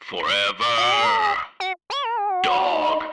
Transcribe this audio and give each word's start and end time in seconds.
Forever. 0.00 0.64
Dog. 2.42 3.04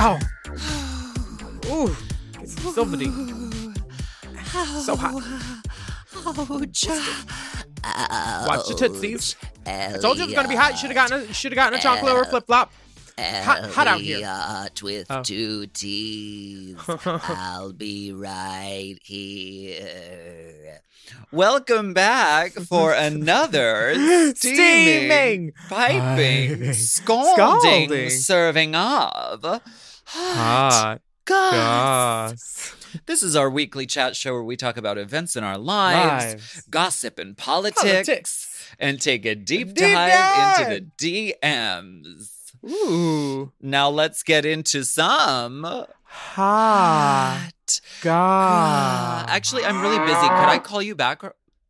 Ow! 0.00 0.18
Ooh, 1.70 1.96
it's 2.40 2.60
so 2.74 2.84
fatigued. 2.84 3.14
So 4.82 4.96
hot. 4.96 5.22
Ouch. 6.26 6.86
Watch 8.46 8.68
your 8.68 8.78
tootsies. 8.78 9.36
I 9.66 9.98
told 10.00 10.16
you 10.16 10.24
it 10.24 10.26
was 10.26 10.34
gonna 10.34 10.48
be 10.48 10.54
hot. 10.56 10.72
You 10.72 10.78
should 10.78 10.90
have 10.90 11.10
gotten 11.10 11.30
a 11.30 11.32
should 11.32 11.52
have 11.52 11.56
gotten 11.56 11.78
a 11.78 11.82
chocolate 11.82 12.12
or 12.12 12.22
a 12.22 12.26
flip 12.26 12.46
flop. 12.46 12.72
Hot, 13.18 13.70
hot 13.70 13.86
out 13.88 14.00
here. 14.00 14.20
With 14.82 15.06
Oh. 15.10 15.22
two 15.22 15.66
T's. 15.74 16.76
I'll 17.04 17.72
be 17.72 18.12
right 18.12 18.96
here. 19.02 20.80
Welcome 21.32 21.94
back 21.94 22.52
for 22.52 22.92
another 22.96 23.94
steaming, 23.94 24.34
Steaming. 24.36 25.52
Piping. 25.68 26.00
piping, 26.58 26.72
scalding, 26.74 27.34
Scalding. 27.88 28.10
serving 28.10 28.74
of 28.76 29.42
hot 29.42 29.62
Hot 30.06 31.00
goss. 31.24 32.74
This 33.06 33.22
is 33.22 33.34
our 33.36 33.50
weekly 33.50 33.84
chat 33.86 34.16
show 34.16 34.32
where 34.32 34.42
we 34.44 34.56
talk 34.56 34.76
about 34.76 34.96
events 34.96 35.34
in 35.36 35.44
our 35.44 35.58
lives, 35.58 36.24
Lives. 36.34 36.62
gossip 36.70 37.18
and 37.18 37.36
politics, 37.36 37.82
Politics. 37.82 38.72
and 38.78 39.00
take 39.00 39.26
a 39.26 39.34
deep, 39.34 39.74
Deep 39.74 39.76
dive, 39.94 40.60
into 40.60 40.86
the 40.98 41.34
DMs. 41.42 42.30
Ooh. 42.64 43.52
Now 43.60 43.88
let's 43.90 44.22
get 44.22 44.44
into 44.44 44.84
some 44.84 45.62
Hot 45.64 45.90
hot 46.04 47.80
goss. 48.00 48.50
Uh, 48.50 49.26
actually, 49.28 49.64
I'm 49.64 49.80
really 49.82 49.98
busy. 49.98 50.26
Could 50.26 50.48
I 50.48 50.58
call 50.58 50.80
you 50.80 50.94
back 50.94 51.22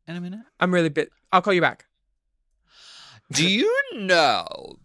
in 0.06 0.16
a 0.16 0.20
minute? 0.20 0.40
I'm 0.60 0.72
really 0.72 0.88
bit. 0.90 1.10
I'll 1.32 1.42
call 1.42 1.52
you 1.52 1.60
back. 1.60 1.86
Do 3.32 3.46
you 3.48 3.74
know? 3.94 4.76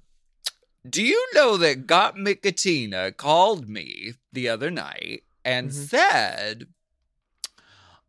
Do 0.90 1.04
you 1.04 1.26
know 1.34 1.56
that 1.58 1.88
Got 1.88 2.16
Micatina 2.16 3.16
called 3.16 3.70
me 3.70 4.14
the 4.34 4.50
other 4.50 4.70
night 4.70 5.24
and 5.46 5.70
Mhm. 5.70 5.74
said, 5.88 6.68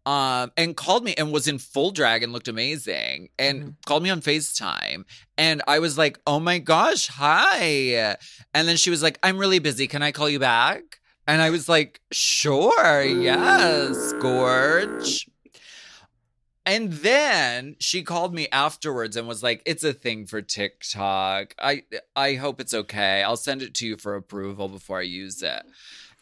um, 0.06 0.52
and 0.56 0.76
called 0.76 1.04
me 1.04 1.14
and 1.16 1.32
was 1.32 1.48
in 1.48 1.58
full 1.58 1.90
drag 1.90 2.22
and 2.22 2.32
looked 2.32 2.48
amazing 2.48 3.28
and 3.38 3.62
Mhm. 3.64 3.74
called 3.86 4.02
me 4.02 4.10
on 4.10 4.20
FaceTime. 4.20 5.04
And 5.38 5.62
I 5.66 5.78
was 5.78 5.96
like, 5.96 6.18
oh 6.26 6.40
my 6.40 6.58
gosh, 6.58 7.06
hi. 7.08 8.16
And 8.52 8.68
then 8.68 8.76
she 8.76 8.90
was 8.90 9.02
like, 9.02 9.18
I'm 9.22 9.38
really 9.38 9.58
busy. 9.58 9.86
Can 9.86 10.02
I 10.02 10.12
call 10.12 10.28
you 10.28 10.38
back? 10.38 11.00
And 11.26 11.40
I 11.40 11.48
was 11.50 11.68
like, 11.68 12.00
sure, 12.12 13.02
yes, 13.02 14.12
Gorge. 14.12 15.26
And 16.66 16.92
then 16.94 17.76
she 17.78 18.02
called 18.02 18.34
me 18.34 18.48
afterwards 18.50 19.16
and 19.16 19.28
was 19.28 19.42
like, 19.42 19.62
"It's 19.66 19.84
a 19.84 19.92
thing 19.92 20.26
for 20.26 20.40
TikTok. 20.40 21.54
I 21.58 21.82
I 22.16 22.34
hope 22.36 22.58
it's 22.58 22.72
okay. 22.72 23.22
I'll 23.22 23.36
send 23.36 23.60
it 23.60 23.74
to 23.74 23.86
you 23.86 23.96
for 23.98 24.14
approval 24.14 24.68
before 24.68 24.98
I 25.00 25.02
use 25.02 25.42
it." 25.42 25.62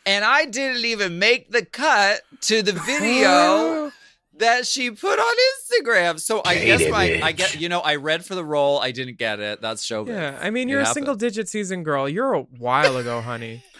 And 0.05 0.25
I 0.25 0.47
didn't 0.47 0.85
even 0.85 1.19
make 1.19 1.51
the 1.51 1.65
cut 1.65 2.23
to 2.43 2.63
the 2.63 2.73
video 2.73 3.93
that 4.39 4.67
she 4.67 4.91
put 4.91 5.19
on 5.19 5.35
Instagram. 5.53 6.19
So 6.19 6.43
I 6.45 6.57
guess 6.57 6.91
my 6.91 7.21
I 7.23 7.33
get 7.33 7.61
you 7.61 7.69
know 7.69 7.81
I 7.81 7.97
read 7.97 8.25
for 8.25 8.35
the 8.35 8.45
role. 8.45 8.81
I 8.81 8.91
didn't 8.91 9.19
get 9.19 9.39
it. 9.39 9.61
That's 9.61 9.87
showbiz. 9.87 10.09
Yeah, 10.09 10.39
I 10.43 10.51
mean, 10.51 10.69
you're 10.69 10.81
a 10.81 10.85
happened. 10.85 10.95
single 10.95 11.15
digit 11.15 11.49
season 11.49 11.83
girl. 11.85 12.09
You're 12.09 12.33
a 12.35 12.43
while 12.43 12.97
ago, 12.97 13.21
honey. 13.21 13.63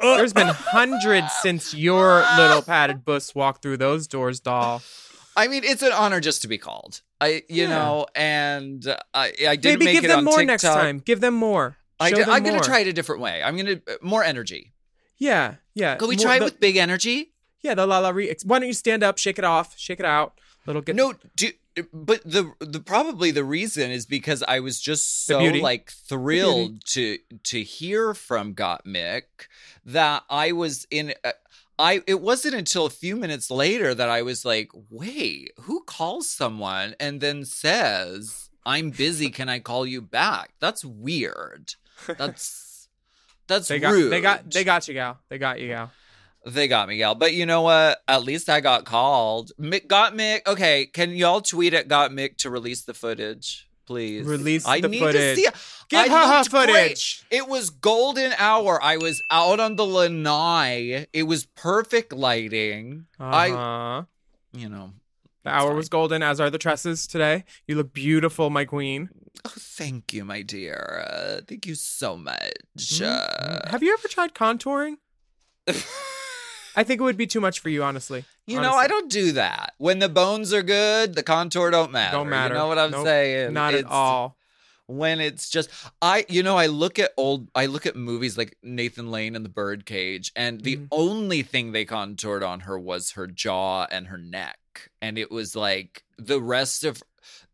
Uh, 0.00 0.16
There's 0.16 0.32
been 0.32 0.48
hundreds 0.48 1.32
since 1.40 1.72
your 1.72 2.24
little 2.36 2.62
padded 2.62 3.04
bus 3.04 3.32
walked 3.32 3.62
through 3.62 3.76
those 3.76 4.08
doors, 4.08 4.40
doll. 4.40 4.82
I 5.36 5.46
mean, 5.46 5.62
it's 5.62 5.82
an 5.82 5.92
honor 5.92 6.18
just 6.18 6.42
to 6.42 6.48
be 6.48 6.58
called. 6.58 7.00
I 7.20 7.44
you 7.48 7.62
Yeah. 7.62 7.68
know, 7.68 8.06
and 8.16 8.84
I 9.14 9.32
I 9.48 9.54
didn't 9.56 9.64
Maybe 9.78 9.84
make 9.84 9.94
give 9.94 10.04
it 10.04 10.08
them 10.08 10.18
on 10.18 10.24
more 10.24 10.38
TikTok. 10.38 10.46
next 10.48 10.62
time. 10.64 10.98
Give 10.98 11.20
them 11.20 11.34
more. 11.34 11.76
I 12.00 12.10
Show 12.10 12.16
did, 12.16 12.26
them 12.26 12.34
I'm 12.34 12.42
gonna 12.42 12.60
try 12.60 12.80
it 12.80 12.88
a 12.88 12.92
different 12.92 13.22
way. 13.22 13.40
I'm 13.42 13.56
gonna 13.56 13.80
uh, 13.88 13.92
more 14.02 14.24
energy. 14.24 14.72
Yeah, 15.18 15.56
yeah. 15.74 15.96
Could 15.96 16.08
we 16.08 16.16
More- 16.16 16.24
try 16.24 16.36
it 16.36 16.38
the- 16.40 16.44
with 16.46 16.60
big 16.60 16.76
energy? 16.76 17.32
Yeah, 17.62 17.74
the 17.74 17.86
la 17.86 17.98
la 17.98 18.10
re. 18.10 18.34
Why 18.44 18.58
don't 18.58 18.68
you 18.68 18.74
stand 18.74 19.02
up, 19.02 19.16
shake 19.18 19.38
it 19.38 19.44
off, 19.44 19.78
shake 19.78 19.98
it 20.00 20.04
out, 20.06 20.38
little 20.66 20.82
get. 20.82 20.96
No, 20.96 21.14
do, 21.34 21.50
but 21.92 22.22
the 22.24 22.52
the 22.60 22.80
probably 22.80 23.30
the 23.30 23.44
reason 23.44 23.90
is 23.90 24.04
because 24.06 24.42
I 24.46 24.60
was 24.60 24.80
just 24.80 25.24
so 25.24 25.38
like 25.40 25.90
thrilled 25.90 26.84
to 26.88 27.18
to 27.44 27.62
hear 27.62 28.12
from 28.12 28.54
Gottmik 28.54 29.22
that 29.86 30.24
I 30.28 30.52
was 30.52 30.86
in. 30.90 31.14
Uh, 31.24 31.32
I 31.78 32.02
it 32.06 32.20
wasn't 32.20 32.54
until 32.54 32.86
a 32.86 32.90
few 32.90 33.16
minutes 33.16 33.50
later 33.50 33.94
that 33.94 34.08
I 34.08 34.22
was 34.22 34.44
like, 34.44 34.70
wait, 34.90 35.52
who 35.62 35.82
calls 35.84 36.28
someone 36.28 36.94
and 37.00 37.20
then 37.20 37.44
says, 37.46 38.50
"I'm 38.66 38.90
busy. 38.90 39.30
Can 39.30 39.48
I 39.48 39.58
call 39.58 39.86
you 39.86 40.02
back?" 40.02 40.52
That's 40.60 40.84
weird. 40.84 41.74
That's 42.18 42.42
that's 43.46 43.68
They 43.68 43.78
got, 43.78 43.92
rude. 43.92 44.10
they 44.10 44.20
got, 44.20 44.50
they 44.50 44.64
got 44.64 44.86
you, 44.88 44.94
gal. 44.94 45.18
They 45.28 45.38
got 45.38 45.60
you, 45.60 45.68
gal. 45.68 45.90
They 46.46 46.68
got 46.68 46.88
me, 46.88 46.98
gal. 46.98 47.14
But 47.14 47.32
you 47.32 47.46
know 47.46 47.62
what? 47.62 48.00
At 48.06 48.22
least 48.22 48.48
I 48.50 48.60
got 48.60 48.84
called. 48.84 49.52
Mick 49.58 49.86
got 49.88 50.14
Mick. 50.14 50.46
Okay, 50.46 50.86
can 50.86 51.10
y'all 51.12 51.40
tweet 51.40 51.72
at 51.72 51.88
Gottmik 51.88 52.36
to 52.38 52.50
release 52.50 52.82
the 52.82 52.92
footage, 52.92 53.66
please? 53.86 54.26
Release 54.26 54.66
I 54.66 54.80
the 54.82 54.88
need 54.88 54.98
footage. 54.98 55.36
To 55.36 55.36
see 55.36 55.46
it. 55.48 55.54
Give 55.88 56.00
I 56.00 56.08
her 56.08 56.36
looked 56.38 56.50
great. 56.50 56.68
footage. 56.68 57.24
It 57.30 57.48
was 57.48 57.70
golden 57.70 58.34
hour. 58.36 58.78
I 58.82 58.98
was 58.98 59.22
out 59.30 59.58
on 59.58 59.76
the 59.76 59.86
lanai. 59.86 61.06
It 61.14 61.22
was 61.22 61.46
perfect 61.46 62.12
lighting. 62.12 63.06
I, 63.18 63.50
Uh-huh. 63.50 64.02
you 64.52 64.68
know, 64.68 64.92
The 65.44 65.50
hour 65.50 65.68
fine. 65.68 65.76
was 65.76 65.88
golden, 65.88 66.22
as 66.22 66.40
are 66.40 66.50
the 66.50 66.58
tresses 66.58 67.06
today. 67.06 67.44
You 67.66 67.76
look 67.76 67.92
beautiful, 67.92 68.50
my 68.50 68.64
queen. 68.64 69.10
Oh, 69.44 69.52
thank 69.56 70.12
you, 70.14 70.24
my 70.24 70.42
dear. 70.42 71.04
Uh, 71.06 71.40
thank 71.46 71.66
you 71.66 71.74
so 71.74 72.16
much. 72.16 72.38
Mhm. 72.78 73.02
Uh, 73.06 73.68
Have 73.70 73.82
you 73.82 73.92
ever 73.92 74.08
tried 74.08 74.34
contouring? 74.34 74.96
I 76.76 76.82
think 76.82 77.00
it 77.00 77.04
would 77.04 77.16
be 77.16 77.26
too 77.26 77.40
much 77.40 77.60
for 77.60 77.68
you, 77.68 77.84
honestly. 77.84 78.24
You 78.46 78.60
know, 78.60 78.72
I 78.74 78.88
don't 78.88 79.10
do 79.10 79.32
that. 79.32 79.74
When 79.78 80.00
the 80.00 80.08
bones 80.08 80.52
are 80.52 80.62
good, 80.62 81.14
the 81.14 81.22
contour 81.22 81.70
don't 81.70 81.92
matter. 81.92 82.16
Don't 82.16 82.28
matter. 82.28 82.54
You 82.54 82.60
know 82.60 82.66
what 82.66 82.78
I'm 82.78 82.90
Nope, 82.90 83.04
saying? 83.06 83.52
Not 83.52 83.74
at 83.74 83.84
all. 83.86 84.36
when 84.86 85.18
it's 85.18 85.48
just 85.48 85.70
I 86.02 86.26
you 86.28 86.42
know 86.42 86.58
I 86.58 86.66
look 86.66 86.98
at 86.98 87.12
old 87.16 87.48
I 87.54 87.64
look 87.66 87.86
at 87.86 87.96
movies 87.96 88.36
like 88.36 88.54
Nathan 88.62 89.10
Lane 89.10 89.34
and 89.34 89.42
the 89.42 89.48
Birdcage 89.48 90.30
and 90.36 90.60
the 90.60 90.76
Mhm. 90.76 90.88
only 90.90 91.40
thing 91.42 91.72
they 91.72 91.86
contoured 91.86 92.42
on 92.42 92.60
her 92.60 92.78
was 92.78 93.12
her 93.12 93.26
jaw 93.26 93.86
and 93.90 94.08
her 94.08 94.18
neck 94.18 94.58
and 95.02 95.18
it 95.18 95.30
was 95.30 95.54
like 95.56 96.04
the 96.18 96.40
rest 96.40 96.84
of 96.84 97.02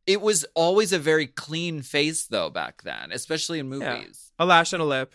it 0.06 0.20
was 0.20 0.44
always 0.54 0.92
a 0.92 0.98
very 0.98 1.26
clean 1.26 1.82
face 1.82 2.26
though 2.26 2.50
back 2.50 2.82
then 2.82 3.12
especially 3.12 3.58
in 3.58 3.70
Yeah. 3.72 3.94
movies 3.96 4.32
A 4.38 4.44
lash 4.46 4.72
and 4.72 4.82
a 4.82 4.84
lip. 4.86 5.12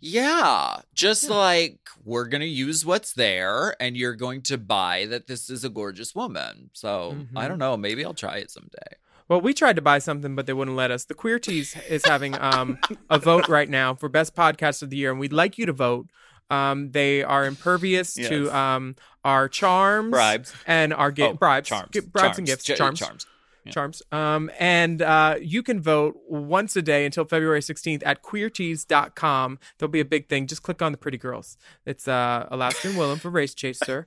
yeah 0.00 0.80
just 0.94 1.24
Yeah. 1.24 1.34
like 1.36 1.78
we're 2.04 2.26
going 2.26 2.40
to 2.40 2.46
use 2.46 2.84
what's 2.84 3.12
there 3.12 3.76
and 3.80 3.96
you're 3.96 4.16
going 4.16 4.42
to 4.42 4.58
buy 4.58 5.06
that 5.06 5.26
this 5.26 5.48
is 5.48 5.64
a 5.64 5.68
gorgeous 5.68 6.14
woman 6.14 6.70
so 6.72 7.16
I 7.36 7.44
Mhm. 7.44 7.48
don't 7.48 7.58
know 7.58 7.76
maybe 7.76 8.04
I'll 8.04 8.14
try 8.14 8.38
it 8.38 8.50
someday 8.50 8.96
Well, 9.28 9.40
we 9.40 9.54
tried 9.54 9.76
to 9.76 9.82
buy 9.82 9.98
something, 10.00 10.34
but 10.34 10.44
they 10.44 10.52
wouldn't 10.52 10.76
let 10.76 10.90
us. 10.90 11.06
The 11.06 11.14
Queerties 11.14 11.74
is 11.88 12.04
having 12.04 12.34
um, 12.38 12.76
a 13.08 13.18
vote 13.18 13.48
right 13.48 13.70
now 13.70 13.94
for 13.94 14.10
best 14.10 14.34
podcast 14.34 14.82
of 14.82 14.90
the 14.90 14.96
year, 14.96 15.10
and 15.10 15.18
we'd 15.18 15.32
like 15.32 15.56
you 15.56 15.64
to 15.64 15.72
vote. 15.72 16.08
Um, 16.50 16.90
they 16.90 17.22
are 17.22 17.46
impervious 17.46 18.18
Yes. 18.18 18.28
to 18.28 18.54
um, 18.54 18.94
our 19.24 19.48
charms, 19.48 20.10
Bribes. 20.10 20.52
and 20.66 20.92
our 20.92 21.12
gi- 21.12 21.22
Oh, 21.22 21.32
bribes, 21.34 21.68
charms. 21.68 21.90
Gi- 21.92 22.00
bribes 22.00 22.38
and 22.38 22.46
gifts, 22.46 22.64
Ch- 22.64 22.76
charms, 22.76 22.98
charms. 22.98 23.26
Yeah. 23.64 23.72
charms. 23.72 24.02
Um, 24.10 24.50
and 24.58 25.00
uh, 25.02 25.36
you 25.40 25.62
can 25.62 25.80
vote 25.80 26.16
once 26.28 26.74
a 26.74 26.82
day 26.82 27.04
until 27.06 27.24
February 27.24 27.60
16th 27.60 28.02
at 28.04 28.20
queerties.com. 28.22 29.58
There'll 29.78 29.90
be 29.90 30.00
a 30.00 30.04
big 30.04 30.28
thing. 30.28 30.46
Just 30.46 30.62
click 30.62 30.82
on 30.82 30.92
the 30.92 30.98
pretty 30.98 31.18
girls. 31.18 31.56
It's 31.86 32.08
uh, 32.08 32.48
Alaskan 32.50 32.92
Willam 32.92 33.20
for 33.20 33.30
Race 33.30 33.54
Chaser. 33.54 34.06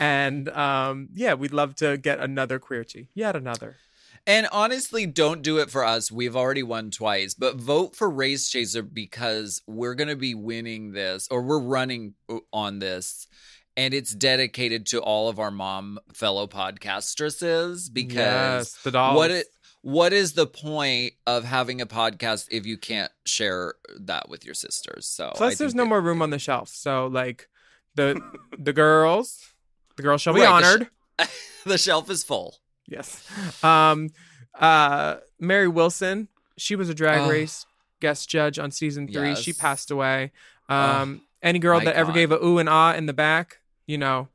And 0.00 0.48
um, 0.48 1.10
yeah, 1.14 1.34
we'd 1.34 1.52
love 1.52 1.76
to 1.76 1.96
get 1.96 2.18
another 2.18 2.58
Queertie. 2.58 3.08
Yet 3.14 3.36
another. 3.36 3.76
And 4.26 4.48
honestly, 4.50 5.06
don't 5.06 5.40
do 5.42 5.58
it 5.58 5.70
for 5.70 5.84
us. 5.84 6.10
We've 6.10 6.34
already 6.34 6.64
won 6.64 6.90
twice, 6.90 7.34
but 7.34 7.54
vote 7.56 7.94
for 7.94 8.10
Race 8.10 8.48
Chaser 8.48 8.82
because 8.82 9.62
we're 9.68 9.94
going 9.94 10.08
to 10.08 10.16
be 10.16 10.34
winning 10.34 10.90
this 10.92 11.28
or 11.30 11.42
we're 11.42 11.60
running 11.60 12.14
uh, 12.28 12.38
on 12.52 12.80
this. 12.80 13.28
And 13.76 13.92
it's 13.92 14.14
dedicated 14.14 14.86
to 14.86 15.00
all 15.02 15.28
of 15.28 15.38
our 15.38 15.50
mom 15.50 15.98
fellow 16.14 16.46
podcastresses 16.46 17.92
because 17.92 18.78
yes, 18.84 18.94
what 18.94 19.30
it 19.30 19.46
what 19.82 20.12
is 20.12 20.32
the 20.32 20.46
point 20.46 21.12
of 21.26 21.44
having 21.44 21.80
a 21.80 21.86
podcast 21.86 22.48
if 22.50 22.66
you 22.66 22.76
can't 22.78 23.12
share 23.24 23.74
that 24.00 24.28
with 24.28 24.44
your 24.44 24.54
sisters? 24.54 25.06
So 25.06 25.32
Plus, 25.34 25.58
there's 25.58 25.74
no 25.74 25.82
it- 25.84 25.88
more 25.88 26.00
room 26.00 26.22
on 26.22 26.30
the 26.30 26.38
shelf. 26.38 26.70
So 26.70 27.06
like 27.06 27.48
the 27.94 28.20
the 28.58 28.72
girls, 28.72 29.44
the 29.96 30.02
girls 30.02 30.22
shall 30.22 30.34
be 30.34 30.40
Right, 30.40 30.60
the 30.60 30.62
sh- 30.62 30.72
honored. 30.74 30.88
the 31.66 31.78
shelf 31.78 32.10
is 32.10 32.24
full. 32.24 32.56
Yes. 32.88 33.22
Um, 33.62 34.10
uh, 34.58 35.16
Mary 35.38 35.68
Wilson, 35.68 36.28
she 36.56 36.76
was 36.76 36.88
a 36.88 36.94
drag 36.94 37.20
Oh. 37.22 37.28
race 37.30 37.66
guest 38.00 38.28
judge 38.28 38.58
on 38.58 38.70
season 38.70 39.06
three. 39.08 39.34
She 39.36 39.52
passed 39.52 39.90
away. 39.90 40.32
Um, 40.68 41.22
any 41.42 41.58
girl 41.58 41.80
that 41.80 41.94
ever 41.96 42.12
gave 42.12 42.32
a 42.32 42.42
ooh 42.44 42.58
and 42.58 42.68
ah 42.68 42.92
in 42.94 43.06
the 43.06 43.12
back, 43.12 43.58
you 43.86 43.98
know, 43.98 44.28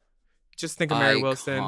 just 0.58 0.78
think 0.78 0.92
of 0.92 1.00
Mary 1.00 1.22
Wilson. 1.22 1.64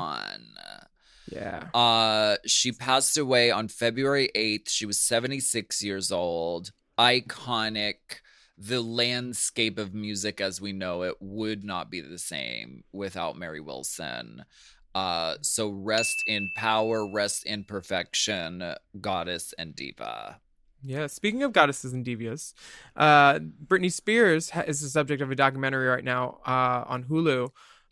Yeah. 1.31 1.69
Uh, 1.74 2.38
she 2.45 2.71
passed 2.71 3.18
away 3.18 3.50
on 3.50 3.68
February 3.68 4.30
8th. 4.35 4.69
She 4.69 4.85
was 4.85 5.00
76 5.00 5.83
years 5.83 6.12
old. 6.12 6.71
Iconic. 7.00 7.95
The 8.57 8.81
landscape 8.81 9.80
of 9.80 9.95
music 9.95 10.39
as 10.39 10.62
we 10.62 10.74
know 10.74 11.01
it 11.01 11.15
would 11.19 11.63
not 11.63 11.89
be 11.89 12.01
the 12.01 12.19
same 12.19 12.83
without 12.91 13.35
Mary 13.35 13.59
Wilson. 13.59 14.45
Uh, 14.94 15.35
so 15.41 15.69
rest 15.69 16.15
in 16.27 16.51
power, 16.56 17.12
rest 17.12 17.45
in 17.45 17.63
perfection, 17.63 18.75
goddess 19.01 19.56
and 19.57 19.75
diva. 19.75 20.39
Yeah. 20.83 21.07
Speaking 21.07 21.41
of 21.41 21.51
goddesses 21.51 21.94
and 21.94 22.06
divas, 22.06 22.53
uh, 22.95 23.39
Britney 23.39 23.91
Spears 23.91 24.51
ha- 24.51 24.65
is 24.68 24.81
the 24.81 24.89
subject 24.89 25.21
of 25.21 25.31
a 25.31 25.35
documentary 25.35 25.88
right 25.88 26.03
now 26.03 26.39
uh, 26.45 26.83
on 26.85 27.06
Hulu. 27.06 27.50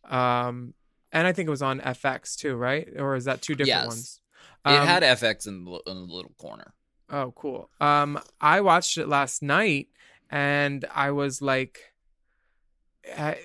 Um, 0.10 0.74
and 1.12 1.28
I 1.28 1.34
think 1.34 1.48
it 1.48 1.52
was 1.52 1.62
on 1.62 1.80
FX 1.82 2.36
too, 2.36 2.56
right? 2.56 2.88
Or 2.98 3.16
is 3.16 3.26
that 3.26 3.42
two 3.42 3.56
different 3.56 3.86
Yes. 3.86 3.88
ones? 3.88 4.22
it 4.66 4.70
Um, 4.82 4.88
had 4.88 5.04
FX 5.04 5.48
in 5.48 5.66
the, 5.66 5.72
in 5.88 6.08
the 6.08 6.14
little 6.14 6.34
corner. 6.38 6.74
Oh, 7.10 7.34
cool. 7.36 7.70
Um, 7.82 8.20
I 8.40 8.62
watched 8.62 8.98
it 8.98 9.08
last 9.08 9.42
night, 9.42 9.90
and 10.30 10.86
I 10.94 11.12
was 11.12 11.42
like, 11.42 11.94
I, 13.18 13.38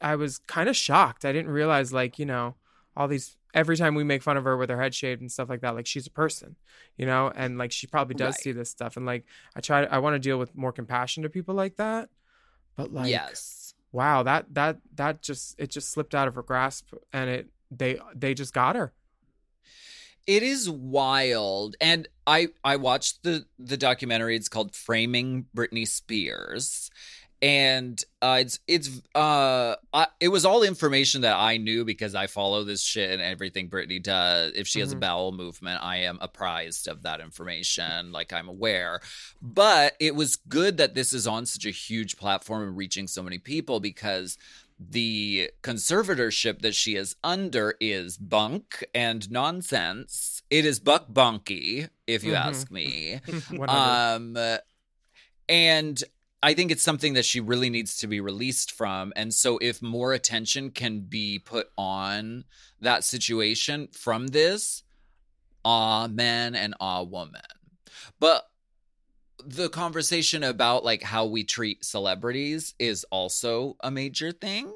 I 0.00 0.16
was 0.16 0.38
kind 0.38 0.68
of 0.68 0.76
shocked. 0.76 1.24
I 1.24 1.32
didn't 1.32 1.50
realize, 1.50 1.92
like, 1.92 2.18
you 2.18 2.26
know, 2.26 2.54
all 2.96 3.08
these. 3.08 3.36
Every 3.52 3.76
time 3.76 3.96
we 3.96 4.04
make 4.04 4.22
fun 4.22 4.36
of 4.36 4.44
her 4.44 4.56
with 4.56 4.70
her 4.70 4.80
head 4.80 4.94
shaved 4.94 5.20
and 5.20 5.30
stuff 5.30 5.48
like 5.48 5.60
that, 5.62 5.74
like 5.74 5.84
she's 5.86 6.06
a 6.06 6.10
person, 6.10 6.54
you 6.96 7.04
know, 7.04 7.32
and 7.34 7.58
like 7.58 7.72
she 7.72 7.88
probably 7.88 8.14
does 8.14 8.36
Right. 8.36 8.42
see 8.44 8.52
this 8.52 8.70
stuff, 8.70 8.96
and 8.96 9.04
like 9.04 9.24
I 9.56 9.60
try, 9.60 9.82
I 9.86 9.98
want 9.98 10.14
to 10.14 10.20
deal 10.20 10.38
with 10.38 10.56
more 10.56 10.70
compassion 10.72 11.24
to 11.24 11.28
people 11.28 11.56
like 11.56 11.74
that, 11.76 12.10
but 12.76 12.92
like, 12.92 13.10
yes. 13.10 13.59
Wow, 13.92 14.22
that 14.22 14.54
that 14.54 14.78
that 14.94 15.22
just 15.22 15.54
it 15.58 15.70
just 15.70 15.90
slipped 15.90 16.14
out 16.14 16.28
of 16.28 16.34
her 16.34 16.42
grasp, 16.42 16.92
and 17.12 17.30
it 17.30 17.48
they 17.70 17.98
they 18.14 18.34
just 18.34 18.52
got 18.52 18.76
her. 18.76 18.92
It 20.26 20.42
is 20.42 20.68
wild, 20.68 21.76
and 21.80 22.08
I 22.26 22.48
I 22.62 22.76
watched 22.76 23.22
the 23.22 23.46
the 23.58 23.76
documentary. 23.76 24.36
It's 24.36 24.48
called 24.48 24.74
"Framing 24.74 25.46
Britney 25.56 25.88
Spears," 25.88 26.90
and 27.42 28.02
uh, 28.22 28.38
it's 28.40 28.58
it's 28.68 28.90
uh 29.14 29.74
I, 29.94 30.06
it 30.20 30.28
was 30.28 30.44
all 30.44 30.62
information 30.62 31.22
that 31.22 31.36
I 31.36 31.56
knew 31.56 31.84
because 31.84 32.14
I 32.14 32.26
follow 32.26 32.64
this 32.64 32.82
shit 32.82 33.10
and 33.10 33.22
everything 33.22 33.70
Britney 33.70 34.02
does. 34.02 34.52
If 34.54 34.66
she 34.68 34.80
has 34.80 34.92
a 34.92 34.96
Mhm. 34.96 35.00
bowel 35.00 35.32
movement, 35.32 35.82
I 35.82 35.98
am 35.98 36.18
apprised 36.20 36.86
of 36.86 37.02
that 37.04 37.20
information. 37.20 38.12
Like 38.12 38.32
I'm 38.32 38.48
aware, 38.48 39.00
but 39.40 39.94
it 40.00 40.14
was 40.14 40.36
good 40.36 40.76
that 40.76 40.94
this 40.94 41.12
is 41.12 41.26
on 41.26 41.46
such 41.46 41.64
a 41.64 41.70
huge 41.70 42.16
platform 42.18 42.62
and 42.62 42.76
reaching 42.76 43.06
so 43.08 43.22
many 43.22 43.38
people 43.38 43.80
because 43.80 44.36
the 44.78 45.50
conservatorship 45.62 46.60
that 46.62 46.74
she 46.74 46.96
is 46.96 47.14
under 47.22 47.74
is 47.80 48.16
bunk 48.16 48.84
and 48.94 49.30
nonsense. 49.30 50.42
It 50.50 50.64
is 50.64 50.80
buck 50.80 51.06
bunky, 51.12 51.86
if 52.06 52.24
you 52.24 52.32
Mhm. 52.32 52.46
ask 52.46 52.70
me. 52.70 53.20
Um, 53.68 54.36
and 55.48 56.02
I 56.42 56.54
think 56.54 56.70
it's 56.70 56.82
something 56.82 57.14
that 57.14 57.24
she 57.24 57.40
really 57.40 57.68
needs 57.68 57.96
to 57.98 58.06
be 58.06 58.20
released 58.20 58.72
from. 58.72 59.12
And 59.14 59.32
so, 59.34 59.58
if 59.58 59.82
more 59.82 60.12
attention 60.12 60.70
can 60.70 61.00
be 61.00 61.38
put 61.38 61.68
on 61.76 62.44
that 62.80 63.04
situation 63.04 63.88
from 63.92 64.28
this, 64.28 64.82
ah 65.64 66.08
man 66.08 66.54
and 66.54 66.74
ah 66.80 67.02
woman. 67.02 67.42
But 68.18 68.48
the 69.44 69.68
conversation 69.68 70.42
about 70.42 70.84
like 70.84 71.02
how 71.02 71.26
we 71.26 71.44
treat 71.44 71.84
celebrities 71.84 72.74
is 72.78 73.04
also 73.10 73.76
a 73.80 73.90
major 73.90 74.32
thing 74.32 74.72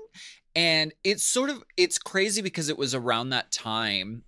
and 0.56 0.92
it's 1.02 1.24
sort 1.24 1.50
of 1.50 1.62
it's 1.76 1.98
crazy 1.98 2.40
because 2.40 2.68
it 2.68 2.78
was 2.78 2.94
around 2.94 3.30
that 3.30 3.50
time 3.52 4.22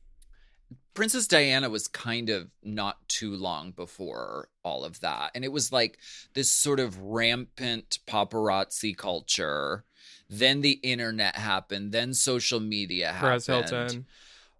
princess 0.96 1.26
diana 1.26 1.70
was 1.70 1.86
kind 1.86 2.28
of 2.30 2.48
not 2.62 3.08
too 3.08 3.34
long 3.34 3.70
before 3.70 4.48
all 4.64 4.84
of 4.84 5.00
that 5.00 5.30
and 5.34 5.44
it 5.44 5.52
was 5.52 5.70
like 5.70 5.98
this 6.34 6.50
sort 6.50 6.80
of 6.80 6.98
rampant 7.00 7.98
paparazzi 8.06 8.96
culture 8.96 9.84
then 10.28 10.60
the 10.60 10.80
internet 10.82 11.36
happened 11.36 11.92
then 11.92 12.12
social 12.12 12.58
media 12.58 13.14
Perez 13.20 13.46
happened 13.46 13.70
Hilton. 13.70 14.06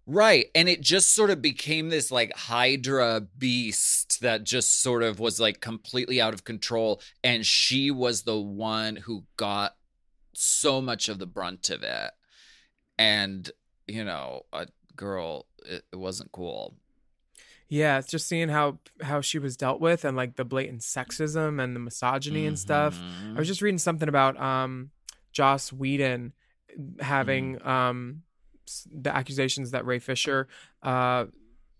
Right. 0.09 0.45
And 0.55 0.69
it 0.69 0.79
just 0.79 1.13
sort 1.13 1.31
of 1.31 1.41
became 1.41 1.89
this 1.89 2.11
like 2.11 2.33
Hydra 2.33 3.27
beast 3.37 4.21
that 4.21 4.45
just 4.45 4.81
sort 4.81 5.03
of 5.03 5.19
was 5.19 5.37
like 5.37 5.59
completely 5.59 6.21
out 6.21 6.33
of 6.33 6.45
control. 6.45 7.01
And 7.25 7.45
she 7.45 7.91
was 7.91 8.21
the 8.21 8.39
one 8.39 8.95
who 8.95 9.25
got 9.35 9.75
so 10.33 10.81
much 10.81 11.09
of 11.09 11.19
the 11.19 11.25
brunt 11.25 11.69
of 11.69 11.83
it. 11.83 12.11
And, 12.97 13.51
you 13.85 14.05
know, 14.05 14.43
a 14.53 14.67
girl, 14.95 15.45
it, 15.67 15.83
it 15.91 15.95
wasn't 15.95 16.31
cool. 16.31 16.73
Yeah, 17.69 17.97
it's 17.99 18.09
just 18.09 18.27
seeing 18.27 18.49
how 18.49 18.79
how 19.01 19.19
she 19.21 19.39
was 19.39 19.57
dealt 19.57 19.81
with 19.81 20.05
and 20.05 20.15
like 20.15 20.35
the 20.37 20.45
blatant 20.45 20.81
sexism 20.81 21.61
and 21.61 21.75
the 21.75 21.79
misogyny 21.81 22.45
and 22.45 22.57
stuff. 22.57 22.97
I 23.35 23.37
was 23.39 23.47
just 23.47 23.61
reading 23.61 23.77
something 23.77 24.07
about 24.07 24.39
um 24.39 24.91
Joss 25.33 25.73
Whedon 25.73 26.33
having 26.99 27.57
Mm. 27.57 27.65
um 27.67 28.23
the 28.91 29.15
accusations 29.15 29.71
that 29.71 29.85
Ray 29.85 29.99
Fisher 29.99 30.47
uh 30.83 31.25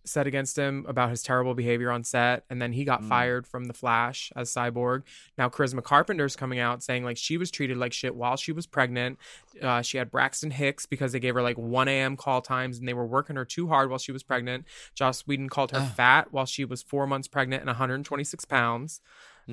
said 0.08 0.28
against 0.28 0.58
him 0.58 0.86
about 0.88 1.10
his 1.10 1.22
terrible 1.24 1.54
behavior 1.54 1.92
on 1.92 2.04
set 2.04 2.44
and 2.50 2.62
then 2.62 2.74
he 2.74 2.84
got 2.84 3.02
Mm. 3.02 3.10
fired 3.10 3.48
from 3.48 3.66
the 3.66 3.74
Flash 3.74 4.32
as 4.36 4.52
Cyborg. 4.54 5.04
Now 5.38 5.50
Charisma 5.50 5.84
Carpenter's 5.84 6.36
coming 6.36 6.60
out 6.60 6.82
saying 6.84 7.04
like 7.04 7.18
she 7.18 7.38
was 7.38 7.52
treated 7.52 7.78
like 7.78 7.94
shit 7.94 8.16
while 8.16 8.38
she 8.38 8.52
was 8.52 8.66
pregnant. 8.66 9.18
Uh, 9.62 9.82
she 9.82 9.98
had 9.98 10.10
Braxton 10.12 10.52
Hicks 10.52 10.86
because 10.86 11.12
they 11.12 11.20
gave 11.20 11.36
her 11.36 11.42
like 11.42 11.58
1 11.58 11.88
a.m. 11.88 12.16
call 12.16 12.42
times 12.42 12.78
and 12.80 12.88
they 12.88 12.94
were 12.94 13.06
working 13.06 13.36
her 13.36 13.46
too 13.46 13.68
hard 13.68 13.90
while 13.90 14.00
she 14.00 14.12
was 14.12 14.24
pregnant. 14.24 14.66
Joss 14.96 15.22
Whedon 15.28 15.50
called 15.50 15.72
her 15.72 15.80
Ugh. 15.80 15.92
fat 15.96 16.32
while 16.32 16.46
she 16.46 16.64
was 16.66 16.82
four 16.84 17.08
months 17.08 17.28
pregnant 17.28 17.62
and 17.62 17.68
126 17.68 18.46
pounds 18.46 19.02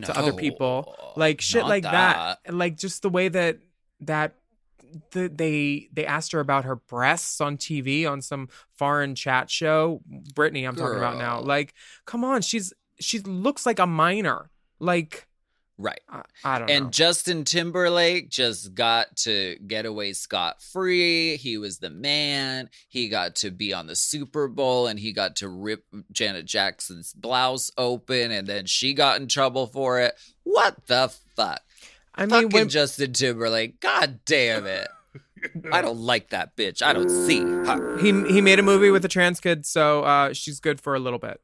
to 0.02 0.18
other 0.18 0.32
people 0.32 0.96
like 1.16 1.40
shit 1.40 1.64
like 1.66 1.84
that. 1.84 2.40
and 2.44 2.58
like 2.58 2.76
just 2.76 3.02
the 3.02 3.08
way 3.08 3.28
that 3.28 3.58
that 4.00 4.34
the, 5.12 5.28
they 5.28 5.88
they 5.92 6.06
asked 6.06 6.32
her 6.32 6.40
about 6.40 6.64
her 6.64 6.76
breasts 6.76 7.40
on 7.40 7.56
TV 7.56 8.08
on 8.10 8.22
some 8.22 8.48
foreign 8.76 9.14
chat 9.14 9.50
show. 9.50 10.00
Britney, 10.34 10.66
I'm 10.66 10.76
talking 10.76 10.98
about 10.98 11.18
now. 11.18 11.40
Like, 11.40 11.74
come 12.06 12.24
on, 12.24 12.42
she's 12.42 12.72
she 13.00 13.18
looks 13.20 13.66
like 13.66 13.78
a 13.78 13.86
minor. 13.86 14.50
Like, 14.78 15.26
Right. 15.76 16.00
I, 16.08 16.22
I 16.44 16.58
don't 16.60 16.70
And 16.70 16.84
know. 16.84 16.90
Justin 16.90 17.44
Timberlake 17.44 18.30
just 18.30 18.74
got 18.74 19.16
to 19.18 19.56
get 19.66 19.86
away 19.86 20.12
scot 20.12 20.62
free. 20.62 21.36
He 21.36 21.58
was 21.58 21.78
the 21.78 21.90
man. 21.90 22.70
He 22.88 23.08
got 23.08 23.34
to 23.36 23.50
be 23.50 23.72
on 23.72 23.88
the 23.88 23.96
Super 23.96 24.46
Bowl 24.46 24.86
and 24.86 25.00
he 25.00 25.12
got 25.12 25.36
to 25.36 25.48
rip 25.48 25.84
Janet 26.12 26.46
Jackson's 26.46 27.12
blouse 27.12 27.72
open 27.76 28.30
and 28.30 28.46
then 28.46 28.66
she 28.66 28.94
got 28.94 29.20
in 29.20 29.26
trouble 29.26 29.66
for 29.66 30.00
it. 30.00 30.14
What 30.44 30.86
the 30.86 31.12
fuck? 31.34 31.62
I 32.14 32.26
mean, 32.26 32.48
when, 32.50 32.68
Justin 32.68 33.12
Timberlake. 33.12 33.80
God 33.80 34.20
damn 34.24 34.66
it. 34.66 34.88
I 35.72 35.82
don't 35.82 35.98
like 35.98 36.30
that 36.30 36.56
bitch. 36.56 36.82
I 36.82 36.92
don't 36.92 37.10
see 37.10 37.40
her. 37.40 37.98
he 37.98 38.12
he 38.32 38.40
made 38.40 38.58
a 38.58 38.62
movie 38.62 38.90
with 38.90 39.04
a 39.04 39.08
trans 39.08 39.40
kid, 39.40 39.66
so 39.66 40.02
uh, 40.04 40.32
she's 40.32 40.60
good 40.60 40.80
for 40.80 40.94
a 40.94 40.98
little 40.98 41.18
bit. 41.18 41.40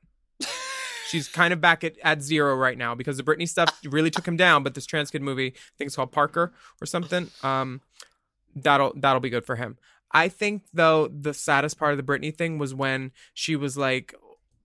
she's 1.08 1.28
kind 1.32 1.52
of 1.52 1.60
back 1.60 1.84
at, 1.84 1.96
at 2.02 2.22
zero 2.22 2.54
right 2.54 2.78
now 2.78 2.94
because 2.94 3.16
the 3.16 3.22
Britney 3.22 3.48
stuff 3.48 3.78
really 3.84 4.10
took 4.10 4.26
him 4.26 4.36
down. 4.36 4.62
But 4.62 4.74
this 4.74 4.86
trans 4.86 5.10
kid 5.10 5.22
movie, 5.22 5.48
I 5.48 5.72
think 5.76 5.88
it's 5.88 5.96
called 5.96 6.12
Parker 6.12 6.52
or 6.80 6.86
something. 6.86 7.30
Um, 7.42 7.80
that'll 8.54 8.92
that'll 8.96 9.20
be 9.20 9.30
good 9.30 9.44
for 9.44 9.56
him. 9.56 9.76
I 10.12 10.28
think 10.28 10.62
though 10.72 11.08
the 11.08 11.34
saddest 11.34 11.78
part 11.78 11.92
of 11.92 11.96
the 11.96 12.02
Britney 12.12 12.34
thing 12.34 12.58
was 12.58 12.74
when 12.74 13.12
she 13.34 13.54
was 13.54 13.76
like, 13.76 14.14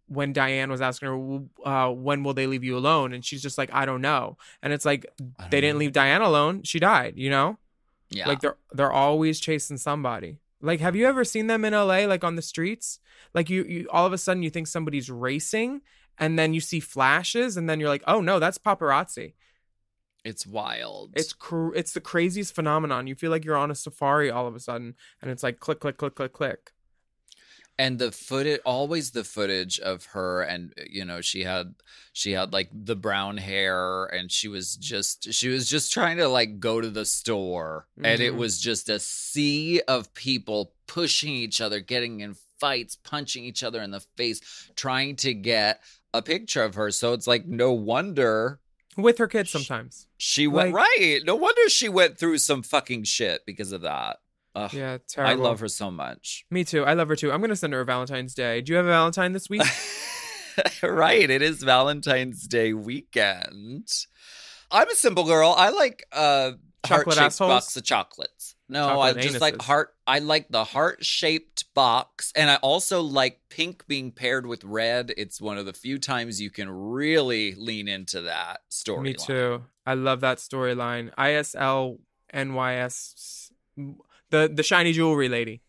when 0.07 0.33
Diane 0.33 0.69
was 0.69 0.81
asking 0.81 1.07
her, 1.07 1.39
uh, 1.69 1.91
when 1.91 2.23
will 2.23 2.33
they 2.33 2.47
leave 2.47 2.63
you 2.63 2.77
alone, 2.77 3.13
and 3.13 3.23
she's 3.25 3.41
just 3.41 3.57
like, 3.57 3.73
I 3.73 3.85
don't 3.85 4.01
know. 4.01 4.37
And 4.61 4.71
it's 4.73 4.85
like 4.85 5.05
they 5.17 5.25
don't 5.39 5.49
didn't 5.61 5.79
leave 5.79 5.91
Diane 5.93 6.21
alone; 6.21 6.63
she 6.63 6.79
died. 6.79 7.13
You 7.17 7.29
know, 7.29 7.57
Yeah. 8.09 8.27
like 8.27 8.39
they're 8.41 8.57
they're 8.73 8.91
always 8.91 9.39
chasing 9.39 9.77
somebody. 9.77 10.39
Like, 10.61 10.79
have 10.79 10.95
you 10.95 11.05
ever 11.07 11.23
seen 11.23 11.47
them 11.47 11.65
in 11.65 11.73
LA, 11.73 12.05
like 12.05 12.23
on 12.23 12.35
the 12.35 12.41
streets? 12.41 12.99
Like 13.33 13.49
you, 13.49 13.63
you 13.63 13.87
all 13.91 14.05
of 14.05 14.13
a 14.13 14.17
sudden 14.17 14.41
you 14.43 14.49
think 14.49 14.67
somebody's 14.67 15.09
racing, 15.09 15.81
and 16.17 16.37
then 16.39 16.53
you 16.53 16.59
see 16.61 16.79
flashes, 16.79 17.57
and 17.57 17.69
then 17.69 17.79
you're 17.79 17.89
like, 17.89 18.03
oh 18.07 18.21
no, 18.21 18.39
that's 18.39 18.57
paparazzi. 18.57 19.33
it's 20.23 20.45
wild. 20.47 21.11
It's 21.15 21.33
cr- 21.33 21.75
it's 21.75 21.93
the 21.93 22.01
craziest 22.01 22.55
phenomenon. 22.55 23.05
You 23.07 23.15
feel 23.15 23.29
like 23.31 23.45
you're 23.45 23.57
on 23.57 23.69
a 23.71 23.75
safari 23.75 24.31
all 24.31 24.47
of 24.47 24.55
a 24.55 24.59
sudden, 24.59 24.95
and 25.21 25.29
it's 25.29 25.43
like 25.43 25.59
click, 25.59 25.79
click, 25.79 25.97
click, 25.97 26.15
click, 26.15 26.33
click. 26.33 26.71
And 27.77 27.99
the 27.99 28.11
footage 28.11 28.61
always 28.65 29.11
the 29.11 29.23
footage 29.23 29.79
of 29.79 30.05
her 30.07 30.41
and 30.41 30.73
you 30.89 31.03
know 31.03 31.19
she 31.21 31.43
had 31.43 31.75
she 32.13 32.31
had 32.31 32.53
like 32.53 32.69
the 32.73 32.95
brown 32.95 33.37
hair 33.37 34.05
and 34.05 34.31
she 34.31 34.47
was 34.47 34.75
just 34.77 35.33
she 35.33 35.49
was 35.49 35.69
just 35.69 35.91
trying 35.91 36.17
to 36.17 36.27
like 36.27 36.59
go 36.59 36.79
to 36.79 36.89
the 36.89 37.05
store 37.05 37.87
and 38.01 38.21
it 38.21 38.33
Mhm. 38.33 38.37
was 38.37 38.59
just 38.59 38.87
a 38.89 38.99
sea 38.99 39.81
of 39.87 40.13
people 40.13 40.73
pushing 40.87 41.33
each 41.33 41.59
other 41.61 41.79
getting 41.79 42.21
in 42.21 42.35
fights 42.59 42.95
punching 42.95 43.43
each 43.43 43.63
other 43.63 43.81
in 43.81 43.91
the 43.91 43.99
face 44.15 44.39
trying 44.75 45.15
to 45.17 45.33
get 45.33 45.81
a 46.13 46.21
picture 46.21 46.63
of 46.63 46.75
her 46.75 46.91
so 46.91 47.11
it's 47.11 47.27
like 47.27 47.45
no 47.45 47.73
wonder 47.73 48.61
With 48.95 49.17
her 49.17 49.27
kids 49.27 49.49
sometimes. 49.51 50.07
she 50.17 50.47
went 50.47 50.71
Like- 50.71 50.85
right 50.85 51.21
no 51.25 51.35
wonder 51.35 51.67
she 51.67 51.89
went 51.89 52.17
through 52.17 52.37
some 52.37 52.63
fucking 52.63 53.03
shit 53.03 53.45
because 53.45 53.73
of 53.73 53.81
that 53.81 54.19
Ugh, 54.55 54.73
Yeah, 54.73 54.97
i 55.17 55.33
love 55.33 55.59
her 55.59 55.67
so 55.67 55.91
much 55.91 56.45
Me 56.49 56.63
too. 56.63 56.85
I 56.85 56.93
love 56.93 57.09
her 57.09 57.15
too. 57.15 57.31
I'm 57.31 57.41
gonna 57.41 57.55
send 57.55 57.73
her 57.73 57.81
a 57.81 57.85
Valentine's 57.85 58.33
Day. 58.33 58.61
Do 58.61 58.71
you 58.71 58.77
have 58.77 58.85
a 58.85 58.89
Valentine 58.89 59.33
this 59.33 59.49
week? 59.49 59.63
right. 60.83 61.29
It 61.29 61.41
is 61.41 61.61
Valentine's 61.61 62.47
Day 62.47 62.73
weekend. 62.73 63.89
I'm 64.71 64.89
a 64.89 64.95
simple 64.95 65.25
girl. 65.25 65.53
I 65.57 65.69
like 65.69 66.05
uh 66.11 66.53
Chocolate 66.85 67.37
box 67.37 67.75
of 67.77 67.83
chocolates. 67.83 68.55
No, 68.67 68.87
Chocolate 68.87 69.17
I 69.17 69.21
just 69.21 69.41
like 69.41 69.61
heart. 69.61 69.93
I 70.07 70.19
like 70.19 70.47
the 70.49 70.63
heart-shaped 70.63 71.73
box, 71.73 72.31
and 72.35 72.49
I 72.49 72.55
also 72.57 73.01
like 73.01 73.41
pink 73.49 73.85
being 73.87 74.11
paired 74.11 74.45
with 74.45 74.63
red. 74.63 75.13
It's 75.17 75.39
one 75.39 75.57
of 75.57 75.65
the 75.65 75.73
few 75.73 75.99
times 75.99 76.41
you 76.41 76.49
can 76.49 76.69
really 76.69 77.53
lean 77.55 77.87
into 77.87 78.21
that 78.21 78.61
story. 78.69 79.01
Me 79.01 79.13
too. 79.13 79.63
I 79.85 79.93
love 79.93 80.21
that 80.21 80.39
storyline. 80.39 81.13
ISL 81.15 81.99
NYS, 82.33 83.51
the 84.35 84.51
the 84.53 84.63
shiny 84.63 84.91
jewelry 84.93 85.29
lady. 85.29 85.61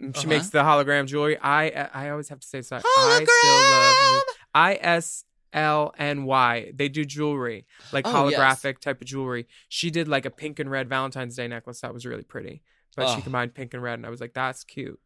She 0.00 0.06
Uh-huh. 0.06 0.28
makes 0.28 0.48
the 0.50 0.62
hologram 0.64 1.06
jewelry. 1.06 1.36
I 1.40 1.70
I 1.94 2.10
always 2.10 2.28
have 2.28 2.40
to 2.40 2.46
say 2.46 2.62
sorry. 2.62 2.82
I 2.84 3.24
still 3.24 3.70
love 3.70 5.24
ISLNY. 5.54 6.76
They 6.76 6.88
do 6.88 7.04
jewelry, 7.04 7.66
like 7.92 8.06
Oh, 8.06 8.28
yes. 8.28 8.38
holographic 8.40 8.78
type 8.80 9.00
of 9.00 9.06
jewelry. 9.06 9.46
She 9.68 9.90
did 9.90 10.08
like 10.08 10.24
a 10.26 10.30
pink 10.30 10.58
and 10.58 10.70
red 10.70 10.88
Valentine's 10.88 11.36
Day 11.36 11.46
necklace 11.48 11.80
that 11.80 11.94
was 11.94 12.04
really 12.06 12.24
pretty. 12.24 12.62
But 12.96 13.08
she 13.14 13.18
Oh. 13.20 13.22
combined 13.22 13.54
pink 13.54 13.74
and 13.74 13.82
red, 13.82 13.94
and 13.98 14.06
I 14.06 14.10
was 14.10 14.20
like, 14.20 14.34
"That's 14.34 14.62
cute." 14.64 15.00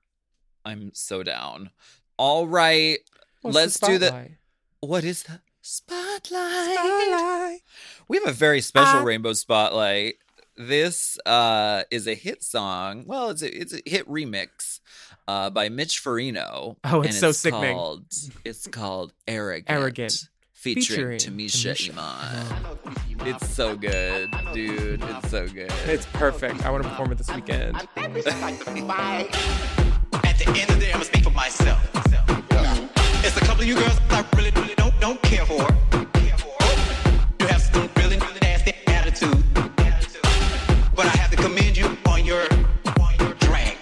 I'm 0.64 0.90
so 0.94 1.22
down. 1.22 1.70
All 2.18 2.46
right, 2.46 2.98
What's 3.42 3.54
let's 3.54 3.80
do 3.80 3.98
the. 3.98 4.06
spotlight? 4.08 4.32
What 4.80 5.04
is 5.04 5.22
the 5.24 5.40
spotlight? 5.62 7.60
We 8.08 8.16
have 8.18 8.26
a 8.26 8.32
very 8.32 8.60
special 8.60 9.00
I- 9.00 9.04
rainbow 9.04 9.32
spotlight. 9.32 10.16
This 10.58 11.18
uh, 11.24 11.84
is 11.88 12.08
a 12.08 12.14
hit 12.14 12.42
song. 12.42 13.04
Well, 13.06 13.30
it's 13.30 13.42
a 13.42 13.60
it's 13.60 13.72
a 13.72 13.80
hit 13.86 14.08
remix 14.08 14.80
uh, 15.28 15.50
by 15.50 15.68
Mitch 15.68 16.02
Farino. 16.02 16.74
Oh, 16.82 17.02
it's 17.02 17.10
and 17.10 17.16
so 17.16 17.30
sickening. 17.30 17.76
Called, 17.76 18.04
it's 18.44 18.66
called 18.66 19.12
"Arrogant." 19.28 19.70
Arrogant. 19.70 20.28
featuring, 20.54 21.20
Featuring 21.20 21.20
Tamisha 21.20 21.92
Tamisha 21.92 21.96
Iman. 21.96 23.28
It's 23.28 23.48
so 23.48 23.76
good, 23.76 24.34
dude. 24.52 25.00
It's 25.00 25.30
so 25.30 25.46
good. 25.46 25.72
It's 25.86 26.06
perfect. 26.06 26.66
I 26.66 26.70
want 26.70 26.82
to 26.82 26.88
perform 26.88 27.12
it 27.12 27.18
this 27.18 27.32
weekend. 27.32 27.76
At 27.76 27.88
the 27.94 28.00
end 28.02 28.16
of 28.16 28.24
the 28.24 28.30
day, 30.80 30.92
I'ma 30.92 31.04
speak 31.04 31.22
for 31.22 31.30
myself. 31.30 31.80
It's 33.24 33.36
a 33.36 33.40
couple 33.40 33.62
of 33.62 33.68
you 33.68 33.76
girls 33.76 33.96
I 34.10 34.24
really, 34.34 34.50
really 34.52 34.74
don't 34.74 34.98
don't 35.00 35.22
care 35.22 35.46
for. 35.46 35.64
Commend 41.38 41.76
you 41.76 41.96
on 42.06 42.24
your 42.24 42.42
on 43.00 43.14
your 43.20 43.34
drag. 43.34 43.76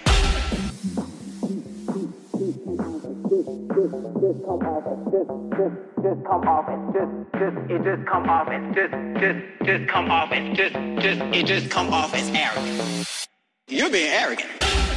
Just 6.03 6.23
come 6.25 6.47
off 6.47 6.67
and 6.69 6.93
just 6.93 7.11
just 7.39 7.71
it 7.71 7.83
just 7.83 8.05
come 8.07 8.29
off 8.29 8.47
and 8.49 8.75
just 8.75 8.93
just 9.19 9.39
just 9.65 9.89
come 9.89 10.11
off 10.11 10.31
and 10.31 10.55
just 10.55 10.73
just 11.01 11.21
it 11.35 11.45
just 11.45 11.69
come 11.69 11.93
off 11.93 12.13
as 12.13 12.29
arrogant. 12.29 13.17
You're 13.67 13.89
being 13.89 14.11
arrogant. 14.11 14.96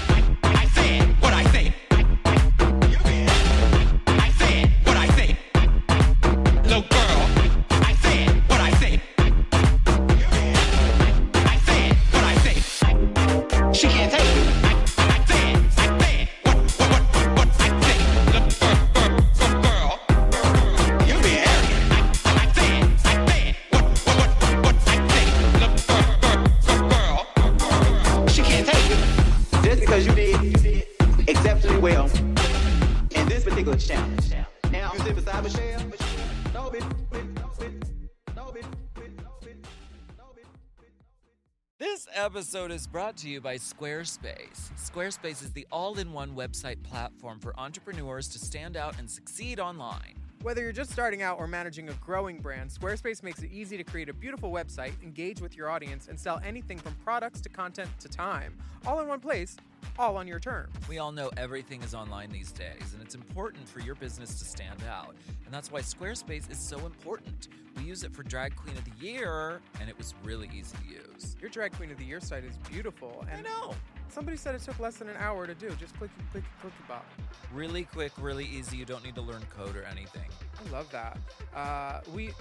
Episode 42.30 42.70
is 42.70 42.86
brought 42.86 43.16
to 43.16 43.28
you 43.28 43.40
by 43.40 43.56
Squarespace. 43.56 44.70
Squarespace 44.78 45.42
is 45.42 45.50
the 45.50 45.66
all 45.72 45.98
in 45.98 46.12
one 46.12 46.30
website 46.30 46.80
platform 46.84 47.40
for 47.40 47.58
entrepreneurs 47.58 48.28
to 48.28 48.38
stand 48.38 48.76
out 48.76 48.96
and 49.00 49.10
succeed 49.10 49.58
online. 49.58 50.14
Whether 50.42 50.62
you're 50.62 50.72
just 50.72 50.90
starting 50.90 51.20
out 51.20 51.38
or 51.38 51.46
managing 51.46 51.90
a 51.90 51.92
growing 51.94 52.38
brand, 52.38 52.70
Squarespace 52.70 53.22
makes 53.22 53.42
it 53.42 53.52
easy 53.52 53.76
to 53.76 53.84
create 53.84 54.08
a 54.08 54.14
beautiful 54.14 54.50
website, 54.50 54.92
engage 55.02 55.42
with 55.42 55.54
your 55.54 55.68
audience, 55.68 56.08
and 56.08 56.18
sell 56.18 56.40
anything 56.42 56.78
from 56.78 56.94
products 57.04 57.42
to 57.42 57.50
content 57.50 57.90
to 58.00 58.08
time, 58.08 58.56
all 58.86 59.00
in 59.00 59.06
one 59.06 59.20
place, 59.20 59.58
all 59.98 60.16
on 60.16 60.26
your 60.26 60.38
terms. 60.38 60.74
We 60.88 60.96
all 60.96 61.12
know 61.12 61.30
everything 61.36 61.82
is 61.82 61.94
online 61.94 62.30
these 62.30 62.52
days, 62.52 62.94
and 62.94 63.02
it's 63.02 63.14
important 63.14 63.68
for 63.68 63.80
your 63.80 63.94
business 63.96 64.38
to 64.38 64.46
stand 64.46 64.82
out. 64.90 65.14
And 65.44 65.52
that's 65.52 65.70
why 65.70 65.82
Squarespace 65.82 66.50
is 66.50 66.58
so 66.58 66.78
important. 66.86 67.48
We 67.76 67.82
use 67.82 68.02
it 68.02 68.14
for 68.14 68.22
Drag 68.22 68.56
Queen 68.56 68.78
of 68.78 68.84
the 68.86 69.06
Year, 69.06 69.60
and 69.78 69.90
it 69.90 69.98
was 69.98 70.14
really 70.24 70.48
easy 70.54 70.74
to 70.78 71.12
use. 71.12 71.36
Your 71.38 71.50
Drag 71.50 71.72
Queen 71.72 71.90
of 71.90 71.98
the 71.98 72.06
Year 72.06 72.18
site 72.18 72.44
is 72.44 72.56
beautiful, 72.70 73.26
I 73.30 73.34
and 73.34 73.44
know. 73.44 73.74
Somebody 74.10 74.36
said 74.36 74.54
it 74.54 74.62
took 74.62 74.78
less 74.78 74.96
than 74.96 75.08
an 75.08 75.16
hour 75.18 75.46
to 75.46 75.54
do. 75.54 75.70
Just 75.72 75.96
click, 75.96 76.10
click, 76.32 76.44
click, 76.60 76.72
bop. 76.88 77.04
Really 77.52 77.84
quick, 77.84 78.12
really 78.20 78.44
easy. 78.44 78.76
You 78.76 78.84
don't 78.84 79.04
need 79.04 79.14
to 79.14 79.22
learn 79.22 79.42
code 79.56 79.76
or 79.76 79.84
anything. 79.84 80.28
I 80.66 80.70
love 80.70 80.90
that. 80.90 81.18
Uh, 81.54 82.00
we, 82.12 82.32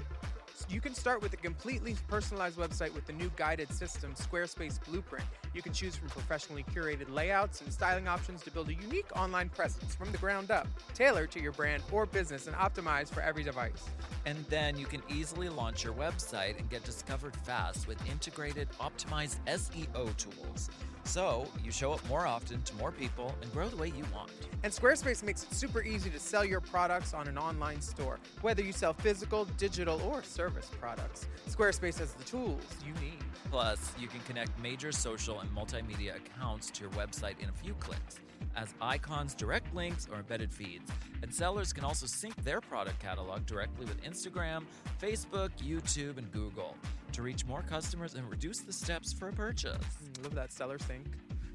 you 0.70 0.82
can 0.82 0.94
start 0.94 1.22
with 1.22 1.34
a 1.34 1.38
completely 1.38 1.96
personalized 2.08 2.58
website 2.58 2.94
with 2.94 3.06
the 3.08 3.14
new 3.14 3.32
guided 3.36 3.72
system, 3.72 4.14
Squarespace 4.14 4.84
Blueprint. 4.86 5.26
You 5.54 5.62
can 5.62 5.74
choose 5.74 5.96
from 5.96 6.10
professionally 6.10 6.64
curated 6.74 7.12
layouts 7.14 7.62
and 7.62 7.72
styling 7.72 8.08
options 8.08 8.44
to 8.44 8.52
build 8.52 8.70
a 8.70 8.74
unique 8.74 9.10
online 9.16 9.50
presence 9.50 9.96
from 9.96 10.12
the 10.12 10.18
ground 10.18 10.52
up, 10.52 10.68
tailored 10.94 11.32
to 11.32 11.42
your 11.42 11.54
brand 11.54 11.84
or 11.92 12.06
business 12.06 12.48
and 12.48 12.56
optimized 12.56 13.10
for 13.10 13.22
every 13.22 13.44
device. 13.44 13.90
And 14.26 14.38
then 14.50 14.78
you 14.78 14.86
can 14.86 15.02
easily 15.10 15.50
launch 15.50 15.84
your 15.84 15.94
website 15.94 16.60
and 16.60 16.70
get 16.70 16.84
discovered 16.84 17.36
fast 17.36 17.88
with 17.88 17.98
integrated, 18.10 18.68
optimized 18.80 19.38
SEO 19.48 20.16
tools. 20.18 20.70
So 21.04 21.48
you 21.64 21.72
show 21.72 21.94
up 21.94 22.08
more 22.08 22.28
often 22.28 22.62
to 22.62 22.76
more 22.76 22.92
people 22.92 23.34
and 23.42 23.52
grow 23.52 23.68
the 23.68 23.78
way 23.78 23.88
you 23.88 24.06
want. 24.14 24.32
And 24.64 24.72
Squarespace 24.72 25.24
makes 25.24 25.44
it 25.44 25.54
super 25.54 25.82
easy 25.82 26.10
to 26.10 26.20
sell 26.20 26.46
your 26.46 26.62
products 26.62 27.14
on 27.14 27.28
an 27.28 27.38
online 27.38 27.82
store, 27.82 28.20
whether 28.42 28.62
you 28.62 28.72
sell 28.72 28.94
physical, 28.94 29.46
digital, 29.58 30.02
or 30.04 30.24
service. 30.24 30.70
products. 30.80 31.28
Squarespace 31.48 32.00
has 32.00 32.14
the 32.14 32.24
tools 32.24 32.62
you 32.86 32.94
need. 33.02 33.20
Plus, 33.50 33.92
you 34.00 34.08
can 34.08 34.20
connect 34.22 34.58
major 34.60 34.92
social 34.92 35.40
and 35.40 35.50
multimedia 35.56 36.16
accounts 36.16 36.70
to 36.72 36.82
your 36.82 36.92
website 36.92 37.40
in 37.40 37.50
a 37.50 37.54
few 37.54 37.74
clicks 37.76 38.20
as 38.56 38.74
icons, 38.82 39.34
direct 39.34 39.74
links, 39.74 40.08
or 40.12 40.18
embedded 40.18 40.52
feeds. 40.52 40.92
And 41.22 41.34
sellers 41.34 41.74
can 41.74 41.84
also 41.84 42.06
sync 42.06 42.36
their 42.44 42.62
product 42.62 43.00
catalog 43.00 43.46
directly 43.46 43.86
with 43.86 44.02
Instagram, 44.04 44.64
Facebook, 45.02 45.50
YouTube, 45.62 46.18
and 46.18 46.32
Google 46.32 46.76
to 47.14 47.22
reach 47.22 47.46
more 47.46 47.62
customers 47.64 48.16
and 48.16 48.30
reduce 48.30 48.60
the 48.60 48.74
steps 48.74 49.14
for 49.14 49.30
a 49.30 49.34
purchase. 49.34 49.76
Mm, 49.76 50.24
Love 50.24 50.36
that 50.36 50.52
seller 50.52 50.78
sync. 50.80 51.06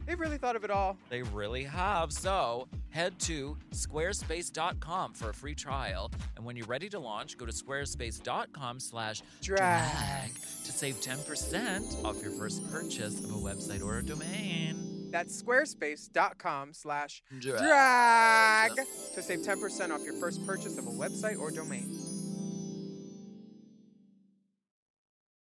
They've 0.06 0.20
really 0.20 0.38
thought 0.38 0.56
of 0.56 0.64
it 0.64 0.70
all. 0.70 0.96
They 1.08 1.22
really 1.22 1.64
have. 1.64 2.12
So 2.12 2.68
head 2.90 3.18
to 3.20 3.56
squarespace.com 3.72 5.14
for 5.14 5.30
a 5.30 5.34
free 5.34 5.54
trial. 5.54 6.10
And 6.36 6.44
when 6.44 6.56
you're 6.56 6.66
ready 6.66 6.88
to 6.90 6.98
launch, 6.98 7.38
go 7.38 7.46
to 7.46 7.52
squarespace.com 7.52 8.80
slash 8.80 9.22
Drag. 9.42 10.30
to 10.64 10.72
save 10.72 10.96
10% 11.00 12.04
off 12.04 12.20
your 12.22 12.32
first 12.32 12.70
purchase 12.70 13.18
of 13.24 13.30
a 13.30 13.38
website 13.38 13.82
or 13.82 13.98
a 13.98 14.02
domain. 14.02 15.08
That's 15.10 15.40
squarespace.com 15.40 16.72
slash 16.72 17.22
Drag. 17.38 18.72
to 19.14 19.22
save 19.22 19.40
10% 19.40 19.90
off 19.90 20.04
your 20.04 20.18
first 20.20 20.44
purchase 20.46 20.76
of 20.76 20.86
a 20.86 20.90
website 20.90 21.38
or 21.38 21.50
domain. 21.50 22.23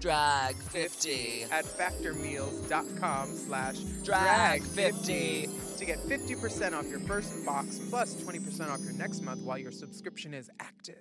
Drag50. 0.00 1.50
at 1.50 1.64
factormeals.com 1.64 3.28
slash 3.28 3.76
Drag50 3.76 5.78
to 5.78 5.84
get 5.84 5.98
50% 5.98 6.72
off 6.72 6.88
your 6.88 7.00
first 7.00 7.44
box 7.44 7.78
plus 7.90 8.14
20% 8.22 8.70
off 8.70 8.80
your 8.80 8.94
next 8.94 9.22
month 9.22 9.42
while 9.42 9.58
your 9.58 9.72
subscription 9.72 10.32
is 10.34 10.50
active. 10.60 10.96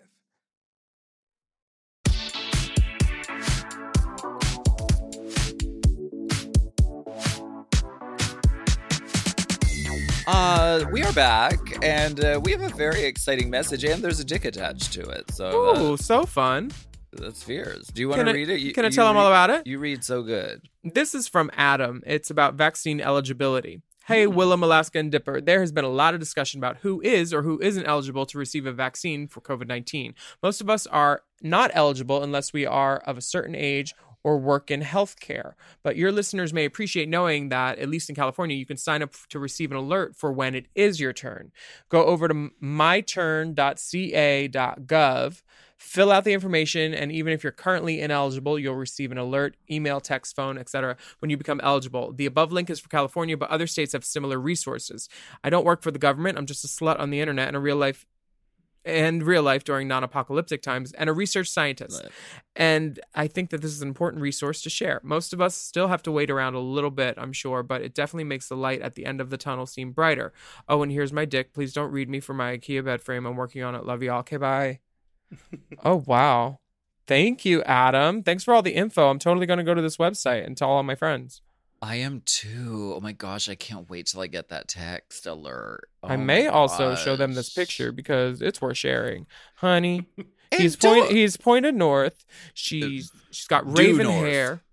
Uh, 10.28 10.84
we 10.92 11.04
are 11.04 11.14
back, 11.14 11.60
and 11.84 12.24
uh, 12.26 12.42
we 12.44 12.52
have 12.52 12.62
a 12.62 12.70
very 12.70 13.04
exciting 13.04 13.48
message, 13.50 13.84
and 13.84 14.04
there's 14.04 14.20
a 14.20 14.24
dick 14.24 14.44
attached 14.46 14.92
to 14.92 15.02
it. 15.02 15.30
So 15.32 15.70
uh, 15.76 15.80
Ooh, 15.80 15.98
so 15.98 16.26
fun. 16.26 16.72
That's 17.20 17.44
fierce. 17.44 17.88
Do 17.88 18.02
you 18.02 18.10
want 18.10 18.20
Can 18.20 18.26
to 18.28 18.32
I- 18.32 18.36
read 18.36 18.50
it? 18.50 18.60
You- 18.60 18.74
can 18.74 18.86
I 18.86 18.90
tell 18.90 19.08
them 19.08 19.18
all 19.18 19.28
about 19.28 19.50
it? 19.50 19.66
You 19.68 19.80
read 19.80 20.04
so 20.04 20.22
good. 20.24 20.62
This 20.84 21.16
is 21.16 21.28
from 21.28 21.50
Adam. 21.54 22.02
It's 22.06 22.30
about 22.30 22.54
vaccine 22.56 23.02
eligibility. 23.02 23.82
Hey, 24.08 24.26
hmm. 24.26 24.38
Willam, 24.38 24.62
Alaska, 24.62 25.00
and 25.00 25.12
Dipper. 25.12 25.42
There 25.42 25.62
has 25.62 25.72
been 25.72 25.86
a 25.86 25.90
lot 25.90 26.14
of 26.14 26.20
discussion 26.20 26.60
about 26.60 26.78
who 26.82 27.02
is 27.02 27.34
or 27.34 27.42
who 27.42 27.60
isn't 27.62 27.86
eligible 27.86 28.26
to 28.28 28.38
receive 28.38 28.66
a 28.68 28.72
vaccine 28.72 29.28
for 29.28 29.42
COVID 29.42 29.68
19. 29.68 30.14
Most 30.44 30.62
of 30.62 30.70
us 30.70 30.86
are 30.88 31.24
not 31.42 31.72
eligible 31.74 32.22
unless 32.22 32.54
we 32.54 32.66
are 32.66 32.98
of 33.00 33.18
a 33.18 33.22
certain 33.22 33.56
age 33.56 33.94
or 34.24 34.38
work 34.40 34.72
in 34.72 34.82
healthcare. 34.82 35.54
But 35.84 35.96
your 35.98 36.12
listeners 36.12 36.52
may 36.54 36.66
appreciate 36.66 37.08
knowing 37.10 37.50
that, 37.50 37.78
at 37.78 37.90
least 37.90 38.10
in 38.10 38.16
California, 38.16 38.58
you 38.58 38.66
can 38.66 38.78
sign 38.78 39.04
up 39.04 39.14
to 39.30 39.38
receive 39.40 39.70
an 39.72 39.78
alert 39.78 40.16
for 40.16 40.32
when 40.32 40.56
it 40.56 40.66
is 40.74 41.00
your 41.00 41.14
turn. 41.14 41.52
Go 41.90 42.06
over 42.06 42.28
to 42.28 42.34
myturn.ca.gov, 42.62 45.42
fill 45.78 46.12
out 46.12 46.24
the 46.24 46.34
information, 46.34 46.94
and 46.94 47.12
even 47.12 47.34
if 47.34 47.44
you're 47.44 47.52
currently 47.52 48.02
ineligible, 48.02 48.58
you'll 48.58 48.76
receive 48.76 49.12
an 49.12 49.18
alert, 49.18 49.58
email, 49.70 50.00
text, 50.00 50.36
phone, 50.36 50.58
etc. 50.58 50.96
when 51.20 51.30
you 51.30 51.38
become 51.38 51.60
eligible. 51.64 52.14
The 52.14 52.26
above 52.26 52.52
link 52.52 52.70
is 52.70 52.80
for 52.80 52.90
California, 52.90 53.38
but 53.38 53.50
other 53.50 53.68
states 53.68 53.94
have 53.94 54.06
similar 54.06 54.40
resources. 54.40 55.10
I 55.44 55.50
don't 55.50 55.66
work 55.66 55.82
for 55.82 55.92
the 55.92 56.00
government. 56.00 56.38
I'm 56.38 56.46
just 56.46 56.64
a 56.64 56.68
slut 56.68 57.00
on 57.00 57.10
the 57.10 57.20
internet 57.20 57.48
and 57.48 57.58
a 57.58 57.60
real 57.60 57.78
life 57.78 58.06
and 58.86 59.24
real 59.24 59.42
life 59.42 59.64
during 59.64 59.88
non-apocalyptic 59.88 60.62
times 60.62 60.92
and 60.94 61.10
a 61.10 61.14
research 61.14 61.50
scientist. 61.50 62.04
Right. 62.04 62.12
And 62.56 63.00
I 63.16 63.28
think 63.28 63.50
that 63.50 63.62
this 63.62 63.72
is 63.72 63.82
an 63.82 63.88
important 63.88 64.22
resource 64.22 64.62
to 64.62 64.70
share. 64.70 65.02
Most 65.04 65.34
of 65.34 65.42
us 65.42 65.56
still 65.56 65.88
have 65.88 66.04
to 66.04 66.12
wait 66.12 66.30
around 66.30 66.54
a 66.54 66.60
little 66.60 66.92
bit, 66.92 67.16
I'm 67.18 67.34
sure, 67.34 67.64
but 67.64 67.82
it 67.82 67.96
definitely 67.96 68.26
makes 68.26 68.48
the 68.48 68.56
light 68.56 68.82
at 68.82 68.94
the 68.94 69.06
end 69.08 69.22
of 69.22 69.32
the 69.32 69.38
tunnel 69.38 69.66
seem 69.66 69.92
brighter. 69.92 70.34
Oh, 70.70 70.84
and 70.84 70.92
here's 70.92 71.12
my 71.12 71.26
dick. 71.26 71.52
Please 71.52 71.74
don't 71.74 71.92
read 71.92 72.10
me 72.10 72.20
for 72.20 72.36
my 72.36 72.58
IKEA 72.58 72.86
bed 72.86 73.02
frame. 73.02 73.26
I'm 73.26 73.36
working 73.36 73.64
on 73.64 73.74
it. 73.74 73.86
Love 73.86 74.04
y'all. 74.04 74.20
Okay, 74.20 74.38
bye. 74.38 74.80
oh, 75.84 76.04
wow. 76.06 76.60
Thank 77.08 77.46
you, 77.46 77.62
Adam. 77.64 78.24
Thanks 78.24 78.44
for 78.44 78.54
all 78.54 78.62
the 78.62 78.74
info. 78.76 79.10
I'm 79.10 79.20
totally 79.20 79.46
going 79.46 79.58
to 79.58 79.64
go 79.64 79.74
to 79.74 79.82
this 79.82 79.98
website 79.98 80.46
and 80.46 80.58
tell 80.58 80.70
all 80.70 80.84
my 80.84 80.96
friends. 80.96 81.42
I 81.82 81.98
am 81.98 82.24
too. 82.26 82.94
Oh 82.96 83.00
my 83.00 83.12
gosh, 83.12 83.48
I 83.48 83.54
can't 83.54 83.88
wait 83.90 84.08
till 84.08 84.22
I 84.22 84.28
get 84.28 84.50
that 84.50 84.68
text 84.68 85.28
alert. 85.28 85.90
I 86.02 86.16
Oh 86.16 86.18
may 86.18 86.48
my 86.48 86.54
also 86.54 86.96
show 86.96 87.16
them 87.16 87.34
this 87.34 87.50
picture 87.52 87.92
because 87.92 88.42
it's 88.42 88.60
worth 88.60 88.78
sharing. 88.78 89.28
Honey, 89.56 90.08
he's 90.56 90.76
point, 90.76 91.12
he's 91.12 91.38
pointed 91.38 91.76
north. 91.76 92.26
She's 92.56 93.12
she's 93.30 93.46
got 93.46 93.78
raven 93.78 94.08
hair. 94.08 94.64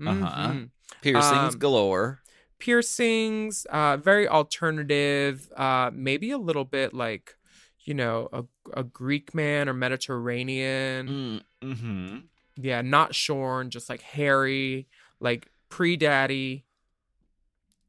Uh-huh. 0.00 0.48
Mhm. 0.52 0.70
Piercings 1.02 1.54
Um, 1.54 1.58
galore. 1.58 2.22
Piercings, 2.58 3.66
uh 3.68 3.98
very 3.98 4.26
alternative, 4.26 5.50
uh 5.56 5.90
maybe 5.92 6.30
a 6.30 6.38
little 6.38 6.64
bit 6.64 6.94
like, 6.94 7.36
you 7.84 7.94
know, 7.94 8.28
a 8.32 8.44
a 8.72 8.82
Greek 8.84 9.34
man 9.34 9.68
or 9.68 9.74
Mediterranean. 9.74 11.42
Mm, 11.62 11.68
mm-hmm. 11.70 12.18
Yeah, 12.56 12.82
not 12.82 13.14
shorn, 13.14 13.70
just 13.70 13.88
like 13.88 14.00
hairy, 14.02 14.86
like 15.20 15.50
pre-daddy. 15.68 16.64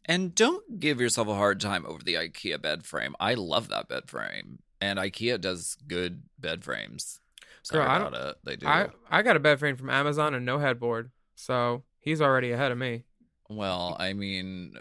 And 0.05 0.35
don't 0.35 0.79
give 0.79 1.01
yourself 1.01 1.27
a 1.27 1.33
hard 1.35 1.59
time 1.59 1.85
over 1.85 2.03
the 2.03 2.15
IKEA 2.15 2.61
bed 2.61 2.85
frame. 2.85 3.15
I 3.19 3.33
love 3.33 3.69
that 3.69 3.87
bed 3.87 4.07
frame, 4.07 4.59
and 4.79 4.99
IKEA 4.99 5.39
does 5.41 5.77
good 5.87 6.23
bed 6.37 6.63
frames. 6.63 7.19
Sorry 7.63 7.83
Girl, 7.83 7.91
I 7.91 7.97
don't- 7.99 8.13
it. 8.13 8.37
They 8.43 8.55
do. 8.55 8.67
I 8.67 8.89
I 9.09 9.21
got 9.23 9.35
a 9.35 9.39
bed 9.39 9.59
frame 9.59 9.75
from 9.75 9.89
Amazon 9.89 10.33
and 10.35 10.45
no 10.45 10.59
headboard. 10.59 11.11
So, 11.35 11.83
he's 11.99 12.21
already 12.21 12.51
ahead 12.51 12.71
of 12.71 12.77
me. 12.77 13.03
Well, 13.49 13.95
I 13.99 14.13
mean, 14.13 14.75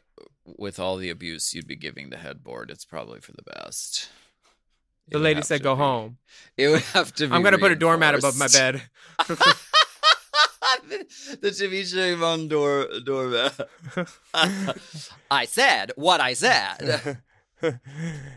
with 0.44 0.78
all 0.78 0.96
the 0.96 1.10
abuse 1.10 1.52
you'd 1.54 1.66
be 1.66 1.76
giving 1.76 2.10
the 2.10 2.16
headboard, 2.18 2.70
it's 2.70 2.84
probably 2.84 3.20
for 3.20 3.32
the 3.32 3.42
best. 3.42 4.08
The 5.08 5.18
lady 5.18 5.42
said 5.42 5.62
go 5.62 5.74
be- 5.74 5.80
home. 5.80 6.18
It 6.56 6.68
would 6.68 6.82
have 6.82 7.14
to 7.16 7.28
be. 7.28 7.34
I'm 7.34 7.42
gonna 7.42 7.58
put 7.58 7.72
a 7.72 7.76
doormat 7.76 8.14
above 8.14 8.38
my 8.38 8.48
bed. 8.48 8.82
the, 10.88 11.50
TV 11.50 11.84
Shimon 11.84 12.48
door 12.48 12.88
doormat. 13.04 13.68
I 15.30 15.44
said 15.46 15.92
what 15.96 16.20
I 16.20 16.34
said. 16.34 17.18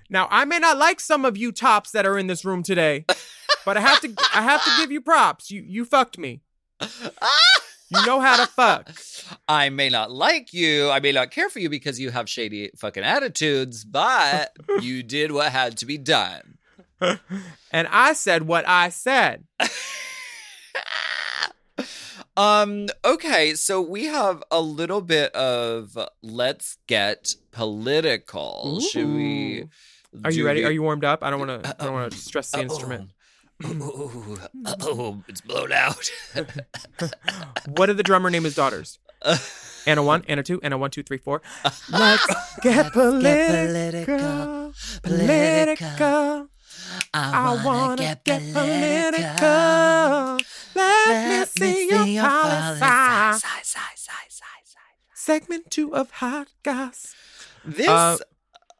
now 0.09 0.27
I 0.29 0.45
may 0.45 0.59
not 0.59 0.77
like 0.77 0.99
some 0.99 1.25
of 1.25 1.37
you 1.37 1.51
tops 1.51 1.91
that 1.91 2.05
are 2.05 2.17
in 2.17 2.27
this 2.27 2.43
room 2.43 2.63
today, 2.63 3.05
but 3.65 3.77
I 3.77 3.81
have 3.81 4.01
to 4.01 4.13
I 4.33 4.41
have 4.41 4.63
to 4.63 4.71
give 4.77 4.91
you 4.91 5.01
props. 5.01 5.51
You 5.51 5.63
you 5.65 5.85
fucked 5.85 6.17
me. 6.17 6.41
You 7.89 8.05
know 8.05 8.19
how 8.19 8.35
to 8.43 8.51
fuck. 8.51 8.91
I 9.47 9.69
may 9.69 9.89
not 9.89 10.11
like 10.11 10.53
you. 10.53 10.89
I 10.89 10.99
may 10.99 11.13
not 11.13 11.31
care 11.31 11.49
for 11.49 11.59
you 11.59 11.69
because 11.69 11.99
you 11.99 12.11
have 12.11 12.29
shady 12.29 12.69
fucking 12.75 13.03
attitudes, 13.03 13.85
but 13.85 14.51
you 14.81 15.03
did 15.03 15.31
what 15.31 15.51
had 15.51 15.77
to 15.77 15.85
be 15.85 15.97
done. 15.97 16.56
And 17.71 17.87
I 17.91 18.13
said 18.13 18.43
what 18.43 18.67
I 18.67 18.89
said. 18.89 19.45
Um, 22.35 22.85
okay, 23.03 23.55
so 23.55 23.81
we 23.81 24.05
have 24.05 24.43
a 24.51 24.61
little 24.61 25.01
bit 25.01 25.31
of 25.33 25.97
let's 26.21 26.77
get 26.85 27.33
political. 27.51 28.79
Should 28.79 29.07
we 29.07 29.65
Are 30.23 30.29
you 30.29 30.45
ready? 30.45 30.63
Are 30.63 30.69
you 30.71 30.83
warmed 30.83 31.03
up? 31.03 31.23
I 31.23 31.31
don't 31.31 31.39
want 31.39 31.63
to. 31.63 31.75
I 31.81 31.85
don't 31.85 31.93
want 31.93 32.11
to 32.11 32.17
stress 32.19 32.51
the 32.51 32.57
Uh-oh. 32.57 32.61
instrument. 32.61 33.09
Ooh, 33.65 34.37
oh, 34.81 35.23
it's 35.27 35.41
blown 35.41 35.71
out. 35.71 36.11
What 37.69 37.87
did 37.87 37.97
the 37.97 38.03
drummer 38.03 38.29
name 38.29 38.43
his 38.43 38.53
daughters? 38.53 38.99
Anna 39.87 40.03
one, 40.03 40.23
Anna 40.27 40.43
two, 40.43 40.61
Anna 40.61 40.77
one, 40.77 40.91
two, 40.91 41.01
three, 41.01 41.17
four. 41.17 41.41
Let's 41.91 42.59
get 42.61 42.93
political, 42.93 44.73
political. 45.01 46.49
I 47.13 47.61
wanna 47.63 48.19
get 48.23 48.41
political. 48.53 50.37
Let, 50.75 51.29
me 51.29 51.45
see 51.45 51.87
your 52.15 52.23
policy. 52.23 53.45
Segment 55.13 55.69
two 55.69 55.93
of 55.95 56.11
Hot 56.11 56.47
Goss. 56.63 57.13
This 57.65 57.87
Uh, 57.87 58.17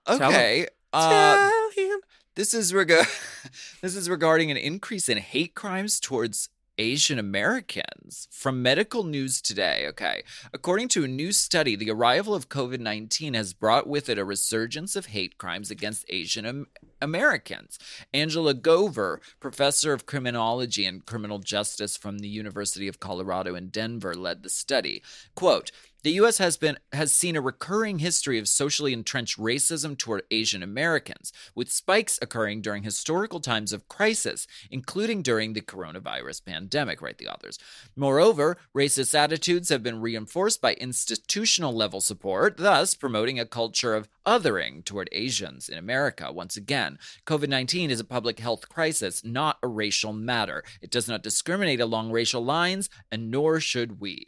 tell 0.06 0.30
okay. 0.30 0.68
Uh, 0.94 1.10
Tell 1.50 1.70
him. 1.76 2.00
this 2.36 2.54
is 2.54 2.74
reg- 2.74 2.88
this 3.82 3.96
is 3.96 4.10
regarding 4.10 4.50
an 4.52 4.58
increase 4.58 5.10
in 5.10 5.18
hate 5.18 5.54
crimes 5.56 6.00
towards 6.00 6.50
Asian 6.78 7.20
Americans 7.20 8.28
from 8.32 8.62
Medical 8.62 9.04
News 9.04 9.42
Today. 9.42 9.88
Okay. 9.90 10.24
According 10.54 10.88
to 10.90 11.04
a 11.04 11.08
new 11.08 11.32
study, 11.34 11.76
the 11.76 11.90
arrival 11.92 12.34
of 12.34 12.48
COVID 12.50 12.80
19 12.80 13.34
has 13.34 13.52
brought 13.54 13.88
with 13.88 14.08
it 14.08 14.18
a 14.18 14.24
resurgence 14.24 14.96
of 14.96 15.08
hate 15.08 15.38
crimes 15.38 15.70
against 15.70 16.06
Asian 16.08 16.46
Am- 16.46 16.68
Americans. 17.02 17.80
Angela 18.14 18.54
Gover, 18.54 19.20
professor 19.40 19.94
of 19.94 20.06
criminology 20.06 20.86
and 20.86 21.06
criminal 21.06 21.40
justice 21.40 21.98
from 21.98 22.20
the 22.20 22.28
University 22.28 22.88
of 22.88 23.00
Colorado 23.00 23.56
in 23.56 23.70
Denver, 23.70 24.14
led 24.14 24.44
the 24.44 24.50
study. 24.50 25.04
Quote, 25.36 25.72
the 26.08 26.14
U.S. 26.14 26.38
has 26.38 26.56
been 26.56 26.78
has 26.94 27.12
seen 27.12 27.36
a 27.36 27.42
recurring 27.42 28.00
history 28.00 28.40
of 28.40 28.48
socially 28.48 28.94
entrenched 28.94 29.38
racism 29.38 29.98
toward 29.98 30.24
Asian 30.32 30.64
Americans, 30.64 31.34
with 31.54 31.70
spikes 31.70 32.18
occurring 32.22 32.62
during 32.62 32.84
historical 32.84 33.42
times 33.42 33.74
of 33.74 33.90
crisis, 33.90 34.48
including 34.72 35.22
during 35.22 35.52
the 35.52 35.60
coronavirus 35.60 36.46
pandemic. 36.46 37.02
Write 37.02 37.18
the 37.18 37.28
authors. 37.28 37.60
Moreover, 37.94 38.58
racist 38.74 39.16
attitudes 39.16 39.68
have 39.68 39.84
been 39.84 40.00
reinforced 40.00 40.62
by 40.62 40.76
institutional 40.76 41.74
level 41.74 42.00
support, 42.00 42.56
thus 42.56 42.96
promoting 42.96 43.38
a 43.38 43.46
culture 43.46 43.94
of 43.94 44.08
othering 44.26 44.86
toward 44.86 45.10
Asians 45.12 45.68
in 45.68 45.78
America. 45.78 46.32
Once 46.32 46.56
again, 46.56 46.87
COVID 47.26 47.50
19 47.50 47.92
is 47.92 48.00
a 48.00 48.06
public 48.06 48.40
health 48.40 48.70
crisis, 48.70 49.24
not 49.26 49.58
a 49.62 49.68
racial 49.68 50.14
matter. 50.14 50.64
It 50.82 50.92
does 50.92 51.08
not 51.08 51.24
discriminate 51.24 51.82
along 51.82 52.12
racial 52.12 52.44
lines, 52.44 52.90
and 53.12 53.30
nor 53.30 53.60
should 53.60 54.00
we. 54.00 54.28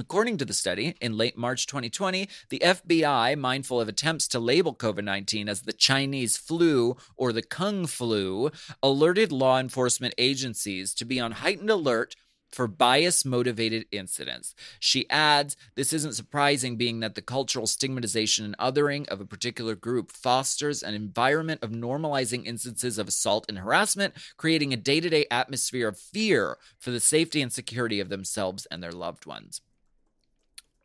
According 0.00 0.36
to 0.38 0.44
the 0.44 0.54
study, 0.54 0.94
in 1.00 1.16
late 1.16 1.36
March 1.36 1.66
2020, 1.66 2.28
the 2.50 2.62
FBI, 2.64 3.36
mindful 3.36 3.80
of 3.80 3.88
attempts 3.88 4.28
to 4.28 4.38
label 4.38 4.74
COVID 4.74 5.04
19 5.04 5.48
as 5.48 5.62
the 5.62 5.72
Chinese 5.72 6.36
flu 6.36 6.96
or 7.16 7.32
the 7.32 7.42
Kung 7.42 7.86
flu, 7.86 8.50
alerted 8.82 9.32
law 9.32 9.58
enforcement 9.58 10.14
agencies 10.16 10.94
to 10.94 11.04
be 11.04 11.18
on 11.18 11.32
heightened 11.32 11.70
alert 11.70 12.14
for 12.50 12.66
bias 12.66 13.24
motivated 13.24 13.86
incidents. 13.92 14.54
She 14.80 15.08
adds, 15.10 15.56
This 15.74 15.92
isn't 15.92 16.14
surprising, 16.14 16.76
being 16.76 17.00
that 17.00 17.14
the 17.14 17.22
cultural 17.22 17.66
stigmatization 17.66 18.44
and 18.44 18.56
othering 18.58 19.08
of 19.08 19.20
a 19.20 19.26
particular 19.26 19.74
group 19.74 20.12
fosters 20.12 20.82
an 20.82 20.94
environment 20.94 21.62
of 21.62 21.70
normalizing 21.70 22.46
instances 22.46 22.98
of 22.98 23.08
assault 23.08 23.46
and 23.48 23.58
harassment, 23.58 24.14
creating 24.36 24.72
a 24.72 24.76
day 24.76 25.00
to 25.00 25.08
day 25.08 25.26
atmosphere 25.30 25.88
of 25.88 25.98
fear 25.98 26.58
for 26.78 26.90
the 26.90 27.00
safety 27.00 27.42
and 27.42 27.52
security 27.52 28.00
of 28.00 28.08
themselves 28.08 28.66
and 28.66 28.82
their 28.82 28.92
loved 28.92 29.26
ones. 29.26 29.60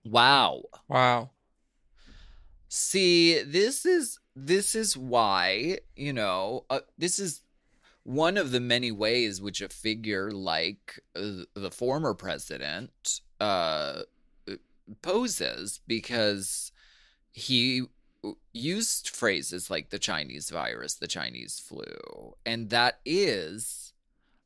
Wow. 0.04 0.63
Wow. 0.88 1.32
See, 2.67 3.41
this 3.43 3.86
is 3.86 4.19
this 4.36 4.73
is 4.73 4.97
why, 4.97 5.80
you 5.95 6.12
know, 6.12 6.65
uh, 6.69 6.80
this 6.97 7.19
is 7.19 7.41
one 8.04 8.38
of 8.38 8.52
the 8.52 8.60
many 8.60 8.92
ways 8.92 9.42
which 9.42 9.62
a 9.62 9.70
figure 9.70 10.32
like 10.32 11.00
uh, 11.16 11.44
the 11.54 11.72
former 11.72 12.13
president 12.13 13.22
uh 13.39 14.02
poses 15.02 15.80
because 15.88 16.72
he 17.32 17.84
used 18.54 19.10
phrases 19.10 19.70
like 19.70 19.89
the 19.89 20.00
Chinese 20.00 20.50
virus, 20.50 20.94
the 20.96 21.08
Chinese 21.08 21.60
flu, 21.60 22.36
and 22.46 22.70
that 22.70 23.00
is 23.06 23.94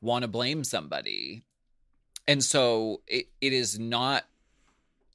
want 0.00 0.22
to 0.22 0.28
blame 0.28 0.62
somebody 0.64 1.42
and 2.28 2.42
so 2.44 3.02
it, 3.08 3.26
it 3.40 3.52
is 3.52 3.78
not 3.78 4.24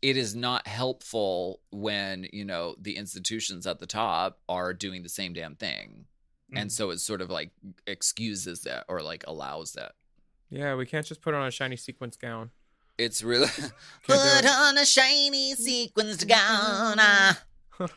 it 0.01 0.17
is 0.17 0.35
not 0.35 0.67
helpful 0.67 1.61
when 1.71 2.27
you 2.33 2.43
know 2.43 2.75
the 2.79 2.97
institutions 2.97 3.65
at 3.65 3.79
the 3.79 3.85
top 3.87 4.39
are 4.49 4.73
doing 4.73 5.03
the 5.03 5.09
same 5.09 5.31
damn 5.33 5.55
thing 5.55 6.05
and 6.53 6.69
Mhm. 6.69 6.73
so 6.73 6.89
it 6.89 6.99
sort 6.99 7.21
of 7.21 7.29
like 7.29 7.51
excuses 7.87 8.61
that 8.63 8.83
or 8.89 9.01
like 9.01 9.23
allows 9.27 9.71
that 9.73 9.93
Yeah, 10.49 10.75
we 10.75 10.85
can't 10.85 11.05
just 11.05 11.21
put 11.21 11.33
on 11.33 11.47
a 11.47 11.51
shiny 11.51 11.77
sequence 11.77 12.17
gown. 12.17 12.51
it's 12.97 13.23
really 13.23 13.47
put 14.03 14.45
on 14.45 14.77
a 14.77 14.85
shiny 14.85 15.55
sequenced 15.55 16.27
gown 16.27 16.97
ah. 16.99 17.41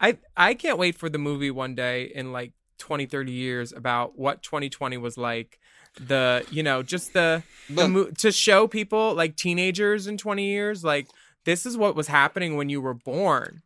I 0.00 0.18
I 0.36 0.54
can't 0.54 0.78
wait 0.78 0.96
for 0.96 1.08
the 1.08 1.18
movie 1.18 1.50
one 1.50 1.74
day 1.74 2.10
in 2.14 2.32
like 2.32 2.52
20 2.78 3.06
30 3.06 3.32
years 3.32 3.72
about 3.72 4.18
what 4.18 4.42
2020 4.42 4.96
was 4.96 5.16
like. 5.16 5.58
The 6.00 6.44
you 6.50 6.62
know 6.62 6.82
just 6.82 7.12
the, 7.12 7.42
the 7.68 7.88
mo- 7.88 8.10
to 8.18 8.32
show 8.32 8.66
people 8.66 9.14
like 9.14 9.36
teenagers 9.36 10.06
in 10.06 10.16
20 10.16 10.44
years 10.46 10.82
like 10.82 11.06
this 11.44 11.66
is 11.66 11.76
what 11.76 11.94
was 11.94 12.08
happening 12.08 12.56
when 12.56 12.68
you 12.68 12.80
were 12.80 12.94
born. 12.94 13.62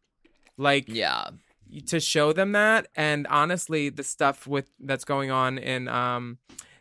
Like 0.58 0.86
yeah. 0.88 1.30
to 1.86 2.00
show 2.00 2.32
them 2.32 2.52
that 2.52 2.88
and 2.96 3.26
honestly 3.28 3.90
the 3.90 4.02
stuff 4.02 4.46
with 4.46 4.70
that's 4.80 5.04
going 5.04 5.30
on 5.30 5.58
in 5.58 5.88
um 5.88 6.38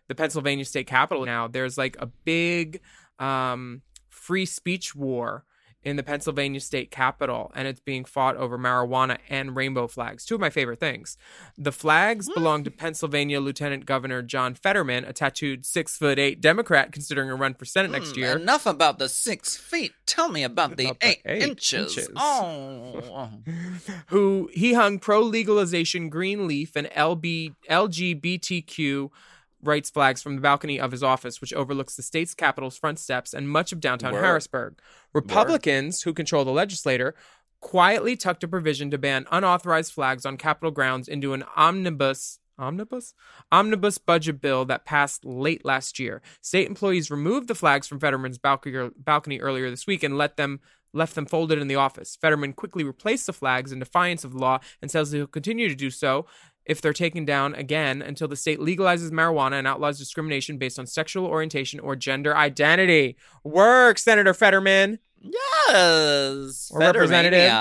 the 0.07 0.15
Pennsylvania 0.15 0.65
state 0.65 0.87
capitol 0.87 1.25
now 1.25 1.47
there's 1.47 1.77
like 1.77 1.95
a 1.99 2.05
big 2.05 2.81
um 3.19 3.81
free 4.09 4.45
speech 4.45 4.95
war 4.95 5.45
in 5.85 5.95
the 5.95 6.03
Pennsylvania 6.03 6.59
state 6.59 6.89
capitol 6.91 7.51
and 7.55 7.67
it's 7.67 7.79
being 7.79 8.03
fought 8.03 8.35
over 8.35 8.57
marijuana 8.57 9.17
and 9.29 9.55
rainbow 9.55 9.87
flags 9.87 10.25
two 10.25 10.33
of 10.35 10.41
my 10.41 10.49
favorite 10.49 10.79
things 10.79 11.15
the 11.57 11.71
flags 11.71 12.27
belong 12.33 12.63
to 12.63 12.71
Pennsylvania 12.71 13.39
Lieutenant 13.39 13.85
Governor 13.85 14.21
John 14.23 14.55
Fetterman 14.55 15.05
a 15.05 15.13
tattooed 15.13 15.65
6 15.65 15.97
foot 15.97 16.17
8 16.19 16.41
democrat 16.41 16.91
considering 16.91 17.29
a 17.29 17.35
run 17.35 17.53
for 17.53 17.65
senate 17.65 17.91
next 17.91 18.13
Hmm, 18.13 18.19
year 18.19 18.35
enough 18.35 18.65
about 18.65 18.97
the 18.99 19.07
six 19.07 19.55
feet 19.55 19.93
tell 20.07 20.27
me 20.29 20.43
about 20.43 20.75
the 20.75 20.85
About 20.87 20.97
eight, 21.01 21.21
eight 21.25 21.43
inches. 21.43 21.97
inches. 21.97 22.09
oh 22.17 23.29
who 24.07 24.49
he 24.53 24.73
hung 24.73 24.97
pro 24.99 25.21
legalization 25.21 26.09
green 26.09 26.47
leaf 26.47 26.75
and 26.75 26.87
LB, 26.87 27.53
LGBTQ 27.69 29.09
rights 29.63 29.89
flags 29.89 30.21
from 30.21 30.35
the 30.35 30.41
balcony 30.41 30.79
of 30.79 30.91
his 30.91 31.01
office, 31.01 31.41
which 31.41 31.53
overlooks 31.53 31.95
the 31.95 32.03
state's 32.03 32.33
capitol's 32.35 32.77
front 32.77 32.99
steps 32.99 33.33
and 33.33 33.49
much 33.49 33.71
of 33.71 33.79
downtown 33.79 34.13
Word. 34.13 34.23
Harrisburg. 34.23 34.75
Republicans, 35.15 36.01
who 36.01 36.13
control 36.13 36.45
the 36.45 36.51
legislature, 36.51 37.15
quietly 37.61 38.15
tucked 38.15 38.43
a 38.43 38.47
provision 38.47 38.91
to 38.91 38.97
ban 38.97 39.25
unauthorized 39.31 39.93
flags 39.93 40.25
on 40.25 40.37
Capitol 40.37 40.71
grounds 40.71 41.07
into 41.07 41.33
an 41.33 41.43
omnibus. 41.55 42.39
Omnibus? 42.59 43.13
Omnibus 43.51 43.97
budget 43.97 44.39
bill 44.39 44.65
that 44.65 44.85
passed 44.85 45.25
late 45.25 45.65
last 45.65 45.99
year. 45.99 46.21
State 46.41 46.67
employees 46.67 47.09
removed 47.09 47.47
the 47.47 47.55
flags 47.55 47.87
from 47.87 47.99
Fetterman's 47.99 48.37
balcony, 48.37 49.39
earlier 49.39 49.69
this 49.69 49.87
week 49.87 50.03
and 50.03 50.17
let 50.17 50.37
them 50.37 50.59
left 50.93 51.15
them 51.15 51.25
folded 51.25 51.59
in 51.59 51.67
the 51.67 51.75
office. 51.75 52.15
Fetterman 52.15 52.53
quickly 52.53 52.83
replaced 52.83 53.25
the 53.25 53.33
flags 53.33 53.71
in 53.71 53.79
defiance 53.79 54.23
of 54.23 54.31
the 54.31 54.39
law 54.39 54.59
and 54.81 54.89
says 54.89 55.11
he'll 55.11 55.27
continue 55.27 55.67
to 55.67 55.75
do 55.75 55.89
so 55.89 56.25
if 56.65 56.81
they're 56.81 56.93
taken 56.93 57.25
down 57.25 57.53
again 57.55 58.01
until 58.01 58.27
the 58.27 58.35
state 58.35 58.59
legalizes 58.59 59.11
marijuana 59.11 59.53
and 59.53 59.67
outlaws 59.67 59.99
discrimination 59.99 60.57
based 60.57 60.79
on 60.79 60.87
sexual 60.87 61.25
orientation 61.25 61.79
or 61.79 61.95
gender 61.95 62.35
identity. 62.35 63.15
Work, 63.43 63.97
Senator 63.99 64.33
Fetterman. 64.33 64.99
Yes. 65.21 66.69
Or 66.71 66.79
representative. 66.79 67.51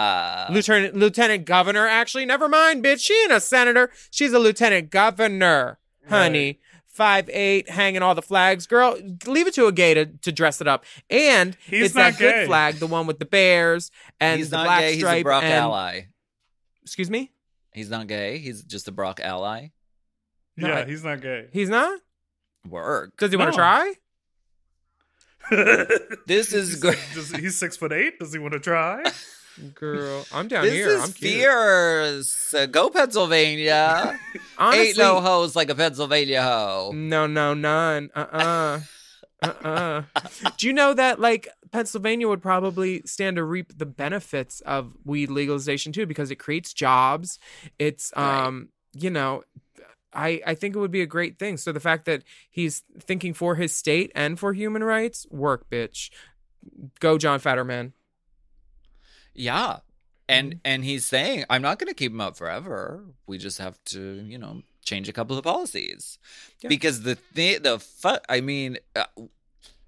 Lieutenant 0.51 0.95
Lieutenant 0.95 1.45
Governor. 1.45 1.87
Actually, 1.87 2.27
never 2.27 2.49
mind, 2.49 2.85
bitch. 2.85 3.01
She 3.01 3.14
ain't 3.23 3.33
a 3.33 3.40
senator. 3.40 3.90
She's 4.11 4.33
a 4.33 4.38
lieutenant 4.38 4.90
governor, 4.90 5.79
honey. 6.09 6.61
Five 6.87 7.29
eight, 7.31 7.69
hanging 7.69 8.03
all 8.03 8.14
the 8.14 8.23
flags. 8.23 8.69
Girl, 8.69 8.97
leave 9.27 9.49
it 9.49 9.55
to 9.55 9.67
a 9.67 9.73
gay 9.73 9.95
to, 9.95 10.07
to 10.07 10.31
dress 10.31 10.61
it 10.61 10.69
up. 10.69 10.85
And 11.11 11.57
He's 11.67 11.87
it's 11.87 11.95
not 11.97 12.12
that 12.12 12.19
gay. 12.21 12.31
good 12.31 12.47
flag, 12.47 12.77
the 12.77 12.87
one 12.87 13.09
with 13.09 13.19
the 13.19 13.25
bears 13.25 13.90
and 14.21 14.38
He's 14.38 14.51
the 14.51 14.59
not 14.59 14.67
black 14.67 14.81
gay. 14.81 14.93
He's 14.93 15.01
stripe. 15.01 15.21
a 15.21 15.23
Brock 15.25 15.43
and, 15.43 15.53
ally. 15.55 16.03
Excuse 16.85 17.11
me? 17.11 17.33
He's 17.74 17.90
not 17.90 18.06
gay. 18.06 18.38
He's 18.38 18.62
just 18.62 18.88
a 18.88 18.92
Brock 18.92 19.20
ally. 19.20 19.68
No, 20.56 20.68
yeah, 20.68 20.78
I- 20.78 20.84
he's 20.84 21.04
not 21.04 21.20
gay. 21.20 21.48
He's 21.52 21.68
not? 21.68 21.98
Work. 22.68 23.16
Does 23.18 23.30
he 23.30 23.37
want 23.37 23.48
No. 23.48 23.52
to 23.52 23.56
try? 23.56 23.92
This 26.26 26.52
is 26.54 26.76
good. 26.76 26.98
Does, 27.14 27.30
he's 27.32 27.58
six 27.58 27.76
foot 27.76 27.92
eight. 27.92 28.18
Does 28.18 28.32
he 28.32 28.38
want 28.38 28.54
to 28.54 28.60
try? 28.60 29.02
Girl, 29.74 30.24
I'm 30.32 30.48
down 30.48 30.64
This 30.64 30.72
here. 30.72 30.88
is 30.88 31.02
I'm 31.04 31.12
cute. 31.12 31.32
fierce. 31.34 32.54
Uh, 32.54 32.66
go 32.66 32.88
Pennsylvania. 32.90 34.18
Honestly, 34.58 34.88
Ain't 34.88 34.98
no 34.98 35.20
hoes 35.20 35.54
like 35.54 35.68
a 35.70 35.74
Pennsylvania 35.74 36.42
hoe. 36.42 36.92
No, 36.94 37.26
no, 37.26 37.54
none. 37.54 38.10
Uh 38.14 38.26
uh 38.32 38.80
uh-uh. 39.44 40.02
uh. 40.14 40.48
Do 40.57 40.66
you 40.66 40.72
know 40.72 40.94
that 40.94 41.20
like 41.20 41.48
Pennsylvania 41.72 42.28
would 42.28 42.42
probably 42.42 43.02
stand 43.04 43.37
to 43.37 43.44
reap 43.44 43.76
the 43.78 43.87
benefits 43.87 44.61
of 44.62 44.92
weed 45.04 45.30
legalization 45.30 45.92
too 45.92 46.07
because 46.07 46.30
it 46.30 46.37
creates 46.37 46.72
jobs. 46.72 47.38
It's 47.78 48.12
Right. 48.16 48.46
um, 48.46 48.68
you 48.92 49.11
know, 49.11 49.42
I 50.12 50.40
I 50.46 50.54
think 50.54 50.76
it 50.76 50.78
would 50.78 50.92
be 50.92 51.02
a 51.02 51.07
great 51.07 51.38
thing. 51.38 51.57
So 51.57 51.72
the 51.72 51.80
fact 51.80 52.04
that 52.04 52.22
he's 52.50 52.83
thinking 53.00 53.35
for 53.35 53.57
his 53.57 53.74
state 53.74 54.12
and 54.14 54.38
for 54.38 54.52
human 54.52 54.85
rights, 54.85 55.26
work, 55.30 55.68
bitch. 55.70 56.11
Go 57.00 57.18
John 57.18 57.40
Fetterman. 57.40 57.92
Yeah. 59.35 59.78
And 60.28 60.52
Mm-hmm. 60.52 60.59
and 60.64 60.85
he's 60.85 61.04
saying, 61.04 61.44
I'm 61.50 61.61
not 61.62 61.78
going 61.78 61.88
to 61.88 61.94
keep 61.94 62.12
him 62.12 62.20
up 62.20 62.37
forever. 62.37 63.04
We 63.26 63.37
just 63.37 63.59
have 63.59 63.83
to, 63.87 64.24
you 64.26 64.38
know, 64.38 64.62
change 64.85 65.09
a 65.09 65.12
couple 65.12 65.37
of 65.37 65.44
policies. 65.44 66.18
Yeah. 66.61 66.68
Because 66.68 67.03
the 67.03 67.14
thing, 67.14 67.62
the 67.62 67.79
fu- 67.79 68.18
I 68.29 68.40
mean, 68.40 68.79
uh, 68.94 69.05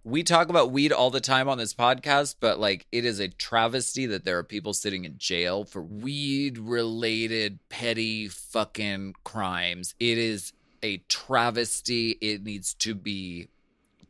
we 0.05 0.23
talk 0.23 0.49
about 0.49 0.71
weed 0.71 0.93
all 0.93 1.11
the 1.11 1.21
time 1.21 1.49
on 1.49 1.59
this 1.59 1.75
podcast, 1.75 2.37
but 2.39 2.61
like 2.61 2.87
it 2.93 3.05
is 3.05 3.19
a 3.19 3.29
travesty 3.29 4.07
that 4.07 4.25
there 4.25 4.39
are 4.39 4.45
people 4.45 4.73
sitting 4.73 5.05
in 5.05 5.19
jail 5.19 5.65
for 5.65 5.83
weed 5.83 6.59
related 6.59 7.59
petty 7.69 8.29
fucking 8.29 9.15
crimes. 9.25 9.95
It 9.99 10.17
is 10.17 10.53
a 10.83 10.99
travesty. 11.09 12.19
It 12.21 12.45
needs 12.45 12.73
to 12.75 12.95
be 12.95 13.49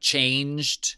changed. 0.01 0.97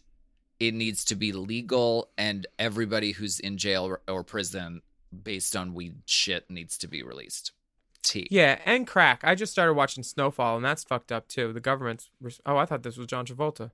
It 0.59 0.73
needs 0.73 1.05
to 1.05 1.15
be 1.15 1.31
legal, 1.31 2.09
and 2.17 2.45
everybody 2.59 3.13
who's 3.13 3.39
in 3.39 3.57
jail 3.57 3.85
or, 3.85 4.01
or 4.09 4.25
prison 4.25 4.81
based 5.23 5.55
on 5.55 5.73
weed 5.73 6.01
shit 6.05 6.51
needs 6.51 6.77
to 6.79 6.87
be 6.89 7.01
released. 7.01 7.53
T. 8.09 8.27
Yeah, 8.31 8.59
and 8.65 8.85
crack. 8.87 9.21
I 9.23 9.35
just 9.35 9.51
started 9.51 9.73
watching 9.75 10.03
Snowfall, 10.03 10.55
and 10.57 10.65
that's 10.65 10.83
fucked 10.83 11.11
up 11.11 11.27
too. 11.27 11.53
The 11.53 11.59
government's. 11.59 12.09
res- 12.21 12.41
Oh, 12.45 12.57
I 12.57 12.65
thought 12.65 12.83
this 12.83 12.97
was 12.97 13.07
John 13.07 13.25
Travolta. 13.25 13.71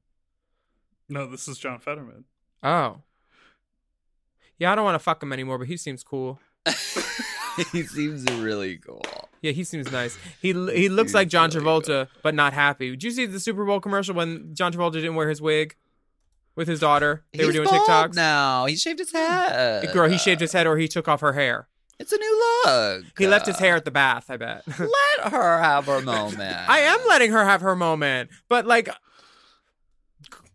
no, 1.10 1.28
this 1.30 1.48
is 1.48 1.58
John 1.58 1.80
Fetterman. 1.80 2.26
Oh. 2.64 3.02
Yeah, 4.58 4.72
I 4.72 4.76
don't 4.76 4.86
want 4.86 4.96
to 4.96 5.00
fuck 5.00 5.22
him 5.22 5.34
anymore, 5.34 5.58
but 5.58 5.68
he 5.68 5.78
seems 5.78 6.04
cool. 6.04 6.40
he 7.72 7.84
seems 7.84 8.24
really 8.34 8.78
cool. 8.78 9.02
Yeah, 9.42 9.52
he 9.52 9.64
seems 9.64 9.92
nice. 9.92 10.18
He 10.42 10.48
he 10.54 10.90
looks 10.90 11.10
He's 11.10 11.14
like 11.14 11.28
John 11.28 11.50
really 11.50 11.66
Travolta, 11.66 12.08
but 12.24 12.34
not 12.34 12.54
happy. 12.54 12.90
Did 12.92 13.04
you 13.04 13.12
see 13.12 13.26
the 13.26 13.40
Super 13.40 13.66
Bowl 13.66 13.80
commercial 13.80 14.16
when 14.16 14.54
John 14.56 14.74
Travolta 14.74 14.94
didn't 14.94 15.16
wear 15.16 15.30
his 15.30 15.42
wig 15.42 15.76
with 16.56 16.68
his 16.68 16.80
daughter? 16.80 17.24
They 17.34 17.44
were 17.46 17.52
He's 17.52 17.56
doing 17.62 17.68
bald 17.70 17.88
TikToks. 17.88 18.16
now. 18.16 18.66
He 18.66 18.76
shaved 18.76 19.00
his 19.00 19.12
head. 19.12 19.92
Girl, 19.94 20.10
he 20.10 20.18
shaved 20.18 20.42
his 20.42 20.54
head 20.54 20.66
or 20.66 20.78
he 20.78 20.88
took 20.88 21.08
off 21.08 21.22
her 21.22 21.34
hair. 21.34 21.68
It's 22.00 22.12
a 22.12 22.18
new 22.18 22.62
look. 22.66 23.06
He 23.18 23.26
left 23.28 23.46
his 23.46 23.58
hair 23.58 23.76
at 23.76 23.86
the 23.86 23.92
bath. 23.92 24.26
I 24.30 24.38
bet. 24.38 24.64
Let 24.80 25.32
her 25.32 25.60
have 25.60 25.86
her 25.86 26.02
moment. 26.02 26.42
I 26.70 26.80
am 26.80 27.00
letting 27.08 27.32
her 27.32 27.46
have 27.46 27.62
her 27.62 27.76
moment, 27.76 28.30
but 28.50 28.66
like, 28.66 28.90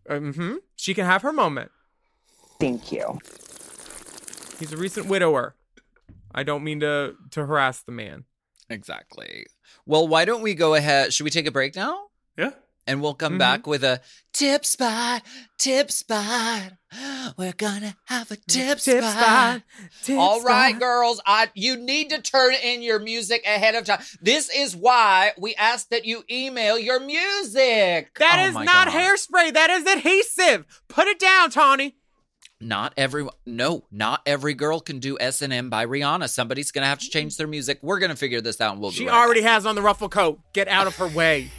hmm 0.09 0.55
she 0.75 0.93
can 0.93 1.05
have 1.05 1.21
her 1.23 1.33
moment. 1.33 1.71
Thank 2.59 2.91
you. 2.91 3.19
He's 4.59 4.71
a 4.71 4.77
recent 4.77 5.07
widower. 5.07 5.55
I 6.33 6.43
don't 6.43 6.63
mean 6.63 6.79
to 6.81 7.15
to 7.31 7.45
harass 7.45 7.81
the 7.81 7.91
man. 7.91 8.25
Exactly. 8.69 9.45
Well, 9.85 10.07
why 10.07 10.25
don't 10.25 10.41
we 10.41 10.53
go 10.53 10.75
ahead? 10.75 11.11
Should 11.13 11.23
we 11.23 11.29
take 11.31 11.47
a 11.47 11.51
break 11.51 11.75
now? 11.75 12.05
Yeah. 12.37 12.51
And 12.87 13.01
we'll 13.01 13.13
come 13.13 13.35
Mhm. 13.35 13.39
back 13.39 13.67
with 13.67 13.83
a 13.83 14.01
tip 14.33 14.65
spot, 14.65 15.21
tip 15.59 15.91
spot. 15.91 16.73
We're 17.37 17.53
gonna 17.53 17.95
have 18.05 18.31
a 18.31 18.35
tip, 18.35 18.79
spot. 18.79 19.61
tip 20.03 20.17
All 20.17 20.41
right, 20.41 20.71
spot. 20.71 20.79
girls, 20.81 21.21
I, 21.25 21.49
you 21.53 21.77
need 21.77 22.09
to 22.09 22.21
turn 22.21 22.55
in 22.55 22.81
your 22.81 22.99
music 22.99 23.43
ahead 23.45 23.75
of 23.75 23.85
time. 23.85 24.01
This 24.21 24.49
is 24.49 24.75
why 24.75 25.33
we 25.37 25.53
ask 25.55 25.89
that 25.89 26.05
you 26.05 26.23
email 26.29 26.77
your 26.79 26.99
music. 26.99 28.17
That 28.19 28.39
Oh 28.39 28.47
is 28.47 28.53
not 28.65 28.87
God. 28.87 28.89
hairspray. 28.89 29.53
That 29.53 29.69
is 29.69 29.85
adhesive. 29.85 30.65
Put 30.89 31.07
it 31.07 31.19
down, 31.19 31.51
Tawny. 31.51 31.95
Not 32.59 32.93
every 32.97 33.27
no, 33.45 33.85
not 33.91 34.21
every 34.25 34.53
girl 34.53 34.79
can 34.81 34.99
do 34.99 35.17
S 35.19 35.41
and 35.41 35.51
M 35.53 35.69
by 35.69 35.85
Rihanna. 35.85 36.29
Somebody's 36.29 36.71
gonna 36.71 36.85
have 36.87 36.99
to 36.99 37.09
change 37.09 37.37
their 37.37 37.47
music. 37.47 37.79
We're 37.81 37.99
gonna 37.99 38.15
figure 38.15 38.41
this 38.41 38.59
out, 38.61 38.73
and 38.73 38.81
we'll 38.81 38.91
be 38.91 38.97
She 38.97 39.07
right 39.07 39.15
already 39.15 39.41
has 39.43 39.65
on 39.65 39.75
the 39.75 39.81
ruffle 39.81 40.09
coat. 40.09 40.39
Get 40.53 40.67
out 40.67 40.85
of 40.87 40.95
her 40.97 41.07
way. 41.07 41.49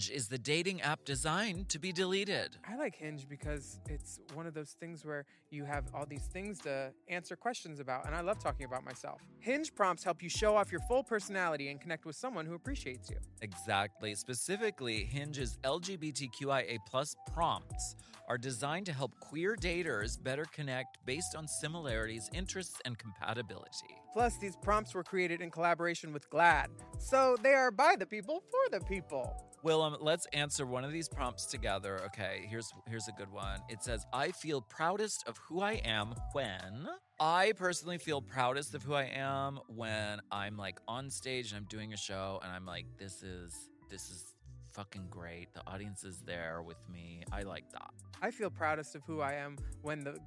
Hinge 0.00 0.16
is 0.16 0.28
the 0.28 0.38
dating 0.38 0.80
app 0.80 1.04
designed 1.04 1.68
to 1.68 1.78
be 1.78 1.92
deleted. 1.92 2.56
I 2.66 2.76
like 2.76 2.96
Hinge 2.96 3.28
because 3.28 3.80
it's 3.86 4.18
one 4.32 4.46
of 4.46 4.54
those 4.54 4.74
things 4.80 5.04
where 5.04 5.26
you 5.50 5.64
have 5.64 5.84
all 5.94 6.06
these 6.06 6.22
things 6.32 6.58
to 6.60 6.90
answer 7.08 7.36
questions 7.36 7.80
about, 7.80 8.06
and 8.06 8.14
I 8.14 8.22
love 8.22 8.38
talking 8.38 8.64
about 8.64 8.82
myself. 8.82 9.20
Hinge 9.40 9.74
prompts 9.74 10.02
help 10.02 10.22
you 10.22 10.30
show 10.30 10.56
off 10.56 10.72
your 10.72 10.80
full 10.88 11.02
personality 11.02 11.68
and 11.68 11.78
connect 11.78 12.06
with 12.06 12.16
someone 12.16 12.46
who 12.46 12.54
appreciates 12.54 13.10
you. 13.10 13.16
Exactly. 13.42 14.14
Specifically, 14.14 15.04
Hinge's 15.04 15.58
LGBTQIA 15.64 16.78
plus 16.88 17.14
prompts 17.34 17.94
are 18.26 18.38
designed 18.38 18.86
to 18.86 18.92
help 18.92 19.12
queer 19.20 19.56
daters 19.56 20.22
better 20.22 20.44
connect 20.54 20.98
based 21.04 21.34
on 21.34 21.48
similarities, 21.48 22.30
interests, 22.32 22.80
and 22.84 22.96
compatibility. 22.96 23.96
Plus, 24.12 24.38
these 24.38 24.56
prompts 24.56 24.94
were 24.94 25.02
created 25.02 25.40
in 25.40 25.50
collaboration 25.50 26.12
with 26.12 26.30
GLAAD, 26.30 26.68
so 26.98 27.36
they 27.42 27.54
are 27.54 27.70
by 27.70 27.96
the 27.98 28.06
people 28.06 28.42
for 28.50 28.78
the 28.78 28.84
people. 28.86 29.49
Willam, 29.64 29.94
um, 29.94 29.98
let's 30.00 30.26
answer 30.32 30.64
one 30.64 30.84
of 30.84 30.92
these 30.92 31.08
prompts 31.08 31.46
together. 31.46 32.00
Okay, 32.06 32.46
here's 32.48 32.72
here's 32.88 33.08
a 33.08 33.12
good 33.12 33.30
one. 33.30 33.60
It 33.68 33.82
says, 33.82 34.06
"I 34.12 34.30
feel 34.30 34.62
proudest 34.62 35.26
of 35.28 35.36
who 35.38 35.60
I 35.60 35.72
am 35.84 36.14
when." 36.32 36.88
I 37.18 37.52
personally 37.52 37.98
feel 37.98 38.22
proudest 38.22 38.74
of 38.74 38.82
who 38.82 38.94
I 38.94 39.04
am 39.04 39.60
when 39.68 40.20
I'm 40.32 40.56
like 40.56 40.80
on 40.88 41.10
stage 41.10 41.52
and 41.52 41.58
I'm 41.58 41.66
doing 41.66 41.92
a 41.92 41.96
show 41.96 42.40
and 42.42 42.50
I'm 42.50 42.64
like, 42.64 42.86
"This 42.98 43.22
is 43.22 43.70
this 43.90 44.08
is 44.08 44.34
fucking 44.72 45.08
great. 45.10 45.52
The 45.52 45.66
audience 45.66 46.04
is 46.04 46.20
there 46.20 46.62
with 46.62 46.78
me. 46.88 47.24
I 47.30 47.42
like 47.42 47.70
that." 47.72 47.90
I 48.22 48.30
feel 48.30 48.50
proudest 48.50 48.94
of 48.94 49.02
who 49.04 49.20
I 49.20 49.34
am 49.34 49.56
when 49.82 50.00
the 50.00 50.18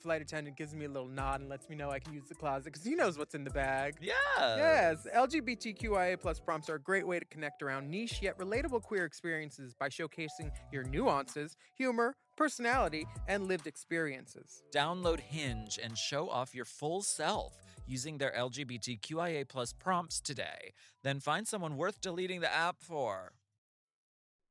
flight 0.00 0.22
attendant 0.22 0.56
gives 0.56 0.74
me 0.74 0.86
a 0.86 0.88
little 0.88 1.08
nod 1.08 1.40
and 1.40 1.48
lets 1.48 1.68
me 1.68 1.76
know 1.76 1.90
I 1.90 1.98
can 1.98 2.12
use 2.12 2.28
the 2.28 2.34
closet 2.34 2.64
because 2.66 2.84
he 2.84 2.94
knows 2.94 3.18
what's 3.18 3.34
in 3.34 3.44
the 3.44 3.50
bag. 3.50 3.96
Yeah. 4.00 4.12
Yes, 4.38 5.06
LGBTQIA 5.14 6.20
plus 6.20 6.40
prompts 6.40 6.68
are 6.68 6.76
a 6.76 6.80
great 6.80 7.06
way 7.06 7.18
to 7.18 7.24
connect 7.26 7.62
around 7.62 7.90
niche 7.90 8.20
yet 8.22 8.38
relatable 8.38 8.82
queer 8.82 9.04
experiences 9.04 9.74
by 9.74 9.88
showcasing 9.88 10.50
your 10.72 10.84
nuances, 10.84 11.56
humor, 11.74 12.16
personality, 12.36 13.06
and 13.28 13.46
lived 13.46 13.66
experiences. 13.66 14.62
Download 14.74 15.20
Hinge 15.20 15.78
and 15.82 15.96
show 15.96 16.28
off 16.28 16.54
your 16.54 16.64
full 16.64 17.02
self 17.02 17.54
using 17.86 18.18
their 18.18 18.32
LGBTQIA 18.32 19.48
plus 19.48 19.72
prompts 19.72 20.20
today. 20.20 20.72
Then 21.02 21.20
find 21.20 21.46
someone 21.46 21.76
worth 21.76 22.00
deleting 22.00 22.40
the 22.40 22.52
app 22.52 22.76
for. 22.80 23.32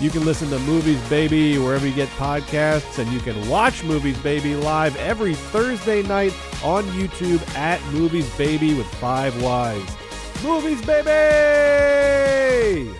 You 0.00 0.08
can 0.08 0.24
listen 0.24 0.48
to 0.48 0.58
Movies 0.60 0.98
Baby 1.10 1.58
wherever 1.58 1.86
you 1.86 1.94
get 1.94 2.08
podcasts, 2.10 2.98
and 2.98 3.12
you 3.12 3.20
can 3.20 3.46
watch 3.50 3.84
Movies 3.84 4.18
Baby 4.20 4.56
live 4.56 4.96
every 4.96 5.34
Thursday 5.34 6.02
night 6.02 6.32
on 6.64 6.84
YouTube 6.84 7.46
at 7.54 7.84
Movies 7.92 8.34
Baby 8.38 8.72
with 8.72 8.86
five 8.94 9.36
Ys. 9.36 10.42
Movies 10.42 10.80
Baby! 10.86 12.94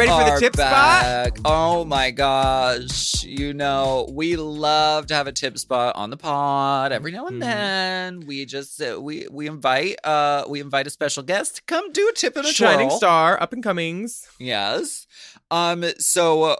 Ready 0.00 0.10
for 0.12 0.30
the 0.34 0.40
tip 0.40 0.54
spot? 0.56 0.70
back. 0.70 1.38
Oh 1.44 1.84
my 1.84 2.10
gosh. 2.10 3.22
You 3.22 3.52
know, 3.52 4.08
we 4.10 4.36
love 4.36 5.06
to 5.08 5.14
have 5.14 5.26
a 5.26 5.32
tip 5.32 5.58
spot 5.58 5.94
on 5.96 6.10
the 6.10 6.16
pod 6.16 6.92
every 6.92 7.12
now 7.12 7.26
and 7.26 7.36
Mhm. 7.36 7.40
then. 7.40 8.20
We 8.20 8.46
just 8.46 8.80
uh, 8.80 8.98
we 9.00 9.26
we 9.30 9.46
invite 9.46 9.96
uh 10.04 10.44
we 10.48 10.60
invite 10.60 10.86
a 10.86 10.90
special 10.90 11.22
guest 11.22 11.56
to 11.56 11.62
come 11.66 11.92
do 11.92 12.08
a 12.08 12.12
tip 12.12 12.36
and 12.36 12.46
a 12.46 12.52
Shining 12.52 12.88
twirl. 12.88 12.98
star, 12.98 13.42
up 13.42 13.52
and 13.52 13.62
comings. 13.62 14.26
Yes. 14.38 15.06
Um 15.50 15.84
so 15.98 16.42
uh, 16.44 16.56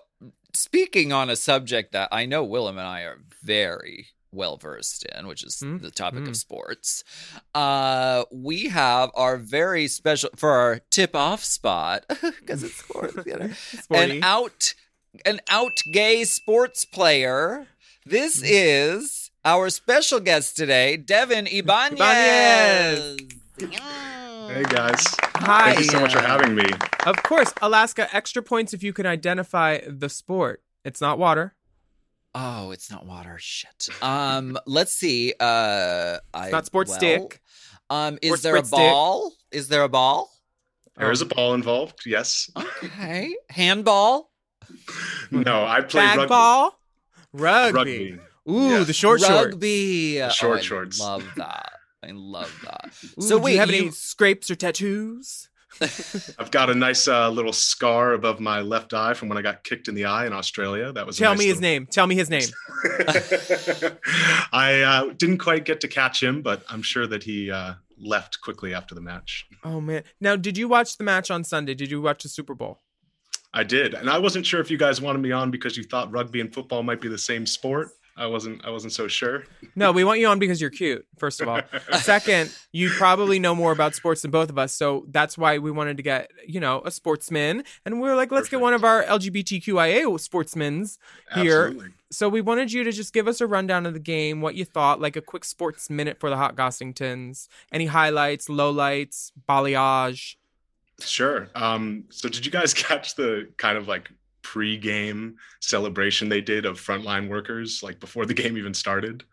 speaking 0.53 1.13
on 1.13 1.31
a 1.31 1.37
subject 1.37 1.93
that 1.93 2.09
I 2.13 2.27
know 2.27 2.47
Willam 2.47 2.71
and 2.71 2.81
I 2.81 3.03
are 3.03 3.21
very 3.43 4.09
well 4.33 4.57
versed 4.57 5.05
in, 5.07 5.27
which 5.27 5.43
is 5.45 5.57
Mm, 5.57 5.83
the 5.83 5.91
topic 5.91 6.21
mm. 6.25 6.29
of 6.29 6.37
sports. 6.37 7.03
Uh 7.55 8.25
we 8.33 8.69
have 8.69 9.11
our 9.15 9.37
very 9.37 9.89
special 9.89 10.31
for 10.37 10.51
our 10.51 10.81
tip 10.91 11.15
off 11.17 11.43
spot 11.45 12.05
because 12.09 12.63
it's 12.63 12.77
sports, 12.77 13.17
you 13.27 13.37
know 13.37 13.49
Sporty. 13.83 14.19
an 14.19 14.25
out 14.25 14.75
an 15.27 15.41
out 15.51 15.83
gay 15.93 16.25
sports 16.25 16.85
player. 16.85 17.67
This 18.07 18.43
is 18.43 19.31
our 19.45 19.69
special 19.71 20.21
guest 20.21 20.57
today, 20.57 20.97
Devin 20.97 21.47
Ibanez. 21.47 21.99
Ibanez. 21.99 23.21
Hey 24.51 24.63
guys. 24.65 25.05
Hi. 25.37 25.75
Thank 25.75 25.79
you 25.81 25.85
so 25.91 26.01
much 26.01 26.13
for 26.13 26.21
having 26.21 26.55
me. 26.55 26.65
Of 27.07 27.23
course, 27.23 27.53
Alaska, 27.63 28.09
extra 28.15 28.43
points 28.43 28.73
if 28.75 28.83
you 28.83 28.93
can 28.93 29.07
identify 29.07 29.81
the 29.87 30.09
sport. 30.09 30.63
It's 30.85 31.01
not 31.01 31.19
water. 31.19 31.55
Oh, 32.35 32.71
it's 32.71 32.91
not 32.91 33.07
water. 33.07 33.37
Shit. 33.41 33.89
Um, 34.03 34.57
let's 34.67 34.93
see. 34.93 35.35
Uh, 35.41 36.19
I, 36.33 36.51
not 36.51 36.67
sports 36.67 36.91
well, 36.91 36.99
stick. 36.99 37.41
Um, 37.91 38.15
Or 38.15 38.19
is 38.23 38.43
there 38.43 38.55
a 38.55 38.59
sprit 38.59 38.67
stick. 38.67 38.79
ball? 38.79 39.33
Is 39.51 39.69
there 39.69 39.83
a 39.83 39.89
ball? 39.89 40.31
There 40.97 41.11
is 41.11 41.23
a 41.23 41.27
ball 41.27 41.55
involved, 41.55 42.03
yes. 42.07 42.51
Okay. 42.85 43.35
Handball. 43.49 44.31
No, 45.31 45.65
I 45.65 45.81
played 45.81 46.03
Bag 46.03 46.19
rugby. 46.19 46.29
ball. 46.29 46.81
Rugby. 47.33 47.75
Rugby. 47.75 48.19
Ooh, 48.49 48.71
Yeah. 48.71 48.85
the 48.85 48.93
short 48.93 49.21
shorts. 49.21 49.33
Rugby. 49.47 50.19
The 50.19 50.31
short 50.31 50.59
oh, 50.59 50.59
I 50.59 50.63
shorts. 50.63 51.01
Love 51.01 51.25
that. 51.37 51.73
I 52.05 52.13
love 52.13 52.55
that. 52.65 52.93
Ooh, 53.19 53.23
so 53.23 53.39
do 53.41 53.49
you 53.51 53.59
have 53.59 53.71
you- 53.71 53.83
any 53.83 53.91
scrapes 53.91 54.51
or 54.51 54.55
tattoos? 54.57 55.49
I've 56.39 56.51
got 56.51 56.69
a 56.71 56.75
nice 56.75 57.07
uh, 57.09 57.31
little 57.31 57.53
scar 57.53 58.13
above 58.13 58.41
my 58.41 58.61
left 58.61 58.93
eye 58.93 59.15
from 59.15 59.29
when 59.29 59.39
I 59.39 59.43
got 59.43 59.65
kicked 59.65 59.89
in 59.89 59.95
the 59.95 60.05
eye 60.05 60.27
in 60.27 60.33
Australia. 60.33 60.93
That 60.93 61.07
was 61.07 61.19
Tell 61.19 61.33
nice 61.33 61.39
me 61.39 61.47
his 61.47 61.61
name. 61.61 61.87
Tell 61.87 62.07
me 62.07 62.15
his 62.15 62.29
name. 62.29 62.49
I 64.53 64.83
uh, 64.83 65.13
didn't 65.17 65.39
quite 65.39 65.65
get 65.65 65.81
to 65.83 65.89
catch 65.89 66.23
him, 66.23 66.43
but 66.43 66.63
I'm 66.69 66.83
sure 66.83 67.07
that 67.07 67.23
he 67.23 67.51
uh, 67.51 67.75
left 67.99 68.41
quickly 68.41 68.75
after 68.75 68.95
the 68.95 69.01
match. 69.01 69.47
Oh 69.65 69.81
man. 69.81 70.03
Now, 70.21 70.37
did 70.37 70.59
you 70.59 70.69
watch 70.69 70.97
the 70.97 71.05
match 71.05 71.31
on 71.31 71.45
Sunday? 71.45 71.75
Did 71.75 71.91
you 71.91 72.01
watch 72.03 72.23
the 72.23 72.29
Super 72.29 72.55
Bowl? 72.55 72.81
I 73.53 73.65
did, 73.65 73.95
and 73.95 74.09
I 74.09 74.19
wasn't 74.19 74.47
sure 74.47 74.61
if 74.61 74.71
you 74.71 74.79
guys 74.79 75.01
wanted 75.01 75.21
me 75.21 75.33
on 75.33 75.51
because 75.51 75.77
you 75.77 75.83
thought 75.83 76.13
rugby 76.13 76.41
and 76.41 76.53
football 76.55 76.83
might 76.83 77.01
be 77.01 77.09
the 77.09 77.19
same 77.19 77.47
sport. 77.47 77.91
I 78.17 78.27
wasn't. 78.27 78.65
I 78.65 78.71
wasn't 78.71 78.93
so 78.93 79.09
sure. 79.09 79.45
No, 79.75 79.93
we 79.93 80.05
want 80.05 80.21
you 80.21 80.27
on 80.29 80.39
because 80.39 80.61
you're 80.61 80.71
cute. 80.71 81.07
First 81.19 81.41
of 81.41 81.49
all. 81.49 81.61
Second, 82.01 82.55
you 82.73 82.91
probably 82.91 83.39
know 83.39 83.55
more 83.55 83.73
about 83.73 83.95
sports 83.95 84.23
than 84.23 84.31
both 84.31 84.51
of 84.51 84.59
us, 84.59 84.75
so 84.75 85.07
that's 85.09 85.39
why 85.39 85.59
we 85.59 85.71
wanted 85.71 85.97
to 85.97 86.03
get 86.03 86.31
you 86.47 86.61
know 86.61 86.83
a 86.85 86.91
sportsman, 86.91 87.65
and 87.85 88.01
we 88.01 88.09
are 88.09 88.17
like, 88.17 88.31
let's 88.31 88.49
get 88.49 88.61
one 88.61 88.75
of 88.75 88.85
our 88.85 89.05
LGBTQIA 89.05 90.19
sportsmen's 90.21 90.99
here. 91.35 91.67
Absolutely. 91.67 91.91
So 92.13 92.29
we 92.29 92.41
wanted 92.41 92.73
you 92.73 92.83
to 92.83 92.91
just 92.91 93.13
give 93.13 93.29
us 93.29 93.41
a 93.41 93.47
rundown 93.47 93.87
of 93.87 93.95
the 93.95 94.01
game, 94.01 94.41
what 94.41 94.57
you 94.57 94.65
thought, 94.65 95.01
like 95.01 95.15
a 95.15 95.21
quick 95.21 95.45
sports 95.45 95.89
minute 95.89 96.19
for 96.19 96.29
the 96.29 96.37
Hot 96.37 96.57
Gossingtons, 96.57 97.47
any 97.71 97.87
highlights, 97.87 98.49
lowlights, 98.49 99.31
balayage. 99.49 100.35
Sure. 100.99 101.49
Um, 101.55 102.05
so 102.11 102.29
did 102.29 102.45
you 102.45 102.51
guys 102.51 102.75
catch 102.75 103.15
the 103.15 103.49
kind 103.57 103.79
of 103.79 103.87
like 103.87 104.11
pre-game 104.43 105.37
celebration 105.61 106.29
they 106.29 106.41
did 106.41 106.67
of 106.67 106.81
frontline 106.81 107.29
workers 107.29 107.83
like 107.83 108.01
before 108.01 108.27
the 108.27 108.35
game 108.43 108.57
even 108.59 108.75
started? 108.75 109.25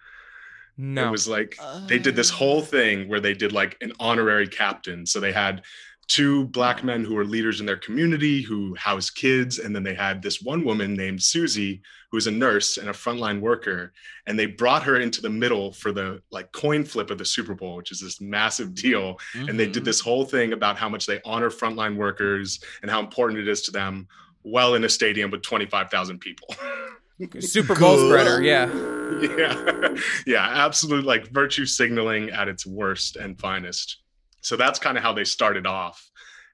No. 0.78 1.08
It 1.08 1.12
was 1.12 1.28
like 1.28 1.58
they 1.88 2.00
did 2.00 2.16
this 2.16 2.30
whole 2.30 2.62
thing 2.62 3.08
where 3.08 3.20
they 3.20 3.34
did 3.34 3.52
like 3.52 3.78
an 3.82 3.94
honorary 4.00 4.48
captain. 4.48 5.06
So 5.06 5.20
they 5.20 5.32
had 5.32 5.64
two 6.08 6.46
black 6.48 6.84
men 6.84 7.04
who 7.04 7.16
were 7.16 7.26
leaders 7.26 7.60
in 7.60 7.66
their 7.66 7.78
community 7.78 8.42
who 8.42 8.74
housed 8.76 9.16
kids, 9.16 9.60
and 9.60 9.76
then 9.76 9.84
they 9.84 9.94
had 9.96 10.22
this 10.22 10.42
one 10.42 10.64
woman 10.64 10.94
named 10.94 11.22
Susie 11.22 11.82
who 12.10 12.16
was 12.18 12.28
a 12.28 12.32
nurse 12.32 12.78
and 12.78 12.88
a 12.90 12.94
frontline 12.94 13.42
worker, 13.42 13.92
and 14.26 14.40
they 14.40 14.46
brought 14.46 14.84
her 14.84 14.98
into 15.02 15.22
the 15.22 15.30
middle 15.30 15.74
for 15.74 15.92
the 15.92 16.22
like 16.32 16.50
coin 16.54 16.86
flip 16.86 17.10
of 17.10 17.18
the 17.18 17.26
Super 17.26 17.54
Bowl, 17.56 17.76
which 17.76 17.92
is 17.92 18.00
this 18.00 18.22
massive 18.22 18.74
deal 18.74 19.18
and 19.48 19.60
they 19.60 19.66
Mm-hmm. 19.66 19.72
did 19.74 19.84
this 19.86 20.00
whole 20.00 20.24
thing 20.26 20.54
about 20.54 20.78
how 20.78 20.88
much 20.88 21.06
they 21.06 21.20
honor 21.26 21.50
frontline 21.50 21.98
workers 21.98 22.60
and 22.82 22.90
how 22.90 23.00
important 23.02 23.40
it 23.42 23.48
is 23.50 23.64
to 23.64 23.72
them 23.72 24.08
well 24.52 24.76
in 24.76 24.84
a 24.84 24.90
stadium 24.90 25.32
with 25.32 25.42
25,000 25.42 26.20
people. 26.20 26.48
Super 27.40 27.76
Bowl 27.76 27.98
spreader, 27.98 28.42
yeah. 28.42 28.72
yeah. 29.22 29.96
Yeah, 30.28 30.48
absolute 30.66 31.06
like 31.06 31.30
virtue 31.32 31.66
signaling 31.66 32.30
at 32.30 32.48
its 32.48 32.66
worst 32.66 33.16
and 33.16 33.40
finest. 33.40 33.98
So 34.42 34.56
that's 34.56 34.80
kind 34.80 34.98
of 34.98 35.04
how 35.04 35.14
they 35.14 35.24
started 35.24 35.66
off. 35.66 36.12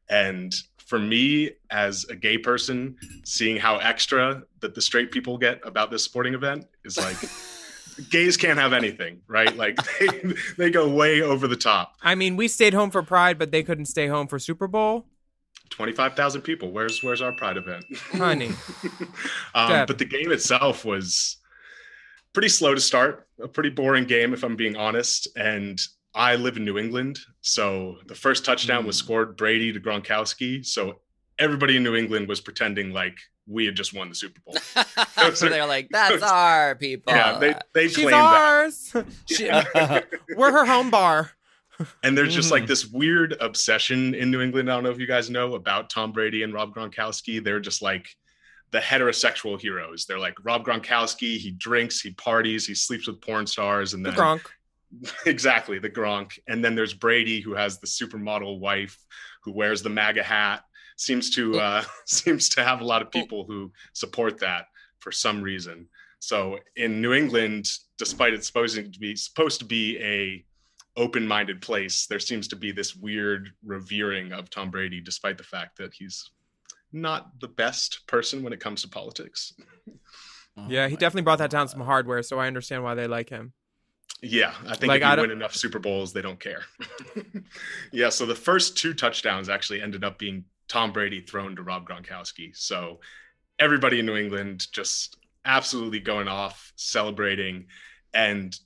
And 0.09 0.53
for 0.77 0.99
me 0.99 1.51
as 1.69 2.05
a 2.05 2.15
gay 2.15 2.37
person, 2.37 2.95
seeing 3.25 3.57
how 3.57 3.77
extra 3.77 4.43
that 4.61 4.75
the 4.75 4.81
straight 4.81 5.11
people 5.11 5.37
get 5.37 5.59
about 5.65 5.91
this 5.91 6.03
sporting 6.03 6.33
event 6.33 6.65
is 6.85 6.97
like 6.97 7.17
gays 8.09 8.37
can't 8.37 8.59
have 8.59 8.73
anything, 8.73 9.21
right? 9.27 9.55
Like 9.55 9.77
they, 9.99 10.33
they 10.57 10.69
go 10.69 10.87
way 10.87 11.21
over 11.21 11.47
the 11.47 11.55
top. 11.55 11.95
I 12.01 12.15
mean, 12.15 12.35
we 12.37 12.47
stayed 12.47 12.73
home 12.73 12.91
for 12.91 13.03
Pride, 13.03 13.37
but 13.37 13.51
they 13.51 13.63
couldn't 13.63 13.85
stay 13.85 14.07
home 14.07 14.27
for 14.27 14.39
Super 14.39 14.67
Bowl. 14.67 15.05
25,000 15.73 16.41
people. 16.41 16.71
Where's 16.71 17.01
where's 17.03 17.21
our 17.21 17.31
pride 17.31 17.57
event? 17.57 17.83
Honey. 18.13 18.51
um, 19.55 19.85
but 19.87 19.97
the 19.97 20.05
game 20.05 20.31
itself 20.31 20.85
was 20.85 21.37
pretty 22.33 22.49
slow 22.49 22.73
to 22.75 22.81
start, 22.81 23.27
a 23.41 23.47
pretty 23.47 23.69
boring 23.69 24.05
game 24.05 24.33
if 24.33 24.43
I'm 24.43 24.55
being 24.55 24.75
honest, 24.75 25.27
and 25.35 25.79
I 26.15 26.35
live 26.35 26.57
in 26.57 26.65
New 26.65 26.77
England, 26.77 27.17
so 27.41 27.97
the 28.07 28.15
first 28.15 28.45
touchdown 28.45 28.83
Mm. 28.83 28.87
was 28.87 28.97
scored 28.97 29.35
Brady 29.35 29.73
to 29.73 29.79
Gronkowski, 29.79 30.63
so 30.65 30.99
everybody 31.39 31.75
in 31.77 31.83
New 31.83 31.95
England 31.95 32.27
was 32.27 32.39
pretending 32.39 32.91
like 32.91 33.17
we 33.47 33.65
had 33.65 33.75
just 33.75 33.93
won 33.95 34.09
the 34.09 34.15
Super 34.15 34.39
Bowl. 34.45 34.55
so 35.33 35.49
they're 35.49 35.65
like, 35.65 35.89
that's 35.91 36.21
our 36.23 36.75
people. 36.75 37.13
yeah, 37.13 37.37
they 37.39 37.55
they 37.73 37.87
She's 37.87 37.95
claimed 37.97 38.13
that. 38.13 38.41
ours. 38.41 38.93
She- 39.25 39.49
we're 40.37 40.51
her 40.51 40.65
home 40.65 40.89
bar. 40.91 41.31
And 42.03 42.17
there's 42.17 42.33
just 42.33 42.51
like 42.51 42.67
this 42.67 42.87
weird 42.87 43.35
obsession 43.39 44.15
in 44.15 44.31
New 44.31 44.41
England. 44.41 44.71
I 44.71 44.75
don't 44.75 44.83
know 44.83 44.91
if 44.91 44.99
you 44.99 45.07
guys 45.07 45.29
know 45.29 45.55
about 45.55 45.89
Tom 45.89 46.11
Brady 46.11 46.43
and 46.43 46.53
Rob 46.53 46.73
Gronkowski. 46.73 47.43
They're 47.43 47.59
just 47.59 47.81
like 47.81 48.07
the 48.71 48.79
heterosexual 48.79 49.59
heroes. 49.59 50.05
They're 50.05 50.19
like 50.19 50.35
Rob 50.43 50.65
Gronkowski. 50.65 51.37
He 51.37 51.51
drinks, 51.51 52.01
he 52.01 52.11
parties, 52.11 52.65
he 52.65 52.73
sleeps 52.73 53.07
with 53.07 53.21
porn 53.21 53.45
stars, 53.45 53.93
and 53.93 54.05
The 54.05 54.11
then 54.11 54.19
Gronk. 54.19 54.45
exactly 55.25 55.79
the 55.79 55.89
Gronk. 55.89 56.39
And 56.47 56.63
then 56.63 56.75
there's 56.75 56.93
Brady, 56.93 57.39
who 57.39 57.53
has 57.53 57.79
the 57.79 57.87
supermodel 57.87 58.59
wife 58.59 58.97
who 59.43 59.51
wears 59.51 59.81
the 59.81 59.89
MAGA 59.89 60.23
hat. 60.23 60.63
Seems 60.97 61.29
to 61.35 61.59
uh, 61.59 61.83
seems 62.05 62.49
to 62.49 62.63
have 62.63 62.81
a 62.81 62.85
lot 62.85 63.01
of 63.01 63.11
people 63.11 63.45
who 63.45 63.71
support 63.93 64.39
that 64.39 64.65
for 64.99 65.11
some 65.11 65.41
reason. 65.41 65.87
So 66.19 66.57
in 66.75 67.01
New 67.01 67.13
England, 67.13 67.69
despite 67.97 68.33
it 68.33 68.45
supposed 68.45 68.75
to 68.75 68.99
be 68.99 69.15
supposed 69.15 69.59
to 69.59 69.65
be 69.65 69.97
a 69.99 70.45
open-minded 70.95 71.61
place, 71.61 72.05
there 72.07 72.19
seems 72.19 72.47
to 72.49 72.55
be 72.55 72.71
this 72.71 72.95
weird 72.95 73.49
revering 73.65 74.31
of 74.31 74.49
Tom 74.49 74.69
Brady, 74.69 75.01
despite 75.01 75.37
the 75.37 75.43
fact 75.43 75.77
that 75.77 75.93
he's 75.93 76.29
not 76.91 77.39
the 77.39 77.47
best 77.47 78.05
person 78.07 78.43
when 78.43 78.53
it 78.53 78.59
comes 78.59 78.81
to 78.83 78.87
politics. 78.87 79.53
Oh 80.55 80.67
Yeah, 80.69 80.87
he 80.87 80.95
definitely 80.95 81.23
brought 81.23 81.39
that 81.39 81.49
down 81.49 81.67
some 81.67 81.81
hardware, 81.81 82.21
so 82.21 82.37
I 82.39 82.45
understand 82.47 82.83
why 82.83 82.93
they 82.93 83.07
like 83.07 83.29
him. 83.29 83.53
Yeah, 84.21 84.53
I 84.67 84.75
think 84.75 84.89
Like, 84.89 85.01
if 85.01 85.07
I 85.07 85.09
you 85.11 85.15
don't- 85.17 85.29
win 85.29 85.37
enough 85.37 85.55
Super 85.55 85.79
Bowls, 85.79 86.13
they 86.13 86.21
don't 86.21 86.39
care. 86.39 86.61
yeah, 87.91 88.09
so 88.09 88.25
the 88.25 88.35
first 88.35 88.77
two 88.77 88.93
touchdowns 88.93 89.49
actually 89.49 89.81
ended 89.81 90.03
up 90.03 90.17
being 90.19 90.45
Tom 90.67 90.91
Brady 90.93 91.21
thrown 91.21 91.55
to 91.55 91.63
Rob 91.63 91.87
Gronkowski. 91.87 92.55
So 92.55 92.99
everybody 93.59 93.99
in 93.99 94.05
New 94.05 94.15
England 94.15 94.67
just 94.71 95.17
absolutely 95.43 95.99
going 95.99 96.27
off, 96.27 96.71
celebrating. 96.75 97.65
And 98.13 98.57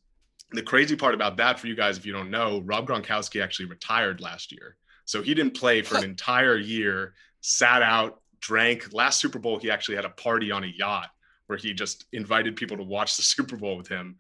the 0.52 0.62
crazy 0.62 0.96
part 0.96 1.14
about 1.14 1.38
that 1.38 1.60
for 1.60 1.68
you 1.68 1.76
guys, 1.76 1.98
if 1.98 2.06
you 2.06 2.14
don't 2.14 2.32
know, 2.32 2.62
Rob 2.66 2.88
Gronkowski 2.88 3.44
actually 3.44 3.66
retired 3.66 4.22
last 4.22 4.52
year. 4.52 4.78
So 5.06 5.22
he 5.22 5.34
didn't 5.34 5.58
play 5.58 5.82
for 5.82 5.98
an 5.98 6.04
entire 6.04 6.58
year, 6.58 7.14
sat 7.42 7.82
out, 7.82 8.22
drank. 8.40 8.94
Last 8.94 9.20
Super 9.20 9.40
Bowl, 9.40 9.58
he 9.58 9.72
actually 9.72 9.96
had 9.96 10.06
a 10.06 10.10
party 10.10 10.52
on 10.52 10.64
a 10.64 10.68
yacht 10.68 11.10
where 11.48 11.58
he 11.58 11.74
just 11.74 12.06
invited 12.12 12.56
people 12.56 12.78
to 12.78 12.84
watch 12.84 13.16
the 13.16 13.24
Super 13.24 13.56
Bowl 13.58 13.78
with 13.78 13.88
him 13.88 14.18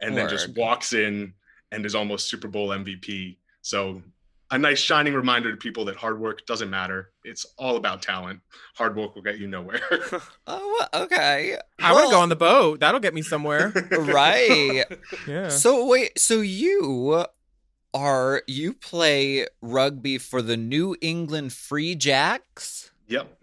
and 0.00 0.16
then 0.16 0.28
just 0.28 0.56
walks 0.56 0.92
in 0.92 1.34
and 1.72 1.84
is 1.84 1.94
almost 1.94 2.28
Super 2.28 2.48
Bowl 2.48 2.68
MVP. 2.68 3.36
So 3.62 4.00
a 4.50 4.58
nice 4.58 4.78
shining 4.78 5.12
reminder 5.12 5.50
to 5.50 5.56
people 5.56 5.84
that 5.86 5.96
hard 5.96 6.20
work 6.20 6.46
doesn't 6.46 6.70
matter. 6.70 7.10
It's 7.28 7.46
all 7.58 7.76
about 7.76 8.02
talent. 8.02 8.40
Hard 8.74 8.96
work 8.96 9.14
will 9.14 9.22
get 9.22 9.38
you 9.38 9.46
nowhere. 9.46 9.80
Oh, 10.50 10.86
okay. 10.94 11.58
I 11.78 11.92
want 11.92 12.06
to 12.06 12.10
go 12.10 12.20
on 12.20 12.30
the 12.30 12.36
boat. 12.36 12.80
That'll 12.80 13.00
get 13.00 13.12
me 13.12 13.20
somewhere. 13.20 13.70
right. 13.92 14.84
Yeah. 15.26 15.48
So 15.48 15.86
wait, 15.86 16.18
so 16.18 16.40
you 16.40 17.24
are 17.92 18.42
you 18.46 18.72
play 18.72 19.46
rugby 19.60 20.16
for 20.16 20.40
the 20.40 20.56
New 20.56 20.96
England 21.02 21.52
Free 21.52 21.94
Jacks? 21.94 22.90
yep. 23.06 23.34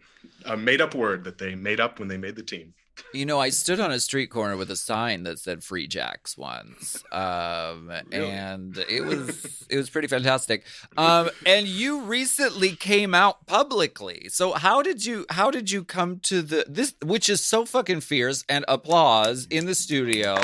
A 0.46 0.56
made 0.56 0.82
up 0.82 0.94
word 0.96 1.24
that 1.24 1.38
they 1.38 1.56
made 1.56 1.80
up 1.80 2.00
when 2.00 2.08
they 2.08 2.18
made 2.18 2.36
the 2.36 2.44
team. 2.44 2.74
You 3.14 3.26
know, 3.26 3.40
I 3.40 3.50
stood 3.50 3.80
on 3.80 3.92
a 3.92 4.00
street 4.00 4.28
corner 4.30 4.58
with 4.58 4.70
a 4.72 4.76
sign 4.76 5.24
that 5.24 5.40
said 5.40 5.64
"Free 5.64 5.88
Jacks" 5.88 6.38
once, 6.38 7.04
um, 7.12 7.90
Really? 8.12 8.30
and 8.30 8.78
it 8.90 9.02
was 9.06 9.66
it 9.70 9.78
was 9.78 9.90
pretty 9.90 10.08
fantastic. 10.08 10.64
Um, 10.98 11.30
and 11.46 11.68
you 11.68 12.02
recently 12.02 12.76
came 12.76 13.14
out 13.14 13.46
publicly. 13.48 14.28
So 14.30 14.54
how 14.54 14.82
did 14.82 15.06
you 15.06 15.26
how 15.30 15.52
did 15.52 15.72
you 15.72 15.84
come 15.84 16.20
to 16.24 16.42
the 16.42 16.66
this, 16.68 16.94
which 17.04 17.30
is 17.30 17.44
so 17.44 17.66
fucking 17.66 18.02
fierce? 18.02 18.44
And 18.50 18.66
applause 18.68 19.48
in 19.50 19.66
the 19.66 19.76
studio. 19.76 20.36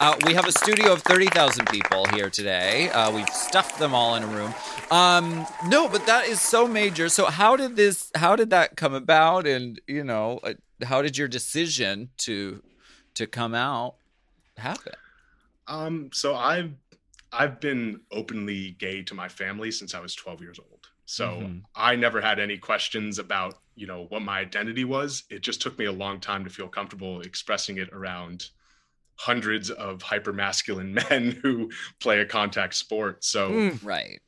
Uh, 0.00 0.16
we 0.24 0.32
have 0.32 0.46
a 0.46 0.52
studio 0.52 0.92
of 0.94 1.02
thirty 1.02 1.26
thousand 1.26 1.66
people 1.68 2.06
here 2.14 2.30
today. 2.30 2.88
Uh, 2.90 3.10
we've 3.12 3.28
stuffed 3.28 3.78
them 3.78 3.94
all 3.94 4.14
in 4.14 4.22
a 4.22 4.26
room. 4.26 4.54
Um, 4.90 5.46
no, 5.66 5.88
but 5.88 6.06
that 6.06 6.26
is 6.26 6.40
so 6.40 6.66
major. 6.66 7.08
So 7.10 7.26
how 7.26 7.54
did 7.56 7.76
this? 7.76 8.10
How 8.14 8.34
did 8.34 8.50
that 8.50 8.76
come 8.76 8.94
about? 8.94 9.46
And 9.46 9.78
you 9.86 10.02
know, 10.02 10.40
uh, 10.42 10.54
how 10.84 11.02
did 11.02 11.16
your 11.18 11.28
decision 11.28 12.10
to 12.18 12.62
to 13.14 13.26
come 13.26 13.54
out 13.54 13.96
happen? 14.56 14.92
Um, 15.66 16.10
so 16.12 16.34
I've 16.34 16.74
I've 17.32 17.60
been 17.60 18.00
openly 18.10 18.72
gay 18.72 19.02
to 19.04 19.14
my 19.14 19.28
family 19.28 19.70
since 19.70 19.94
I 19.94 20.00
was 20.00 20.14
12 20.14 20.40
years 20.40 20.58
old. 20.58 20.88
So 21.06 21.40
Mhm. 21.40 21.62
I 21.74 21.96
never 21.96 22.20
had 22.20 22.38
any 22.40 22.58
questions 22.58 23.18
about, 23.18 23.62
you 23.74 23.86
know, 23.86 24.06
what 24.06 24.22
my 24.22 24.40
identity 24.40 24.84
was. 24.84 25.24
It 25.30 25.40
just 25.40 25.60
took 25.60 25.78
me 25.78 25.84
a 25.86 25.92
long 25.92 26.20
time 26.20 26.44
to 26.44 26.50
feel 26.50 26.68
comfortable 26.68 27.20
expressing 27.20 27.78
it 27.78 27.88
around 27.92 28.46
hundreds 29.16 29.70
of 29.70 29.98
hypermasculine 30.00 30.94
men 31.10 31.32
who 31.42 31.70
play 32.00 32.20
a 32.20 32.26
contact 32.26 32.74
sport. 32.74 33.24
So 33.24 33.48
Mm. 33.50 33.80
Right. 33.82 34.20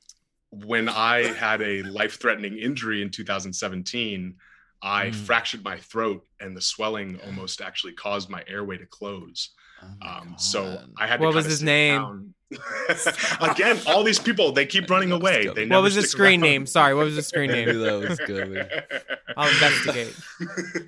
when 0.51 0.89
I 0.89 1.33
had 1.33 1.63
a 1.63 1.83
life-threatening 1.83 2.59
injury 2.59 3.03
in 3.03 3.11
2017, 3.11 4.37
I 4.83 5.07
Mm. 5.09 5.14
fractured 5.14 5.62
my 5.64 5.78
throat 5.78 6.26
and 6.41 6.57
the 6.57 6.61
swelling 6.61 7.16
almost 7.20 7.61
actually 7.61 7.93
caused 7.93 8.28
my 8.28 8.43
airway 8.49 8.78
to 8.78 8.87
close. 8.87 9.51
Oh 9.83 9.87
Um, 10.09 10.35
so 10.39 10.80
I 10.99 11.07
had 11.07 11.18
to 11.18 11.24
What 11.26 11.35
was 11.35 11.47
his 11.47 11.62
name? 11.62 12.35
Again, 13.41 13.80
all 13.87 14.03
these 14.03 14.18
people 14.18 14.53
they 14.53 14.66
keep 14.66 14.91
running 14.91 15.12
away. 15.12 15.47
They 15.55 15.66
what 15.66 15.83
was 15.83 15.95
the 15.95 16.03
screen 16.03 16.41
around. 16.43 16.51
name? 16.51 16.66
Sorry, 16.66 16.95
what 16.95 17.05
was 17.05 17.16
the 17.16 17.22
screen 17.22 17.51
I 17.51 17.55
knew 17.64 17.72
name? 17.72 17.80
that 17.80 18.09
was 18.09 18.18
coming. 18.20 18.64
I'll 19.37 19.49
investigate. 19.49 20.16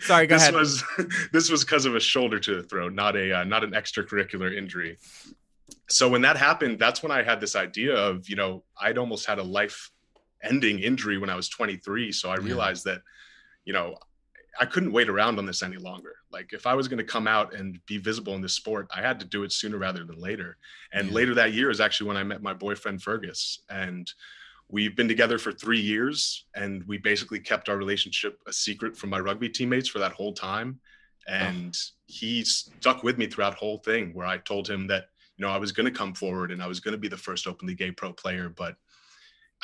Sorry, 0.02 0.26
go 0.26 0.34
this 0.34 0.42
ahead. 0.42 0.54
was 0.54 0.84
this 1.32 1.50
was 1.50 1.64
because 1.64 1.86
of 1.86 1.94
a 1.94 2.00
shoulder 2.00 2.38
to 2.40 2.56
the 2.56 2.62
throat, 2.64 2.92
not 2.92 3.16
a 3.16 3.40
uh, 3.40 3.44
not 3.44 3.64
an 3.64 3.70
extracurricular 3.70 4.54
injury. 4.54 4.98
So 5.88 6.08
when 6.08 6.22
that 6.22 6.36
happened, 6.36 6.78
that's 6.78 7.02
when 7.02 7.12
I 7.12 7.22
had 7.22 7.40
this 7.40 7.56
idea 7.56 7.94
of 7.94 8.28
you 8.28 8.36
know 8.36 8.64
I'd 8.78 8.98
almost 8.98 9.26
had 9.26 9.38
a 9.38 9.42
life 9.44 9.90
ending 10.42 10.80
injury 10.80 11.16
when 11.18 11.30
I 11.30 11.36
was 11.36 11.48
23. 11.48 12.12
So 12.12 12.28
I 12.28 12.34
Yeah. 12.36 12.42
realized 12.42 12.84
that 12.84 13.00
you 13.64 13.72
know 13.72 13.96
I 14.60 14.66
couldn't 14.66 14.92
wait 14.92 15.08
around 15.08 15.38
on 15.38 15.46
this 15.46 15.62
any 15.62 15.78
longer. 15.78 16.14
Like 16.30 16.52
if 16.52 16.66
I 16.66 16.74
was 16.74 16.86
going 16.86 16.98
to 16.98 17.04
come 17.04 17.26
out 17.26 17.54
and 17.54 17.84
be 17.86 17.98
visible 17.98 18.34
in 18.34 18.40
this 18.40 18.54
sport, 18.54 18.88
I 18.94 19.00
had 19.00 19.18
to 19.20 19.26
do 19.26 19.42
it 19.42 19.52
sooner 19.52 19.78
rather 19.78 20.04
than 20.04 20.20
later. 20.20 20.58
And 20.92 21.08
Yeah. 21.08 21.14
later 21.14 21.34
that 21.34 21.52
year 21.54 21.70
is 21.70 21.80
actually 21.80 22.08
when 22.08 22.16
I 22.16 22.22
met 22.22 22.42
my 22.42 22.54
boyfriend 22.54 23.02
Fergus, 23.02 23.64
and 23.68 24.10
we've 24.68 24.94
been 24.96 25.08
together 25.08 25.38
for 25.38 25.52
three 25.52 25.80
years, 25.80 26.46
and 26.54 26.84
we 26.86 26.98
basically 26.98 27.40
kept 27.40 27.68
our 27.68 27.76
relationship 27.76 28.40
a 28.46 28.52
secret 28.52 28.96
from 28.96 29.10
my 29.10 29.18
rugby 29.18 29.48
teammates 29.48 29.88
for 29.88 29.98
that 29.98 30.12
whole 30.12 30.32
time. 30.32 30.80
And 31.26 31.76
he 32.06 32.44
stuck 32.44 33.02
with 33.02 33.18
me 33.18 33.26
throughout 33.26 33.54
the 33.54 33.56
whole 33.56 33.78
thing, 33.78 34.12
where 34.14 34.26
I 34.26 34.38
told 34.38 34.68
him 34.68 34.86
that 34.88 35.08
you 35.36 35.44
know 35.44 35.50
I 35.50 35.58
was 35.58 35.72
going 35.72 35.86
to 35.92 35.98
come 35.98 36.14
forward 36.14 36.52
and 36.52 36.62
I 36.62 36.68
was 36.68 36.80
going 36.80 36.92
to 36.92 36.98
be 36.98 37.08
the 37.08 37.16
first 37.16 37.46
openly 37.46 37.74
gay 37.74 37.90
pro 37.90 38.12
player, 38.12 38.48
but 38.48 38.76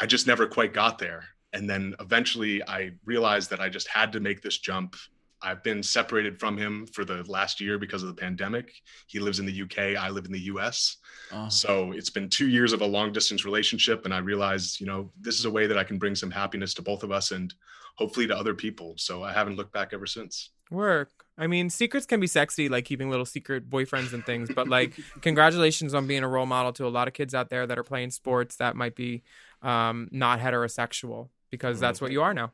I 0.01 0.07
just 0.07 0.27
never 0.27 0.47
quite 0.47 0.73
got 0.73 0.99
there. 0.99 1.29
And 1.53 1.69
then 1.69 1.95
eventually 2.01 2.63
I 2.67 2.93
realized 3.05 3.51
that 3.51 3.61
I 3.61 3.69
just 3.69 3.89
had 3.89 4.13
to 4.13 4.21
make 4.21 4.43
this 4.43 4.59
jump. 4.59 4.97
I've 5.43 5.63
been 5.63 5.83
separated 5.83 6.39
from 6.39 6.57
him 6.57 6.87
for 6.87 7.05
the 7.05 7.25
last 7.25 7.61
year 7.61 7.79
because 7.79 8.03
of 8.03 8.09
the 8.09 8.21
pandemic. 8.21 8.73
He 9.07 9.19
lives 9.19 9.41
in 9.41 9.47
the 9.47 9.63
UK, 9.63 9.97
I 10.01 10.11
live 10.11 10.27
in 10.27 10.33
the 10.33 10.41
US. 10.41 10.99
Oh. 11.33 11.49
So 11.49 11.93
it's 11.93 12.11
been 12.11 12.29
two 12.29 12.49
years 12.49 12.73
of 12.73 12.83
a 12.83 12.87
long 12.87 13.13
distance 13.13 13.45
relationship. 13.45 14.05
And 14.05 14.13
I 14.13 14.19
realized, 14.19 14.81
you 14.81 14.87
know, 14.87 15.11
this 15.21 15.39
is 15.39 15.47
a 15.47 15.51
way 15.51 15.67
that 15.67 15.79
I 15.79 15.85
can 15.85 15.99
bring 15.99 16.15
some 16.15 16.31
happiness 16.31 16.75
to 16.75 16.83
both 16.83 17.03
of 17.03 17.11
us 17.11 17.31
and 17.31 17.53
hopefully 17.97 18.27
to 18.27 18.37
other 18.37 18.55
people. 18.55 18.95
So 18.97 19.23
I 19.23 19.33
haven't 19.33 19.57
looked 19.57 19.73
back 19.73 19.91
ever 19.93 20.07
since. 20.07 20.51
Work. 20.71 21.11
I 21.37 21.47
mean, 21.47 21.71
secrets 21.71 22.07
can 22.07 22.21
be 22.21 22.27
sexy, 22.27 22.69
like 22.69 22.85
keeping 22.85 23.11
little 23.11 23.25
secret 23.25 23.69
boyfriends 23.69 24.13
and 24.13 24.25
things. 24.25 24.51
But 24.55 24.69
like, 24.69 24.93
congratulations 25.23 25.95
on 25.95 26.07
being 26.07 26.23
a 26.23 26.29
role 26.29 26.47
model 26.47 26.73
to 26.75 26.87
a 26.87 26.89
lot 26.89 27.09
of 27.09 27.15
kids 27.15 27.35
out 27.35 27.49
there 27.49 27.67
that 27.67 27.79
are 27.79 27.83
playing 27.83 28.11
sports 28.11 28.57
that 28.57 28.77
might 28.77 28.95
be 28.95 29.23
um, 29.63 30.09
not 30.13 30.39
heterosexual, 30.39 31.29
because 31.51 31.79
oh, 31.79 31.81
that's 31.81 32.01
what 32.01 32.13
you 32.13 32.23
are 32.23 32.35
now. 32.35 32.53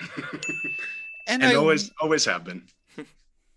and 1.26 1.42
And 1.42 1.44
I, 1.44 1.54
always, 1.54 1.90
always 2.00 2.24
have 2.24 2.44
been. 2.44 2.62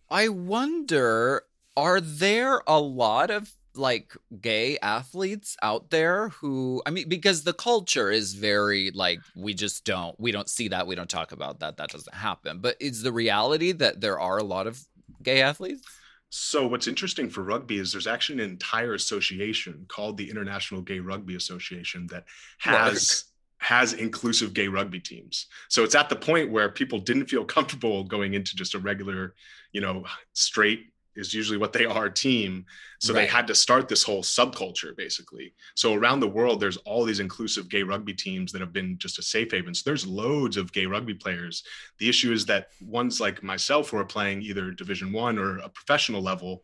I 0.10 0.30
wonder, 0.30 1.44
are 1.76 2.02
there 2.02 2.62
a 2.68 2.80
lot 2.80 3.32
of 3.32 3.52
like 3.76 4.14
gay 4.40 4.78
athletes 4.80 5.58
out 5.64 5.90
there 5.90 6.30
who 6.30 6.82
I 6.86 6.92
mean 6.92 7.10
because 7.10 7.44
the 7.44 7.54
culture 7.54 8.12
is 8.12 8.36
very 8.36 8.92
like 8.92 9.20
we 9.36 9.56
just 9.56 9.84
don't 9.84 10.20
we 10.20 10.32
don't 10.32 10.48
see 10.48 10.68
that 10.68 10.86
we 10.86 10.94
don't 10.94 11.10
talk 11.10 11.32
about 11.32 11.60
that 11.62 11.78
that 11.78 11.90
doesn't 11.90 12.14
happen 12.14 12.60
but 12.60 12.76
is 12.80 13.02
the 13.02 13.12
reality 13.12 13.72
that 13.72 14.00
there 14.00 14.20
are 14.20 14.38
a 14.38 14.44
lot 14.44 14.68
of 14.68 14.86
gay 15.24 15.42
athletes 15.42 15.82
So 16.30 16.68
what's 16.68 16.88
interesting 16.88 17.30
for 17.30 17.42
rugby 17.42 17.80
is 17.80 17.92
there's 17.92 18.08
actually 18.08 18.44
an 18.44 18.50
entire 18.52 18.94
association 18.94 19.86
called 19.88 20.18
the 20.18 20.30
International 20.30 20.82
Gay 20.82 21.00
Rugby 21.00 21.36
Association 21.36 22.08
that 22.08 22.26
has 22.60 23.26
has 23.64 23.94
inclusive 23.94 24.54
gay 24.54 24.68
rugby 24.68 25.00
teams. 25.00 25.48
So 25.70 25.86
it's 25.86 25.96
at 25.96 26.10
the 26.10 26.18
point 26.18 26.52
where 26.52 26.68
people 26.68 27.00
didn't 27.00 27.30
feel 27.30 27.46
comfortable 27.46 28.04
going 28.04 28.34
into 28.34 28.58
just 28.58 28.76
a 28.76 28.80
regular, 28.80 29.36
you 29.72 29.80
know, 29.80 30.04
straight 30.34 30.88
is 31.16 31.34
usually 31.34 31.58
what 31.58 31.72
they 31.72 31.86
are 31.86 32.10
team. 32.10 32.66
So 33.00 33.14
they 33.14 33.26
had 33.26 33.48
to 33.48 33.56
start 33.56 33.88
this 33.88 34.04
whole 34.04 34.22
subculture 34.22 34.98
basically. 34.98 35.54
So 35.76 35.94
around 35.94 36.20
the 36.20 36.28
world, 36.28 36.60
there's 36.60 36.76
all 36.78 37.06
these 37.06 37.22
inclusive 37.22 37.70
gay 37.70 37.84
rugby 37.84 38.14
teams 38.14 38.52
that 38.52 38.60
have 38.60 38.74
been 38.74 38.98
just 38.98 39.18
a 39.18 39.22
safe 39.22 39.52
haven. 39.52 39.74
So 39.74 39.84
there's 39.86 40.06
loads 40.06 40.58
of 40.58 40.74
gay 40.74 40.86
rugby 40.86 41.14
players. 41.14 41.64
The 42.00 42.10
issue 42.10 42.34
is 42.34 42.46
that 42.48 42.70
ones 42.82 43.22
like 43.22 43.44
myself 43.44 43.90
who 43.90 43.98
are 43.98 44.06
playing 44.06 44.42
either 44.42 44.72
Division 44.72 45.14
One 45.14 45.40
or 45.40 45.60
a 45.60 45.70
professional 45.70 46.22
level, 46.22 46.64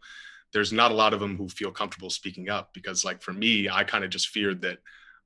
there's 0.52 0.74
not 0.74 0.92
a 0.92 0.96
lot 0.96 1.14
of 1.14 1.22
them 1.22 1.38
who 1.38 1.48
feel 1.48 1.72
comfortable 1.72 2.10
speaking 2.10 2.50
up 2.50 2.74
because, 2.74 3.06
like 3.06 3.22
for 3.22 3.32
me, 3.32 3.70
I 3.70 3.84
kind 3.86 4.04
of 4.04 4.10
just 4.10 4.30
feared 4.30 4.62
that 4.64 4.80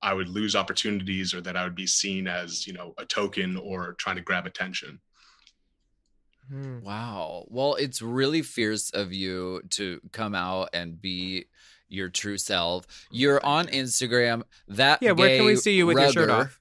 I 0.04 0.14
would 0.14 0.28
lose 0.28 0.56
opportunities 0.56 1.34
or 1.34 1.42
that 1.42 1.56
I 1.56 1.64
would 1.64 1.76
be 1.76 1.88
seen 1.88 2.28
as, 2.28 2.68
you 2.68 2.74
know, 2.74 2.94
a 2.98 3.06
token 3.06 3.58
or 3.58 3.94
trying 3.94 4.18
to 4.18 4.22
grab 4.22 4.46
attention. 4.46 5.00
Hmm. 6.50 6.82
Wow. 6.82 7.46
Well, 7.48 7.76
it's 7.76 8.02
really 8.02 8.42
fierce 8.42 8.90
of 8.92 9.14
you 9.14 9.62
to 9.72 10.02
come 10.12 10.36
out 10.36 10.70
and 10.74 11.02
be 11.02 11.46
your 11.88 12.10
true 12.10 12.38
self. 12.38 12.86
You're 13.12 13.44
on 13.46 13.68
Instagram. 13.68 14.44
That 14.68 15.02
Yeah, 15.02 15.14
where 15.14 15.38
can 15.38 15.46
we 15.46 15.56
see 15.56 15.76
you 15.76 15.88
with 15.88 15.98
your 15.98 16.12
shirt 16.12 16.30
off? 16.30 16.60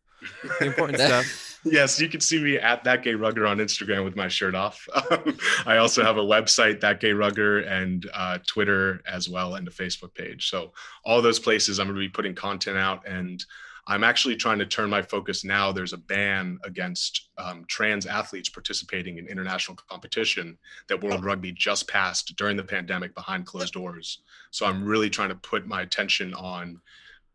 The 0.61 0.67
important 0.67 0.99
stuff. 1.01 1.52
Yes, 1.65 2.01
you 2.01 2.09
can 2.09 2.21
see 2.21 2.43
me 2.43 2.57
at 2.57 2.83
that 2.85 3.05
gay 3.05 3.15
rugger 3.15 3.47
on 3.47 3.59
Instagram 3.59 4.05
with 4.05 4.17
my 4.17 4.27
shirt 4.27 4.55
off. 4.55 4.89
I 5.67 5.77
also 5.77 6.03
have 6.03 6.17
a 6.17 6.23
website, 6.23 6.81
that 6.81 7.01
gay 7.01 7.13
rugger, 7.13 7.61
and 7.61 8.09
uh, 8.13 8.39
Twitter 8.47 9.01
as 9.07 9.29
well, 9.29 9.55
and 9.55 9.67
a 9.69 9.71
Facebook 9.71 10.13
page. 10.15 10.49
So 10.51 10.73
all 11.05 11.23
those 11.23 11.39
places, 11.39 11.79
I'm 11.79 11.87
going 11.87 11.95
to 11.95 12.01
be 12.01 12.09
putting 12.09 12.35
content 12.35 12.79
out, 12.79 13.07
and 13.07 13.45
I'm 13.87 14.03
actually 14.03 14.37
trying 14.37 14.59
to 14.59 14.67
turn 14.67 14.91
my 14.91 15.03
focus 15.03 15.45
now. 15.45 15.71
There's 15.71 15.93
a 15.93 15.99
ban 15.99 16.59
against 16.65 17.31
um, 17.39 17.65
trans 17.69 18.07
athletes 18.07 18.49
participating 18.49 19.19
in 19.19 19.27
international 19.27 19.77
competition 19.89 20.59
that 20.89 21.03
World 21.03 21.25
Rugby 21.25 21.53
just 21.53 21.89
passed 21.89 22.37
during 22.37 22.57
the 22.57 22.65
pandemic 22.65 23.15
behind 23.15 23.47
closed 23.47 23.75
doors. 23.75 24.23
So 24.51 24.67
I'm 24.67 24.85
really 24.85 25.11
trying 25.11 25.31
to 25.31 25.35
put 25.37 25.67
my 25.67 25.83
attention 25.83 26.33
on 26.35 26.81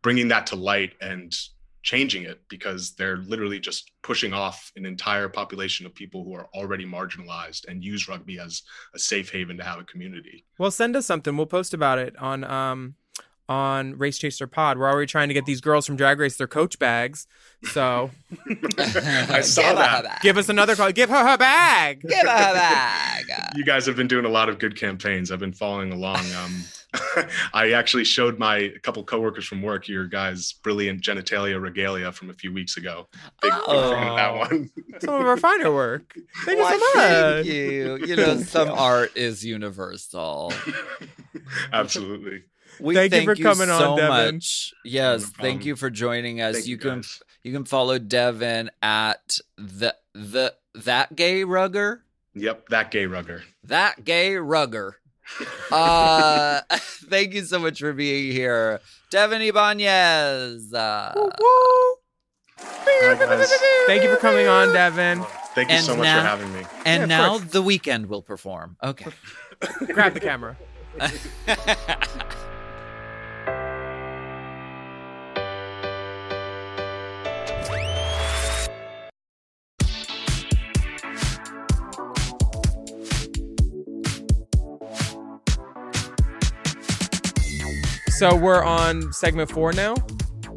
bringing 0.02 0.30
that 0.30 0.48
to 0.48 0.56
light 0.56 0.94
and 1.02 1.34
changing 1.88 2.24
it 2.24 2.42
because 2.50 2.92
they're 2.96 3.16
literally 3.16 3.60
just 3.62 3.92
pushing 4.04 4.34
off 4.34 4.74
an 4.76 4.86
entire 4.86 5.30
population 5.30 5.86
of 5.86 5.96
people 5.96 6.26
who 6.26 6.34
are 6.36 6.48
already 6.54 6.86
marginalized 6.86 7.66
and 7.70 7.82
use 7.82 8.10
rugby 8.10 8.38
as 8.40 8.62
a 8.94 9.00
safe 9.00 9.32
haven 9.32 9.56
to 9.56 9.64
have 9.64 9.80
a 9.80 9.86
community. 9.86 10.44
Well, 10.60 10.70
send 10.70 10.98
us 10.98 11.06
something. 11.06 11.38
We'll 11.38 11.46
post 11.46 11.74
about 11.74 11.98
it 11.98 12.14
on 12.18 12.44
um 12.44 12.96
on 13.50 13.98
Race 13.98 14.18
Chaser 14.18 14.48
Pod. 14.48 14.78
We're 14.78 14.92
already 14.92 15.08
trying 15.08 15.30
to 15.30 15.34
get 15.34 15.46
these 15.46 15.62
girls 15.62 15.86
from 15.86 15.96
Drag 15.96 16.20
Race 16.20 16.36
their 16.36 16.48
coach 16.48 16.78
bags. 16.78 17.26
So 17.72 18.12
I 18.90 19.40
saw 19.40 19.62
Give 19.62 19.70
her 19.70 19.76
that. 19.76 19.96
her 19.98 20.04
back. 20.04 20.22
give 20.22 20.38
us 20.38 20.50
another 20.50 20.76
call. 20.76 20.92
Give 20.92 21.10
her 21.10 21.26
her 21.26 21.38
bag. 21.38 22.02
Give 22.02 22.20
her 22.28 22.28
her 22.48 22.54
bag. 22.54 23.24
You 23.56 23.64
guys 23.64 23.86
have 23.86 23.96
been 23.96 24.08
doing 24.08 24.26
a 24.26 24.30
lot 24.30 24.50
of 24.50 24.60
good 24.60 24.76
campaigns. 24.78 25.32
I've 25.32 25.40
been 25.40 25.54
following 25.54 25.92
along. 25.94 26.20
Um, 26.44 26.64
I 27.54 27.72
actually 27.72 28.06
showed 28.06 28.40
my 28.40 28.58
a 28.58 28.80
couple 28.80 29.04
coworkers 29.04 29.46
from 29.46 29.62
work 29.62 29.88
your 29.88 30.06
guys' 30.06 30.54
brilliant 30.64 31.02
genitalia 31.02 31.62
regalia 31.62 32.12
from 32.12 32.30
a 32.30 32.34
few 32.34 32.54
weeks 32.54 32.78
ago. 32.78 33.08
Big, 33.42 33.52
big 33.52 33.62
fan 33.66 34.08
of 34.08 34.16
that 34.16 34.30
Oh. 34.32 34.38
one. 34.38 34.70
Some 35.02 35.16
of 35.16 35.28
our 35.28 35.38
finer 35.38 35.72
work. 35.74 36.16
Thank 36.46 36.58
you 36.60 36.64
so 36.66 36.78
much. 36.78 36.94
thank 36.94 37.46
you. 37.48 37.98
You 38.06 38.16
know, 38.16 38.38
some 38.38 38.70
art 38.70 39.16
is 39.18 39.46
universal. 39.46 40.54
Absolutely. 41.74 42.44
We 42.80 42.94
Thank 42.94 43.12
you 43.14 43.26
thank, 43.26 43.30
for 43.38 43.44
coming 43.44 43.70
on, 43.70 43.80
so 43.80 43.96
Devin. 43.98 44.36
much. 44.36 44.74
Yes, 44.86 45.22
No 45.22 45.28
thank 45.44 45.66
you 45.66 45.76
for 45.76 45.90
joining 45.90 46.42
us. 46.42 46.56
Thank 46.56 46.68
you 46.68 46.72
you, 46.72 46.78
can 46.78 47.04
you 47.44 47.52
can 47.52 47.66
follow 47.66 47.98
Devin 47.98 48.70
at 48.84 49.40
the 49.58 49.96
the 50.14 50.54
that 50.76 51.16
gay 51.16 51.44
rugger. 51.44 52.04
Yep, 52.36 52.70
that 52.70 52.92
gay 52.92 53.08
rugger. 53.08 53.44
That 53.64 54.04
gay 54.06 54.36
rugger. 54.36 54.98
Uh 55.72 56.62
thank 57.10 57.34
you 57.34 57.44
so 57.44 57.60
much 57.60 57.80
for 57.80 57.94
being 57.94 58.32
here. 58.32 58.80
Devin 59.12 59.42
Ibanez. 59.42 60.74
Uh, 60.74 61.14
Woo. 61.16 61.96
Thank 63.88 64.04
you 64.04 64.10
for 64.10 64.18
coming 64.18 64.48
on, 64.48 64.74
Devin. 64.74 65.24
Thank 65.54 65.70
you 65.70 65.76
And 65.76 65.86
so 65.86 65.96
much 65.96 66.06
now- 66.06 66.22
for 66.22 66.28
having 66.28 66.54
me. 66.54 66.66
and 66.86 67.02
Yeah, 67.02 67.06
now 67.18 67.30
course. 67.38 67.52
the 67.52 67.62
weekend 67.62 68.08
will 68.08 68.22
perform. 68.22 68.78
Okay. 68.84 69.12
Grab 69.94 70.14
the 70.14 70.20
camera. 70.20 70.58
So 88.18 88.36
we're 88.36 88.64
on 88.64 89.14
segment 89.14 89.52
four 89.52 89.74
now. 89.74 89.94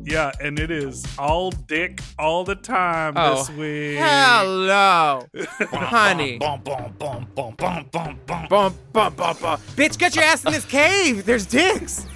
Yeah, 0.03 0.33
and 0.41 0.59
it 0.59 0.71
is 0.71 1.05
all 1.19 1.51
dick 1.51 2.01
all 2.19 2.43
the 2.43 2.55
time 2.55 3.13
Oh, 3.19 3.35
this 3.35 3.51
week. 3.51 3.99
Hello, 3.99 5.27
honey. 5.71 6.39
Bum, 6.39 6.63
bum, 6.63 6.95
bum, 6.99 7.29
bum, 7.35 7.55
bum, 7.59 7.87
bum, 7.93 8.19
bum. 8.27 8.47
Bum, 8.49 8.75
bum, 8.95 9.15
bum, 9.15 9.37
bum. 9.43 9.61
Bitch, 9.77 9.99
get 9.99 10.17
your 10.17 10.25
ass 10.25 10.43
in 10.47 10.53
this 10.53 10.65
cave. 10.65 11.27
There's 11.27 11.45
dicks. 11.45 12.07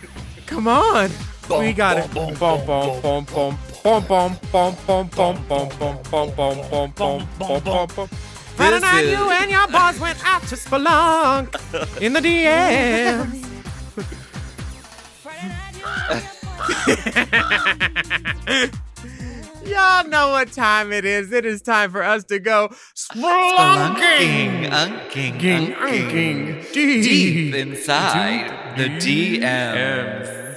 Come 0.46 0.66
on. 0.66 1.10
we 1.50 1.74
got 1.74 1.98
it. 1.98 2.14
Bum, 2.14 2.32
bum, 2.36 2.64
bum, 2.64 3.02
bum, 3.02 3.26
bum, 3.26 3.56
bum, 3.82 4.06
bum, 4.08 4.38
bum, 4.50 4.76
bum, 4.86 5.08
bum, 5.14 5.38
bum, 5.46 5.68
bum, 5.78 5.98
bum, 6.10 6.34
bum, 6.38 6.60
bum, 6.70 6.94
bum, 6.96 7.28
bum, 7.38 7.62
bum, 7.62 7.88
bum. 7.94 8.08
Friday 8.56 8.76
This 8.76 8.80
night, 8.82 9.06
you 9.08 9.30
and 9.30 9.50
your 9.50 9.66
boys 9.66 10.00
went 10.00 10.24
out 10.24 10.42
to 10.44 10.54
spelunk 10.54 12.00
in 12.00 12.14
the 12.14 12.20
DMs. 12.20 13.53
Y'all 19.64 20.06
know 20.08 20.28
what 20.30 20.52
time 20.52 20.92
it 20.92 21.04
is. 21.04 21.32
It 21.32 21.44
is 21.46 21.62
time 21.62 21.90
for 21.90 22.02
us 22.02 22.22
to 22.24 22.38
go 22.38 22.68
spelunking. 22.94 24.68
unking, 24.68 24.70
Unking, 24.70 25.74
unking, 25.74 25.74
unking, 25.74 26.72
deep 26.72 27.54
inside 27.54 28.76
the 28.76 28.88
DMs. 28.90 30.54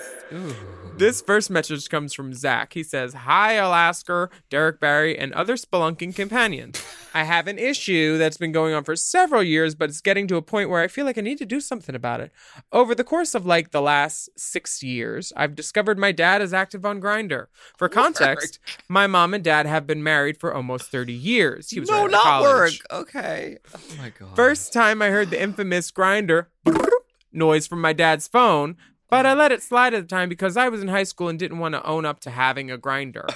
This 0.97 1.21
first 1.21 1.51
message 1.51 1.89
comes 1.89 2.15
from 2.15 2.33
Zach. 2.33 2.73
He 2.73 2.81
says, 2.81 3.13
Hi, 3.13 3.53
Alaska, 3.53 4.29
Derrick 4.49 4.79
Barry, 4.79 5.15
and 5.15 5.31
other 5.33 5.53
spelunking 5.55 6.15
companions. 6.15 6.83
I 7.13 7.23
have 7.23 7.47
an 7.47 7.59
issue 7.59 8.17
that's 8.17 8.37
been 8.37 8.51
going 8.51 8.73
on 8.73 8.83
for 8.83 8.95
several 8.95 9.43
years, 9.43 9.75
but 9.75 9.89
it's 9.89 10.01
getting 10.01 10.25
to 10.27 10.37
a 10.37 10.41
point 10.41 10.71
where 10.71 10.81
I 10.81 10.87
feel 10.87 11.05
like 11.05 11.19
I 11.19 11.21
need 11.21 11.37
to 11.37 11.45
do 11.45 11.59
something 11.61 11.93
about 11.93 12.19
it. 12.21 12.31
Over 12.71 12.95
the 12.95 13.03
course 13.03 13.35
of 13.35 13.45
like 13.45 13.69
the 13.69 13.81
last 13.81 14.29
six 14.35 14.81
years, 14.81 15.31
I've 15.37 15.53
discovered 15.53 15.99
my 15.99 16.11
dad 16.11 16.41
is 16.41 16.51
active 16.51 16.83
on 16.83 16.99
Grindr. 16.99 17.45
For 17.77 17.89
context, 17.89 18.57
my 18.89 19.05
mom 19.05 19.35
and 19.35 19.43
dad 19.43 19.67
have 19.67 19.85
been 19.85 20.01
married 20.01 20.39
for 20.39 20.51
almost 20.51 20.89
30 20.89 21.13
years. 21.13 21.69
He 21.69 21.79
was 21.79 21.89
No, 21.89 22.05
right 22.05 22.05
out 22.05 22.07
of 22.07 22.11
not 22.11 22.41
work. 22.41 22.71
Okay. 22.89 23.57
Oh 23.75 23.79
my 23.99 24.11
god. 24.17 24.35
First 24.35 24.73
time 24.73 25.03
I 25.03 25.09
heard 25.09 25.29
the 25.29 25.39
infamous 25.39 25.91
Grindr 25.91 26.47
noise 27.31 27.67
from 27.67 27.81
my 27.81 27.93
dad's 27.93 28.27
phone, 28.27 28.77
but 29.09 29.25
I 29.25 29.33
let 29.33 29.51
it 29.51 29.63
slide 29.63 29.93
at 29.93 30.01
the 30.03 30.15
time 30.15 30.29
because 30.29 30.57
I 30.57 30.69
was 30.69 30.81
in 30.81 30.87
high 30.87 31.03
school 31.03 31.29
and 31.29 31.39
didn't 31.39 31.59
want 31.59 31.75
to 31.75 31.85
own 31.85 32.05
up 32.05 32.19
to 32.21 32.31
having 32.31 32.71
a 32.71 32.77
Grindr. 32.77 33.27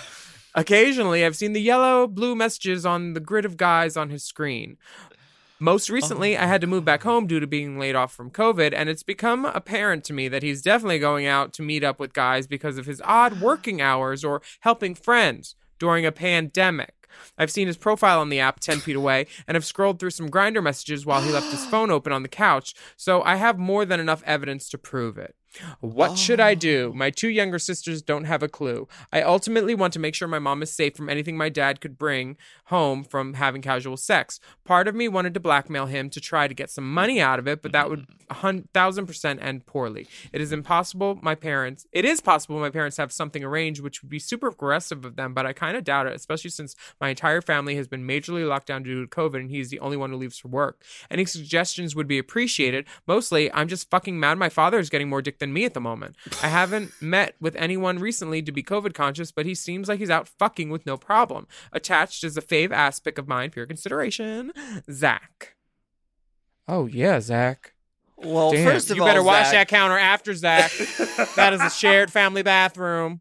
Occasionally, 0.56 1.24
I've 1.24 1.38
seen 1.38 1.54
the 1.54 1.62
yellow 1.62 2.08
blue 2.08 2.36
messages 2.36 2.86
on 2.86 3.14
the 3.14 3.22
grid 3.22 3.46
of 3.46 3.56
guys 3.56 3.96
on 3.96 4.10
his 4.10 4.24
screen. 4.24 4.78
Most 5.60 5.90
recently, 5.90 6.36
I 6.36 6.48
had 6.48 6.60
to 6.62 6.68
move 6.68 6.84
back 6.84 7.04
home 7.04 7.28
due 7.28 7.40
to 7.40 7.46
being 7.46 7.78
laid 7.78 7.96
off 7.96 8.12
from 8.12 8.32
COVID, 8.32 8.74
and 8.76 8.90
it's 8.90 9.04
become 9.04 9.46
apparent 9.46 10.04
to 10.06 10.14
me 10.14 10.28
that 10.28 10.42
he's 10.42 10.64
definitely 10.64 10.98
going 10.98 11.28
out 11.28 11.54
to 11.54 11.62
meet 11.62 11.84
up 11.84 12.00
with 12.00 12.14
guys 12.14 12.48
because 12.48 12.80
of 12.80 12.88
his 12.88 13.00
odd 13.06 13.40
working 13.40 13.80
hours 13.80 14.24
or 14.26 14.42
helping 14.62 14.96
friends 14.96 15.56
during 15.78 16.04
a 16.04 16.12
pandemic. 16.12 17.08
I've 17.38 17.52
seen 17.52 17.68
his 17.68 17.78
profile 17.78 18.22
on 18.22 18.30
the 18.30 18.40
app 18.40 18.60
10 18.60 18.80
feet 18.80 18.96
away 18.96 19.28
and 19.48 19.56
have 19.56 19.64
scrolled 19.66 20.00
through 20.00 20.10
some 20.10 20.30
Grindr 20.30 20.64
messages 20.64 21.06
while 21.06 21.22
he 21.22 21.32
left 21.32 21.52
his 21.52 21.66
phone 21.70 21.92
open 21.92 22.12
on 22.12 22.24
the 22.24 22.28
couch, 22.28 22.74
so 22.98 23.22
I 23.22 23.36
have 23.36 23.60
more 23.60 23.86
than 23.86 24.00
enough 24.00 24.24
evidence 24.26 24.68
to 24.70 24.78
prove 24.78 25.18
it. 25.18 25.36
What 25.80 26.18
should 26.18 26.39
I 26.39 26.54
do? 26.56 26.91
Oh. 26.93 26.97
My 26.97 27.10
two 27.10 27.30
younger 27.30 27.60
sisters 27.60 28.02
don't 28.02 28.26
have 28.26 28.43
a 28.43 28.47
clue. 28.47 28.88
I 29.12 29.22
ultimately 29.22 29.76
want 29.76 29.93
to 29.93 29.99
make 29.99 30.16
sure 30.16 30.28
my 30.28 30.39
mom 30.39 30.62
is 30.62 30.72
safe 30.74 30.95
from 30.95 31.10
anything 31.10 31.38
my 31.38 31.49
dad 31.49 31.82
could 31.82 31.97
bring 31.97 32.38
home 32.66 33.04
from 33.04 33.34
having 33.34 33.62
casual 33.62 33.97
sex. 33.97 34.39
Part 34.64 34.88
of 34.88 34.95
me 34.95 35.08
wanted 35.08 35.34
to 35.34 35.39
blackmail 35.39 35.88
him 35.88 36.10
to 36.12 36.22
try 36.22 36.47
to 36.47 36.54
get 36.54 36.70
some 36.70 36.91
money 36.91 37.20
out 37.20 37.39
of 37.39 37.47
it, 37.47 37.62
but 37.62 37.72
that 37.74 37.89
would 37.89 38.06
a 38.30 38.36
hun- 38.36 38.68
thousand 38.74 39.08
percent 39.08 39.41
end 39.43 39.66
poorly. 39.66 40.08
It 40.32 40.39
is 40.41 40.54
impossible 40.54 41.20
my 41.22 41.36
parents 41.36 41.86
it 41.91 42.06
is 42.06 42.22
possible 42.22 42.60
my 42.60 42.70
parents 42.70 42.97
have 42.97 43.12
something 43.12 43.43
arranged 43.43 43.82
which 43.82 44.02
would 44.02 44.10
be 44.10 44.20
super 44.20 44.47
aggressive 44.47 45.04
of 45.04 45.18
them, 45.18 45.34
but 45.34 45.45
I 45.45 45.54
kind 45.54 45.76
of 45.76 45.84
doubt 45.84 46.08
it, 46.08 46.16
especially 46.16 46.49
since 46.49 46.76
my 47.02 47.10
entire 47.10 47.41
family 47.41 47.76
has 47.76 47.88
been 47.88 48.08
majorly 48.08 48.47
locked 48.47 48.68
down 48.68 48.84
due 48.84 49.06
to 49.06 49.10
COVID 49.10 49.36
and 49.36 49.52
he's 49.52 49.70
the 49.70 49.80
only 49.80 49.97
one 49.97 50.12
who 50.12 50.18
leaves 50.18 50.38
for 50.38 50.47
work. 50.47 50.82
Any 51.10 51.26
suggestions 51.26 51.95
would 51.95 52.08
be 52.08 52.18
appreciated. 52.18 52.88
Mostly, 53.06 53.52
I'm 53.54 53.68
just 53.68 53.89
fucking 53.89 54.20
mad 54.20 54.38
my 54.38 54.49
father 54.49 54.80
is 54.80 54.89
getting 54.89 55.10
more 55.10 55.22
dick 55.22 55.39
than 55.42 55.52
me 55.52 55.66
at 55.66 55.74
the 55.74 55.82
moment. 55.82 56.16
I 56.42 56.48
haven't 56.48 56.94
met 57.02 57.36
with 57.42 57.56
anyone 57.58 58.00
recently 58.00 58.42
to 58.42 58.52
be 58.54 58.64
COVID 58.64 58.94
conscious, 58.94 59.34
but 59.34 59.46
he 59.46 59.54
seems 59.54 59.89
like 59.89 60.00
he's 60.00 60.10
out 60.10 60.30
fucking 60.30 60.70
with 60.70 60.86
no 60.86 60.96
problem. 60.96 61.46
Attached 61.74 62.24
is 62.24 62.38
a 62.38 62.42
fave 62.42 62.72
aspect 62.72 63.20
of 63.20 63.28
mine 63.28 63.50
for 63.50 63.60
your 63.60 63.68
consideration. 63.68 64.54
Zach. 64.89 65.56
Oh 66.68 66.86
yeah, 66.86 67.20
Zach. 67.20 67.74
well, 68.16 68.52
Damn, 68.52 68.66
first 68.66 68.89
of 68.89 68.96
you 68.96 69.04
all, 69.04 69.10
you 69.10 69.14
better 69.14 69.24
wash 69.24 69.48
Zach, 69.48 69.54
that 69.54 69.68
counter 69.68 69.98
after 69.98 70.34
Zach. 70.34 70.72
that 71.36 71.52
is 71.52 71.62
a 71.62 71.70
shared 71.70 72.10
family 72.12 72.44
bathroom. 72.44 73.20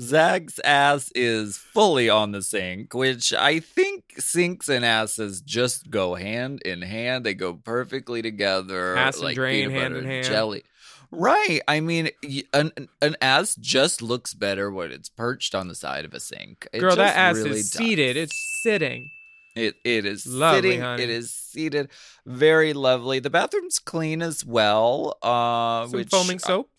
Zach's 0.00 0.58
ass 0.60 1.12
is 1.14 1.58
fully 1.58 2.08
on 2.08 2.32
the 2.32 2.40
sink, 2.40 2.94
which 2.94 3.34
I 3.34 3.60
think 3.60 4.14
sinks 4.18 4.70
and 4.70 4.84
asses 4.84 5.42
just 5.42 5.90
go 5.90 6.14
hand 6.14 6.62
in 6.62 6.80
hand. 6.80 7.26
They 7.26 7.34
go 7.34 7.52
perfectly 7.52 8.22
together. 8.22 8.96
Ass 8.96 9.16
and 9.16 9.24
like 9.24 9.34
drain 9.34 9.68
peanut 9.68 9.82
hand 9.82 9.94
butter 9.94 10.04
in 10.04 10.10
hand. 10.10 10.26
Jelly. 10.26 10.64
Right. 11.14 11.60
I 11.68 11.80
mean, 11.80 12.08
an 12.54 12.72
an 13.02 13.16
ass 13.20 13.54
just 13.54 14.00
looks 14.00 14.32
better 14.34 14.70
when 14.70 14.90
it's 14.90 15.10
perched 15.10 15.54
on 15.54 15.68
the 15.68 15.74
side 15.74 16.04
of 16.06 16.14
a 16.14 16.20
sink. 16.20 16.66
It 16.72 16.80
Girl, 16.80 16.96
that 16.96 17.16
ass 17.16 17.36
really 17.36 17.60
is 17.60 17.70
does. 17.70 17.78
seated. 17.78 18.16
It's 18.16 18.60
sitting. 18.62 19.10
It 19.54 19.74
it 19.84 20.06
is 20.06 20.26
Lovely, 20.26 20.62
sitting. 20.62 20.80
honey. 20.80 21.02
It 21.02 21.10
is 21.10 21.30
seated. 21.34 21.90
Very 22.24 22.72
lovely. 22.72 23.18
The 23.18 23.28
bathroom's 23.28 23.78
clean 23.78 24.22
as 24.22 24.44
well. 24.46 25.18
Uh, 25.22 25.84
Some 25.86 25.98
which 25.98 26.08
foaming 26.08 26.38
soap. 26.38 26.70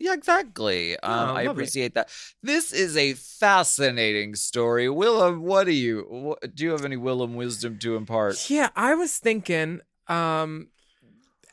yeah, 0.00 0.12
exactly. 0.14 0.98
Um, 0.98 1.28
Oh, 1.30 1.34
I 1.34 1.42
appreciate 1.42 1.94
that. 1.94 2.10
This 2.42 2.72
is 2.72 2.96
a 2.96 3.14
fascinating 3.14 4.34
story. 4.34 4.86
Willam, 4.86 5.42
what 5.42 5.64
do 5.66 5.70
you 5.72 6.04
what, 6.10 6.56
do? 6.56 6.64
You 6.64 6.70
have 6.72 6.84
any 6.84 6.96
Willam 6.96 7.34
wisdom 7.34 7.78
to 7.78 7.94
impart? 7.94 8.50
Yeah, 8.50 8.70
I 8.74 8.96
was 8.96 9.16
thinking, 9.18 9.82
um, 10.08 10.70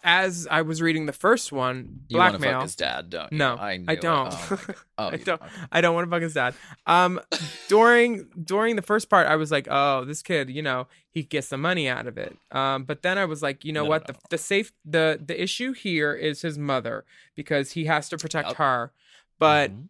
as 0.04 0.48
I 0.50 0.62
was 0.62 0.82
reading 0.82 1.06
the 1.08 1.14
first 1.14 1.52
one, 1.52 2.02
You 2.08 2.18
want 2.18 2.34
to 2.34 2.40
blackmail. 2.40 2.60
fuck 2.60 2.64
his 2.68 2.76
dad, 2.76 3.10
don't 3.10 3.32
you? 3.32 3.38
No, 3.38 3.56
I, 3.56 3.84
I 3.88 3.96
don't. 3.96 4.34
Oh. 4.34 4.60
Oh, 4.98 5.08
I 5.10 5.18
don't. 5.18 5.42
okay. 5.42 5.52
I 5.72 5.82
don't 5.82 5.94
want 5.96 6.08
to 6.08 6.12
fuck 6.12 6.22
his 6.22 6.34
dad. 6.34 6.54
Um, 6.86 7.20
during 7.68 8.28
during 8.44 8.76
the 8.76 8.82
first 8.82 9.10
part, 9.10 9.28
I 9.28 9.36
was 9.36 9.52
like, 9.52 9.68
oh, 9.70 10.06
this 10.06 10.22
kid, 10.22 10.50
you 10.50 10.62
know, 10.62 10.88
he 11.10 11.24
gets 11.24 11.48
some 11.48 11.62
money 11.62 11.88
out 11.88 12.08
of 12.08 12.18
it. 12.18 12.38
Um, 12.52 12.84
but 12.84 13.02
then 13.02 13.18
I 13.18 13.26
was 13.26 13.42
like, 13.42 13.64
you 13.66 13.74
know 13.74 13.84
No, 13.84 13.90
what? 13.90 14.08
no. 14.08 14.14
The 14.14 14.20
the 14.32 14.38
safe 14.38 14.72
the 14.86 15.20
the 15.26 15.42
issue 15.42 15.74
here 15.74 16.14
is 16.14 16.42
his 16.42 16.58
mother 16.58 17.06
because 17.36 17.72
he 17.72 17.86
has 17.86 18.10
to 18.10 18.18
protect 18.18 18.50
Yep. 18.50 18.58
her. 18.58 18.92
But 19.38 19.72
Mhm. 19.72 19.88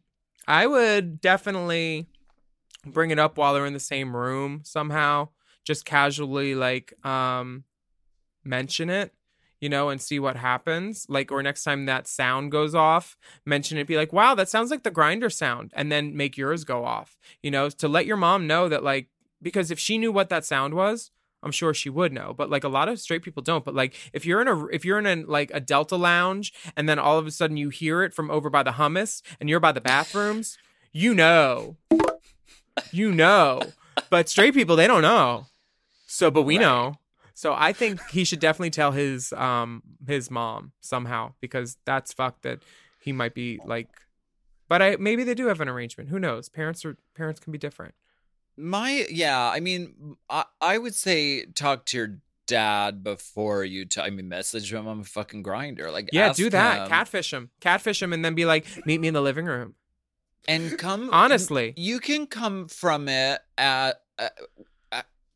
I 0.48 0.66
would 0.68 1.22
definitely 1.22 2.08
bring 2.86 3.12
it 3.12 3.20
up 3.20 3.38
while 3.38 3.54
they're 3.54 3.66
in 3.66 3.74
the 3.74 3.80
same 3.80 4.16
room 4.16 4.62
somehow, 4.64 5.30
just 5.66 5.86
casually 5.86 6.56
like 6.56 6.94
um 7.06 7.64
mention 8.44 8.90
it. 8.90 9.14
You 9.62 9.70
know, 9.70 9.90
and 9.90 10.02
see 10.02 10.20
what 10.20 10.38
happens. 10.38 11.06
Like, 11.10 11.32
or 11.32 11.44
next 11.44 11.64
time 11.64 11.86
that 11.86 12.08
sound 12.08 12.52
goes 12.52 12.74
off, 12.74 13.18
mention 13.46 13.78
it, 13.78 13.88
be 13.88 13.98
like, 13.98 14.14
wow, 14.14 14.34
that 14.36 14.50
sounds 14.50 14.72
like 14.72 14.84
the 14.84 14.92
Grindr 14.92 15.32
sound, 15.32 15.74
and 15.76 15.92
then 15.92 16.16
make 16.16 16.38
yours 16.38 16.64
go 16.64 16.86
off, 16.86 17.18
you 17.44 17.52
know, 17.52 17.70
to 17.70 17.88
let 17.88 18.06
your 18.06 18.18
mom 18.18 18.48
know 18.48 18.70
that, 18.70 18.84
like, 18.84 19.08
because 19.42 19.70
if 19.72 19.80
she 19.80 19.98
knew 19.98 20.12
what 20.12 20.30
that 20.30 20.46
sound 20.46 20.74
was, 20.74 21.12
I'm 21.42 21.52
sure 21.52 21.74
she 21.74 21.90
would 21.90 22.12
know, 22.12 22.34
but 22.34 22.50
like 22.50 22.64
a 22.64 22.70
lot 22.70 22.90
of 22.90 23.00
straight 23.00 23.24
people 23.24 23.42
don't. 23.42 23.64
But 23.64 23.76
like 23.76 23.96
if 24.12 24.26
you're 24.26 24.42
in 24.42 24.48
a 24.48 24.66
if 24.68 24.84
you're 24.84 25.00
in 25.00 25.06
a 25.06 25.16
like 25.26 25.52
a 25.54 25.60
Delta 25.62 25.96
lounge 25.96 26.54
and 26.76 26.90
then 26.90 27.00
all 27.00 27.18
of 27.18 27.26
a 27.26 27.32
sudden 27.32 27.56
you 27.58 27.70
hear 27.70 28.04
it 28.04 28.14
from 28.14 28.30
over 28.30 28.50
by 28.50 28.64
the 28.64 28.72
hummus 28.72 29.22
and 29.40 29.50
you're 29.50 29.62
by 29.62 29.72
the 29.72 29.82
bathrooms, 29.82 30.58
you 30.92 31.14
know, 31.16 31.78
you 32.92 33.12
know. 33.12 33.62
But 34.10 34.28
straight 34.28 34.54
people 34.54 34.76
they 34.76 34.88
don't 34.88 35.02
know. 35.02 35.46
So, 36.08 36.30
but 36.32 36.42
we 36.44 36.58
Right. 36.58 36.66
know. 36.66 36.96
So 37.40 37.56
I 37.58 37.72
think 37.72 38.02
he 38.10 38.26
should 38.26 38.42
definitely 38.42 38.72
tell 38.72 38.92
his 38.92 39.32
um 39.32 39.82
his 40.06 40.30
mom 40.30 40.74
somehow 40.82 41.36
because 41.40 41.78
that's 41.86 42.12
fucked 42.12 42.42
that 42.42 42.60
he 43.00 43.14
might 43.14 43.34
be 43.34 43.62
like. 43.64 43.88
But 44.68 44.82
I 44.82 44.98
maybe 44.98 45.24
they 45.24 45.36
do 45.36 45.48
have 45.48 45.62
an 45.62 45.70
arrangement. 45.70 46.10
Who 46.10 46.20
knows? 46.20 46.50
Parents 46.50 46.84
are 46.84 46.98
parents 47.16 47.40
can 47.40 47.54
be 47.54 47.58
different. 47.58 47.96
My 48.58 49.06
yeah, 49.10 49.50
I 49.50 49.62
mean, 49.62 50.18
I, 50.30 50.44
I 50.60 50.78
would 50.80 50.96
say 50.96 51.46
talk 51.46 51.86
to 51.86 51.98
your 51.98 52.18
dad 52.46 53.06
before 53.06 53.64
you. 53.64 53.86
T- 53.86 54.02
I 54.02 54.10
mean, 54.10 54.28
message 54.28 54.74
him 54.74 54.86
on 54.86 55.00
a 55.00 55.04
fucking 55.06 55.42
Grindr. 55.42 55.94
Like, 55.94 56.10
Yeah, 56.12 56.34
do 56.34 56.50
that. 56.50 56.82
him 56.82 56.88
Catfish 56.90 57.32
him. 57.32 57.52
Catfish 57.62 58.02
him 58.02 58.12
and 58.12 58.26
then 58.26 58.36
be 58.36 58.44
like, 58.44 58.66
meet 58.86 59.00
me 59.00 59.08
in 59.08 59.14
the 59.14 59.22
living 59.22 59.46
room. 59.46 59.76
and 60.46 60.78
come 60.78 61.10
Honestly. 61.14 61.74
You 61.78 62.00
can 62.02 62.28
come 62.28 62.68
from 62.68 63.08
it 63.08 63.40
at. 63.58 64.02
at 64.18 64.34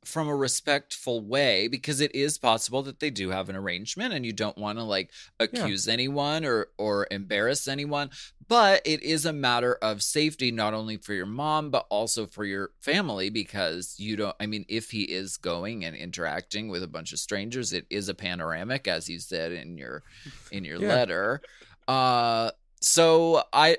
from 0.05 0.27
a 0.27 0.35
respectful 0.35 1.21
way 1.21 1.67
because 1.67 1.99
it 2.01 2.13
is 2.15 2.37
possible 2.37 2.81
that 2.83 2.99
they 2.99 3.09
do 3.09 3.29
have 3.29 3.49
an 3.49 3.55
arrangement 3.55 4.13
and 4.13 4.25
you 4.25 4.33
don't 4.33 4.57
want 4.57 4.77
to 4.77 4.83
like 4.83 5.11
accuse 5.39 5.87
anyone 5.87 6.45
or 6.45 6.67
or 6.77 7.07
embarrass 7.11 7.67
anyone 7.67 8.09
but 8.47 8.81
it 8.85 9.01
is 9.03 9.25
a 9.25 9.33
matter 9.33 9.75
of 9.75 10.03
safety 10.03 10.51
not 10.51 10.73
only 10.73 10.97
for 10.97 11.13
your 11.13 11.25
mom 11.25 11.69
but 11.69 11.85
also 11.89 12.25
for 12.25 12.45
your 12.45 12.71
family 12.81 13.29
because 13.29 13.95
you 13.97 14.15
don't 14.15 14.35
i 14.39 14.45
mean 14.45 14.65
if 14.67 14.91
he 14.91 15.03
is 15.03 15.37
going 15.37 15.85
and 15.85 15.95
interacting 15.95 16.67
with 16.67 16.83
a 16.83 16.87
bunch 16.87 17.13
of 17.13 17.19
strangers 17.19 17.73
it 17.73 17.85
is 17.89 18.09
a 18.09 18.13
panoramic 18.13 18.87
as 18.87 19.09
you 19.09 19.19
said 19.19 19.51
in 19.51 19.77
your 19.77 20.03
in 20.51 20.63
your 20.63 20.79
Yeah. 20.79 20.87
letter. 20.89 21.41
Uh 21.87 22.51
so 22.81 23.41
i 23.53 23.77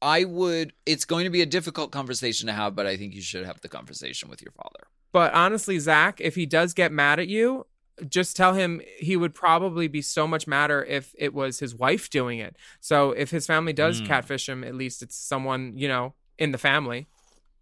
i 0.00 0.24
would 0.24 0.72
it's 0.86 1.04
going 1.04 1.24
to 1.24 1.30
be 1.30 1.42
a 1.42 1.46
difficult 1.46 1.92
conversation 1.92 2.46
to 2.46 2.52
have 2.54 2.74
but 2.74 2.86
i 2.86 2.96
think 2.96 3.14
you 3.14 3.20
should 3.20 3.44
have 3.44 3.60
the 3.60 3.68
conversation 3.68 4.30
with 4.30 4.40
your 4.40 4.52
father 4.52 4.86
But 5.16 5.32
honestly, 5.32 5.78
Zach, 5.78 6.20
if 6.20 6.34
he 6.34 6.44
does 6.44 6.74
get 6.74 6.92
mad 6.92 7.18
at 7.18 7.26
you, 7.26 7.64
just 8.06 8.36
tell 8.36 8.52
him 8.52 8.82
he 8.98 9.16
would 9.16 9.32
probably 9.34 9.88
be 9.88 10.02
so 10.02 10.26
much 10.26 10.46
madder 10.46 10.84
if 10.84 11.14
it 11.16 11.32
was 11.32 11.58
his 11.58 11.74
wife 11.74 12.10
doing 12.10 12.38
it. 12.38 12.54
So 12.80 13.12
if 13.12 13.30
his 13.30 13.46
family 13.46 13.72
does 13.72 14.02
Mm. 14.02 14.06
catfish 14.08 14.46
him, 14.46 14.62
at 14.62 14.74
least 14.74 15.00
it's 15.02 15.16
someone, 15.16 15.72
you 15.74 15.88
know, 15.88 16.12
in 16.38 16.52
the 16.52 16.58
family, 16.58 17.06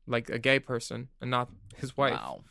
like 0.04 0.28
a 0.30 0.40
gay 0.40 0.58
person 0.58 1.10
and 1.20 1.30
not 1.30 1.48
his 1.76 1.96
wife. 1.96 2.14
wow 2.14 2.42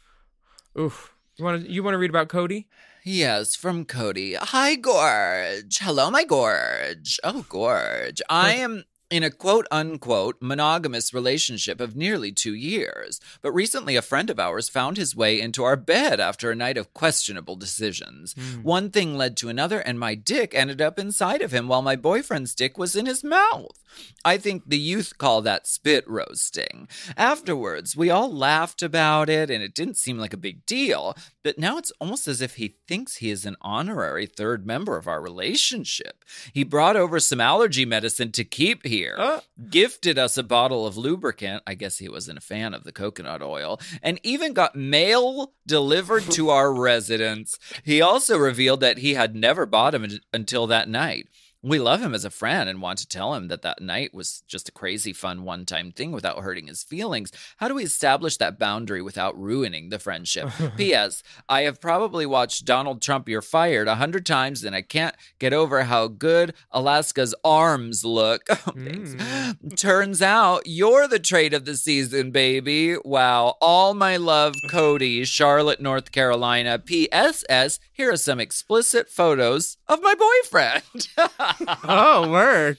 Oof. 0.79 1.11
You 1.35 1.43
want 1.43 1.65
to 1.65 1.69
you 1.69 1.83
want 1.83 1.95
to 1.95 1.99
read 1.99 2.09
about 2.09 2.29
Cody? 2.29 2.69
Yes, 3.03 3.57
from 3.57 3.83
Cody. 3.83 4.35
Hi, 4.35 4.75
Gorge. 4.75 5.79
Hello, 5.79 6.09
my 6.09 6.23
Gorge. 6.23 7.19
Oh, 7.25 7.45
Gorge. 7.49 8.21
I 8.29 8.53
am 8.53 8.85
in 9.13 9.21
a 9.21 9.29
quote 9.29 9.67
unquote 9.69 10.37
monogamous 10.41 11.13
relationship 11.13 11.79
of 11.79 11.95
nearly 11.95 12.31
two 12.31 12.55
years, 12.55 13.21
but 13.43 13.51
recently 13.51 13.95
a 13.95 14.01
friend 14.01 14.27
of 14.31 14.39
ours 14.39 14.69
found 14.69 14.97
his 14.97 15.15
way 15.15 15.39
into 15.39 15.63
our 15.63 15.75
bed 15.75 16.19
after 16.19 16.49
a 16.49 16.55
night 16.55 16.77
of 16.77 16.95
questionable 16.95 17.55
decisions. 17.55 18.33
Hmm. 18.33 18.63
One 18.63 18.89
thing 18.89 19.15
led 19.15 19.37
to 19.37 19.49
another, 19.49 19.79
and 19.79 19.99
my 19.99 20.15
dick 20.15 20.55
ended 20.55 20.81
up 20.81 20.97
inside 20.97 21.43
of 21.43 21.51
him 21.51 21.67
while 21.67 21.83
my 21.83 21.95
boyfriend's 21.95 22.55
dick 22.55 22.75
was 22.75 22.95
in 22.95 23.05
his 23.05 23.23
mouth. 23.23 23.77
I 24.25 24.37
think 24.37 24.63
the 24.65 24.79
youth 24.79 25.17
call 25.17 25.41
that 25.41 25.67
spit 25.67 26.07
roasting. 26.07 26.87
Afterwards, 27.17 27.95
we 27.95 28.09
all 28.09 28.33
laughed 28.33 28.81
about 28.81 29.29
it, 29.29 29.49
and 29.49 29.63
it 29.63 29.75
didn't 29.75 29.97
seem 29.97 30.17
like 30.17 30.33
a 30.33 30.37
big 30.37 30.65
deal, 30.65 31.15
but 31.43 31.59
now 31.59 31.77
it's 31.77 31.91
almost 31.99 32.27
as 32.27 32.41
if 32.41 32.55
he 32.55 32.77
thinks 32.87 33.17
he 33.17 33.29
is 33.29 33.45
an 33.45 33.57
honorary 33.61 34.25
third 34.25 34.65
member 34.65 34.97
of 34.97 35.07
our 35.07 35.21
relationship. 35.21 36.23
He 36.53 36.63
brought 36.63 36.95
over 36.95 37.19
some 37.19 37.41
allergy 37.41 37.85
medicine 37.85 38.31
to 38.31 38.43
keep 38.43 38.85
here, 38.85 39.02
Uh. 39.11 39.41
gifted 39.69 40.17
us 40.17 40.37
a 40.37 40.43
bottle 40.43 40.85
of 40.87 40.97
lubricant. 40.97 41.63
I 41.67 41.73
guess 41.75 41.97
he 41.97 42.09
wasn't 42.09 42.37
a 42.37 42.41
fan 42.41 42.73
of 42.73 42.83
the 42.83 42.91
coconut 42.91 43.41
oil, 43.41 43.79
and 44.01 44.19
even 44.23 44.53
got 44.53 44.75
mail 44.75 45.53
delivered 45.65 46.23
to 46.31 46.49
our 46.51 46.73
residence. 46.73 47.57
He 47.83 48.01
also 48.01 48.37
revealed 48.37 48.79
that 48.81 48.99
he 48.99 49.13
had 49.15 49.35
never 49.35 49.65
bought 49.65 49.95
him 49.95 50.07
until 50.33 50.67
that 50.67 50.89
night. 50.89 51.27
We 51.63 51.79
love 51.79 52.01
him 52.01 52.13
as 52.13 52.25
a 52.25 52.29
friend 52.29 52.69
and 52.69 52.81
want 52.81 52.99
to 52.99 53.07
tell 53.07 53.33
him 53.35 53.47
that 53.47 53.61
that 53.61 53.81
night 53.81 54.13
was 54.13 54.43
just 54.47 54.67
a 54.67 54.71
crazy 54.73 55.13
fun 55.13 55.43
one 55.43 55.65
time 55.65 55.93
thing 55.93 56.11
without 56.11 56.39
hurting 56.43 56.67
his 56.67 56.83
feelings. 56.83 57.31
How 57.57 57.69
do 57.69 57.75
we 57.75 57.85
establish 57.85 58.35
that 58.37 58.59
boundary 58.59 59.01
without 59.01 59.39
ruining 59.39 59.87
the 59.87 59.97
friendship? 59.97 60.49
P.S. 60.77 61.23
I 61.47 61.61
have 61.61 61.79
probably 61.79 62.25
watched 62.25 62.65
Donald 62.65 63.01
Trump 63.01 63.29
You're 63.29 63.41
Fired 63.41 63.87
a 63.87 63.95
hundred 63.95 64.25
times 64.25 64.63
and 64.65 64.75
I 64.75 64.81
can't 64.81 65.15
get 65.39 65.53
over 65.53 65.83
how 65.83 66.07
good 66.07 66.53
Alaska's 66.71 67.33
arms 67.43 68.03
look. 68.03 68.43
Oh, 68.65 68.71
thanks. 68.77 69.13
Mm. 69.15 69.75
Turns 69.77 70.21
out 70.21 70.61
you're 70.65 71.07
the 71.07 71.19
trade 71.19 71.53
of 71.53 71.65
the 71.65 71.75
season, 71.75 72.31
baby. 72.31 72.95
Wow. 73.03 73.57
All 73.61 73.93
my 73.93 74.15
love, 74.15 74.55
Cody, 74.69 75.25
Charlotte, 75.25 75.81
North 75.81 76.11
Carolina. 76.13 76.79
P.S.S. 76.79 77.79
Here 77.91 78.11
are 78.11 78.17
some 78.17 78.39
explicit 78.39 79.09
photos 79.09 79.77
of 79.87 80.01
my 80.01 80.15
boyfriend. 80.15 81.07
Oh, 81.83 82.29
work. 82.31 82.77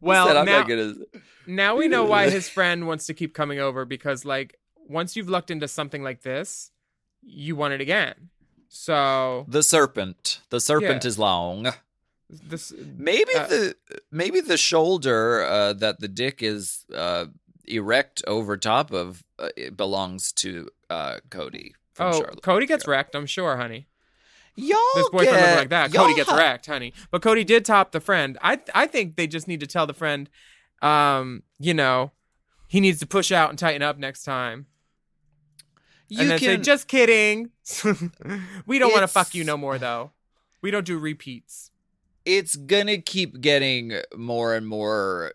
Well, 0.00 0.26
Said 0.28 0.44
now, 0.44 0.62
gonna. 0.64 0.94
now 1.46 1.76
we 1.76 1.88
know 1.88 2.04
why 2.04 2.30
his 2.38 2.48
friend 2.48 2.86
wants 2.86 3.06
to 3.06 3.14
keep 3.14 3.34
coming 3.34 3.58
over 3.60 3.84
because 3.84 4.24
like 4.24 4.56
once 4.88 5.16
you've 5.16 5.28
lucked 5.28 5.50
into 5.50 5.68
something 5.68 6.02
like 6.02 6.22
this, 6.22 6.70
you 7.22 7.54
want 7.56 7.74
it 7.74 7.80
again. 7.80 8.30
So 8.68 9.44
The 9.48 9.62
serpent. 9.62 10.40
The 10.50 10.60
serpent 10.60 11.04
Yeah. 11.04 11.08
is 11.08 11.18
long. 11.18 11.72
this 12.28 12.72
Maybe 12.96 13.34
Uh, 13.34 13.46
the 13.46 13.76
maybe 14.10 14.40
the 14.40 14.56
shoulder 14.56 15.42
uh, 15.44 15.72
that 15.74 16.00
the 16.00 16.08
dick 16.08 16.42
is 16.42 16.84
uh, 16.94 17.26
erect 17.66 18.22
over 18.26 18.56
top 18.56 18.92
of 18.92 19.22
uh, 19.38 19.48
it 19.56 19.76
belongs 19.76 20.32
to 20.32 20.68
uh, 20.88 21.18
Cody. 21.30 21.74
From 21.94 22.06
oh 22.14 22.18
Charlotte. 22.20 22.42
Cody 22.42 22.66
gets 22.66 22.86
wrecked, 22.86 23.14
I'm 23.14 23.26
sure, 23.26 23.56
honey. 23.56 23.86
Y'all 24.56 24.78
This 24.94 25.08
boyfriend 25.10 25.36
get, 25.36 25.46
looked 25.46 25.58
like 25.58 25.68
that. 25.70 25.92
Cody 25.92 26.14
gets 26.14 26.28
ha- 26.30 26.36
wrecked, 26.36 26.66
honey. 26.66 26.92
But 27.10 27.22
Cody 27.22 27.44
did 27.44 27.64
top 27.64 27.92
the 27.92 28.00
friend. 28.00 28.36
I 28.42 28.60
I 28.74 28.86
think 28.86 29.16
they 29.16 29.26
just 29.26 29.48
need 29.48 29.60
to 29.60 29.66
tell 29.66 29.86
the 29.86 29.94
friend, 29.94 30.28
um, 30.82 31.42
you 31.58 31.72
know, 31.74 32.12
he 32.68 32.80
needs 32.80 32.98
to 33.00 33.06
push 33.06 33.32
out 33.32 33.50
and 33.50 33.58
tighten 33.58 33.82
up 33.82 33.98
next 33.98 34.24
time. 34.24 34.66
You 36.08 36.20
and 36.22 36.30
then 36.30 36.38
say, 36.38 36.46
can- 36.56 36.62
just 36.62 36.88
kidding. 36.88 37.50
we 38.66 38.78
don't 38.78 38.92
want 38.92 39.02
to 39.02 39.08
fuck 39.08 39.34
you 39.34 39.44
no 39.44 39.56
more 39.56 39.78
though. 39.78 40.10
We 40.62 40.70
don't 40.70 40.84
do 40.84 40.98
repeats. 40.98 41.70
it's 42.26 42.54
gonna 42.56 42.98
keep 42.98 43.40
getting 43.40 43.98
more 44.14 44.54
and 44.54 44.66
more 44.66 45.32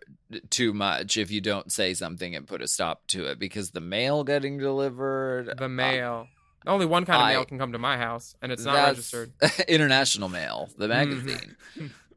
too 0.50 0.72
much 0.72 1.16
if 1.16 1.30
you 1.30 1.40
don't 1.40 1.72
say 1.72 1.94
something 1.94 2.34
and 2.36 2.46
put 2.46 2.62
a 2.62 2.68
stop 2.68 3.06
to 3.08 3.26
it 3.26 3.38
because 3.38 3.70
the 3.72 3.80
mail 3.80 4.22
getting 4.22 4.58
delivered 4.58 5.52
The 5.58 5.68
mail. 5.68 6.28
Only 6.66 6.86
one 6.86 7.04
kind 7.04 7.20
of 7.22 7.26
I- 7.28 7.32
mail 7.34 7.44
can 7.44 7.58
come 7.58 7.72
to 7.72 7.78
my 7.78 7.96
house, 7.96 8.34
and 8.42 8.50
it's 8.52 8.64
not 8.64 8.74
registered. 8.88 9.32
international 9.68 10.28
mail 10.28 10.68
the 10.76 10.86
Mm-hmm. 10.88 11.10
magazine 11.10 11.56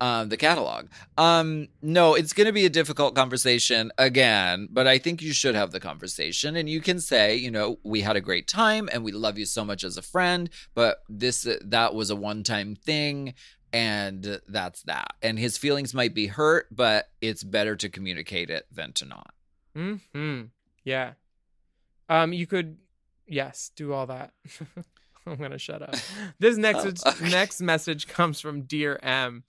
um 0.02 0.30
the 0.30 0.38
catalog 0.38 0.88
um 1.18 1.68
no 1.82 2.14
it's 2.16 2.32
going 2.32 2.48
to 2.48 2.54
be 2.54 2.66
a 2.66 2.70
difficult 2.70 3.16
conversation 3.16 3.92
again 3.98 4.68
but 4.72 4.88
i 4.88 4.98
think 4.98 5.22
you 5.22 5.34
should 5.34 5.56
have 5.56 5.72
the 5.72 5.80
conversation 5.82 6.56
and 6.56 6.70
you 6.70 6.80
can 6.80 7.02
say 7.02 7.36
you 7.36 7.52
know 7.52 7.80
we 7.84 8.00
had 8.00 8.16
a 8.16 8.22
great 8.22 8.48
time 8.48 8.88
and 8.94 9.04
we 9.04 9.12
love 9.12 9.38
you 9.38 9.46
so 9.46 9.66
much 9.66 9.84
as 9.84 9.98
a 9.98 10.02
friend 10.02 10.50
but 10.74 11.02
this 11.10 11.46
that 11.62 11.94
was 11.94 12.10
a 12.10 12.16
one 12.16 12.44
time 12.44 12.76
thing 12.76 13.34
and 13.74 14.40
that's 14.48 14.84
that 14.84 15.14
and 15.22 15.38
his 15.38 15.58
feelings 15.58 15.94
might 15.94 16.14
be 16.14 16.28
hurt 16.28 16.68
but 16.72 17.10
it's 17.20 17.44
better 17.44 17.76
to 17.76 17.90
communicate 17.90 18.50
it 18.50 18.66
than 18.72 18.94
to 18.94 19.04
not 19.06 19.34
Hmm. 19.76 20.42
Yeah. 20.86 21.12
Um. 22.08 22.32
You 22.34 22.48
could. 22.48 22.78
Yes. 23.30 23.72
Do 23.76 23.94
all 23.94 24.08
that. 24.08 24.34
I'm 25.28 25.36
gonna 25.38 25.60
shut 25.60 25.82
up. 25.82 25.96
This 26.40 26.58
next 26.58 26.86
Oh, 27.06 27.10
okay. 27.12 27.30
next 27.32 27.62
message 27.62 28.08
comes 28.08 28.40
from 28.40 28.64
Dear 28.64 29.00
M. 29.04 29.44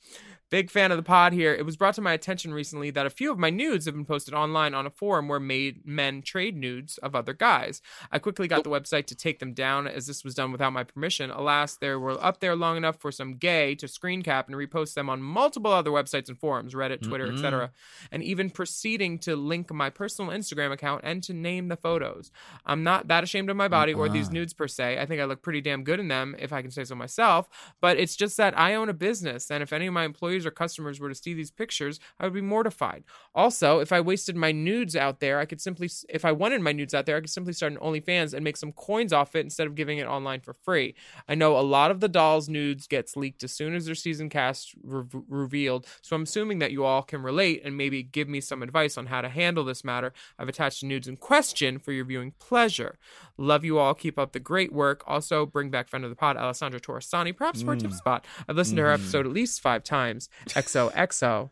Big 0.50 0.68
fan 0.68 0.90
of 0.90 0.96
the 0.96 1.02
pod 1.04 1.32
here. 1.32 1.54
It 1.54 1.64
was 1.64 1.76
brought 1.76 1.94
to 1.94 2.00
my 2.00 2.12
attention 2.12 2.52
recently 2.52 2.90
that 2.90 3.06
a 3.06 3.10
few 3.10 3.30
of 3.30 3.38
my 3.38 3.50
nudes 3.50 3.86
have 3.86 3.94
been 3.94 4.04
posted 4.04 4.34
online 4.34 4.74
on 4.74 4.84
a 4.84 4.90
forum 4.90 5.28
where 5.28 5.38
made 5.38 5.86
men 5.86 6.22
trade 6.22 6.56
nudes 6.56 6.98
of 6.98 7.14
other 7.14 7.32
guys. 7.32 7.80
I 8.10 8.18
quickly 8.18 8.48
got 8.48 8.64
the 8.64 8.70
website 8.70 9.06
to 9.06 9.14
take 9.14 9.38
them 9.38 9.54
down 9.54 9.86
as 9.86 10.08
this 10.08 10.24
was 10.24 10.34
done 10.34 10.50
without 10.50 10.72
my 10.72 10.82
permission. 10.82 11.30
Alas, 11.30 11.76
they 11.76 11.94
were 11.94 12.22
up 12.22 12.40
there 12.40 12.56
long 12.56 12.76
enough 12.76 12.96
for 12.98 13.12
some 13.12 13.36
gay 13.36 13.76
to 13.76 13.86
screen 13.86 14.22
cap 14.22 14.48
and 14.48 14.56
repost 14.56 14.94
them 14.94 15.08
on 15.08 15.22
multiple 15.22 15.70
other 15.70 15.90
websites 15.90 16.28
and 16.28 16.38
forums, 16.38 16.74
Reddit, 16.74 17.00
Twitter, 17.00 17.28
Mm-mm. 17.28 17.34
etc., 17.34 17.70
and 18.10 18.24
even 18.24 18.50
proceeding 18.50 19.20
to 19.20 19.36
link 19.36 19.72
my 19.72 19.88
personal 19.88 20.32
Instagram 20.32 20.72
account 20.72 21.02
and 21.04 21.22
to 21.22 21.32
name 21.32 21.68
the 21.68 21.76
photos. 21.76 22.32
I'm 22.66 22.82
not 22.82 23.06
that 23.06 23.22
ashamed 23.22 23.50
of 23.50 23.56
my 23.56 23.68
body 23.68 23.94
or 23.94 24.08
these 24.08 24.30
nudes 24.30 24.52
per 24.52 24.66
se. 24.66 24.98
I 24.98 25.06
think 25.06 25.20
I 25.20 25.26
look 25.26 25.42
pretty 25.42 25.60
damn 25.60 25.84
good 25.84 26.00
in 26.00 26.08
them, 26.08 26.34
if 26.40 26.52
I 26.52 26.60
can 26.60 26.72
say 26.72 26.82
so 26.82 26.96
myself. 26.96 27.48
But 27.80 27.98
it's 27.98 28.16
just 28.16 28.36
that 28.38 28.58
I 28.58 28.74
own 28.74 28.88
a 28.88 28.94
business, 28.94 29.48
and 29.48 29.62
if 29.62 29.72
any 29.72 29.86
of 29.86 29.94
my 29.94 30.04
employees 30.04 30.39
or 30.46 30.50
customers 30.50 31.00
were 31.00 31.08
to 31.08 31.14
see 31.14 31.34
these 31.34 31.50
pictures, 31.50 32.00
I 32.18 32.24
would 32.24 32.34
be 32.34 32.40
mortified. 32.40 33.04
Also, 33.34 33.78
if 33.80 33.92
I 33.92 34.00
wasted 34.00 34.36
my 34.36 34.52
nudes 34.52 34.96
out 34.96 35.20
there, 35.20 35.38
I 35.38 35.44
could 35.46 35.60
simply, 35.60 35.88
if 36.08 36.24
I 36.24 36.32
wanted 36.32 36.60
my 36.60 36.72
nudes 36.72 36.94
out 36.94 37.06
there, 37.06 37.16
I 37.16 37.20
could 37.20 37.30
simply 37.30 37.52
start 37.52 37.72
an 37.72 37.78
OnlyFans 37.78 38.34
and 38.34 38.42
make 38.44 38.56
some 38.56 38.72
coins 38.72 39.12
off 39.12 39.34
it 39.36 39.40
instead 39.40 39.66
of 39.66 39.74
giving 39.74 39.98
it 39.98 40.06
online 40.06 40.40
for 40.40 40.52
free. 40.54 40.94
I 41.28 41.34
know 41.34 41.56
a 41.58 41.60
lot 41.60 41.90
of 41.90 42.00
the 42.00 42.08
dolls' 42.08 42.48
nudes 42.48 42.86
gets 42.86 43.16
leaked 43.16 43.44
as 43.44 43.52
soon 43.52 43.74
as 43.74 43.86
their 43.86 43.94
season 43.94 44.28
cast 44.28 44.74
re- 44.82 45.04
revealed, 45.28 45.86
so 46.02 46.16
I'm 46.16 46.22
assuming 46.22 46.58
that 46.60 46.72
you 46.72 46.84
all 46.84 47.02
can 47.02 47.22
relate 47.22 47.60
and 47.64 47.76
maybe 47.76 48.02
give 48.02 48.28
me 48.28 48.40
some 48.40 48.62
advice 48.62 48.96
on 48.96 49.06
how 49.06 49.20
to 49.20 49.28
handle 49.28 49.64
this 49.64 49.84
matter. 49.84 50.12
I've 50.38 50.48
attached 50.48 50.80
the 50.80 50.86
nudes 50.86 51.08
in 51.08 51.16
question 51.16 51.78
for 51.78 51.92
your 51.92 52.04
viewing 52.04 52.32
pleasure. 52.38 52.98
Love 53.36 53.64
you 53.64 53.78
all. 53.78 53.94
Keep 53.94 54.18
up 54.18 54.32
the 54.32 54.40
great 54.40 54.72
work. 54.72 55.02
Also, 55.06 55.44
bring 55.44 55.68
back 55.70 55.88
friend 55.88 56.04
of 56.04 56.10
the 56.10 56.16
pod, 56.16 56.36
Alessandra 56.36 56.80
Torresani, 56.80 57.36
perhaps 57.36 57.62
for 57.62 57.72
a 57.72 57.76
tip 57.76 57.92
spot. 57.92 58.24
I've 58.48 58.56
listened 58.56 58.76
to 58.78 58.82
her 58.84 58.88
Mhm. 58.90 58.94
episode 58.94 59.26
at 59.26 59.32
least 59.32 59.60
five 59.60 59.82
times. 59.84 60.29
XOXO. 60.48 61.50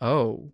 Oh, 0.00 0.52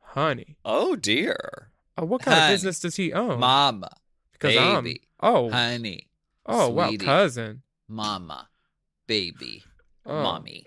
honey. 0.00 0.56
Oh 0.64 0.96
dear. 0.96 1.70
Oh, 1.96 2.04
what 2.04 2.22
kind 2.22 2.38
Honey. 2.38 2.52
of 2.52 2.54
business 2.54 2.80
does 2.80 2.96
he 2.96 3.12
own? 3.12 3.38
Mama. 3.40 3.90
because 4.32 4.56
I'm. 4.56 4.82
baby. 4.84 5.02
Oh, 5.20 5.50
Honey. 5.50 6.08
oh, 6.46 6.68
wow, 6.70 6.88
sweetie. 6.88 7.04
cousin. 7.04 7.62
Mama. 7.88 8.48
Baby. 9.06 9.62
Oh. 10.06 10.22
Mommy. 10.22 10.66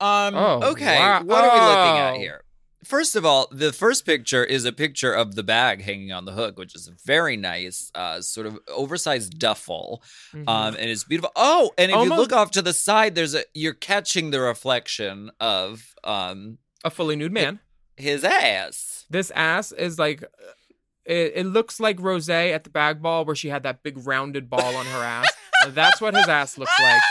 Um 0.00 0.34
Oh, 0.34 0.60
okay. 0.72 0.98
wow. 0.98 1.22
What 1.22 1.44
are 1.44 1.52
we 1.54 1.60
looking 1.60 1.98
at 2.00 2.12
Oh. 2.14 2.18
here? 2.18 2.44
First 2.84 3.14
of 3.14 3.26
all, 3.26 3.46
the 3.52 3.72
first 3.74 4.06
picture 4.06 4.42
is 4.42 4.64
a 4.64 4.72
picture 4.72 5.12
of 5.12 5.34
the 5.34 5.42
bag 5.42 5.82
hanging 5.82 6.12
on 6.12 6.24
the 6.24 6.32
hook, 6.32 6.58
which 6.58 6.74
is 6.74 6.88
a 6.88 6.92
very 7.04 7.36
nice, 7.36 7.90
uh, 7.94 8.22
sort 8.22 8.46
of 8.46 8.58
oversized 8.68 9.38
duffel, 9.38 10.02
Mhm. 10.34 10.48
um, 10.48 10.76
and 10.78 10.88
it's 10.90 11.04
beautiful. 11.04 11.30
Oh, 11.36 11.72
and 11.76 11.90
if 11.90 11.96
you 11.96 12.08
look 12.08 12.32
off 12.32 12.50
to 12.52 12.62
the 12.62 12.72
side, 12.72 13.14
there's 13.14 13.34
a 13.34 13.44
you're 13.54 13.74
catching 13.74 14.30
the 14.30 14.40
reflection 14.40 15.30
of 15.40 15.94
um 16.04 16.58
a 16.82 16.90
fully 16.90 17.16
nude 17.16 17.32
man. 17.32 17.60
his 17.96 18.24
ass. 18.24 19.04
This 19.10 19.30
ass 19.32 19.72
is 19.72 19.98
like. 19.98 20.24
It, 21.06 21.32
it 21.34 21.46
looks 21.46 21.80
like 21.80 21.98
Rose 22.00 22.28
at 22.28 22.62
the 22.64 22.70
bag 22.70 23.02
ball 23.02 23.24
where 23.24 23.34
she 23.34 23.48
had 23.48 23.62
that 23.64 23.82
big 23.82 24.06
rounded 24.06 24.48
ball 24.48 24.76
on 24.76 24.86
her 24.86 25.02
ass. 25.02 25.28
That's 25.68 26.00
what 26.00 26.14
his 26.14 26.28
ass 26.28 26.56
looks 26.56 26.78
like. 26.80 27.00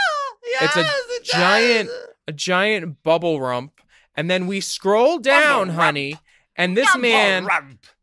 It's 0.61 0.76
a 0.78 0.82
it 0.82 1.24
giant- 1.24 1.89
a 2.28 2.32
giant 2.34 3.03
bubble 3.03 3.39
rump. 3.39 3.80
And 4.16 4.30
then 4.30 4.47
we 4.47 4.60
scroll 4.62 5.20
down, 5.20 5.70
honey, 5.70 6.18
and 6.55 6.76
this 6.76 6.95
man 6.97 7.47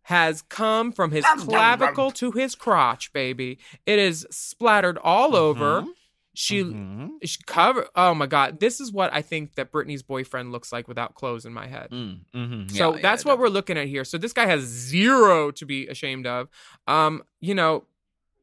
has 0.02 0.42
come 0.42 0.92
from 0.92 1.11
his 1.11 1.24
clavicle 1.44 2.11
to 2.12 2.30
his 2.32 2.54
crotch, 2.54 3.12
baby. 3.12 3.59
It 3.86 3.98
is 3.98 4.26
splattered 4.30 4.98
all 4.98 5.34
over. 5.34 5.82
Mhm. 5.82 5.88
She 6.38 6.62
Mhm. 6.62 7.12
she 7.24 7.38
cover. 7.46 7.88
Oh 7.96 8.14
my 8.14 8.26
god, 8.26 8.61
this 8.61 8.78
is 8.78 8.92
what 8.92 9.12
I 9.12 9.22
think 9.22 9.54
that 9.54 9.72
Britney's 9.72 10.02
boyfriend 10.02 10.52
looks 10.52 10.70
like 10.70 10.86
without 10.86 11.14
clothes 11.14 11.46
in 11.46 11.52
my 11.54 11.66
head. 11.66 11.90
Mm, 11.90 12.20
mhm. 12.34 12.70
So 12.70 12.94
Yeah, 12.94 13.00
that's 13.00 13.24
yeah, 13.24 13.30
what 13.30 13.38
we're 13.38 13.48
looking 13.48 13.78
at 13.78 13.88
here. 13.88 14.04
So 14.04 14.18
this 14.18 14.34
guy 14.34 14.44
has 14.46 14.61
zero 14.62 15.50
to 15.52 15.64
be 15.64 15.86
ashamed 15.88 16.26
of. 16.26 16.48
Um, 16.86 17.22
you 17.40 17.54
know, 17.54 17.86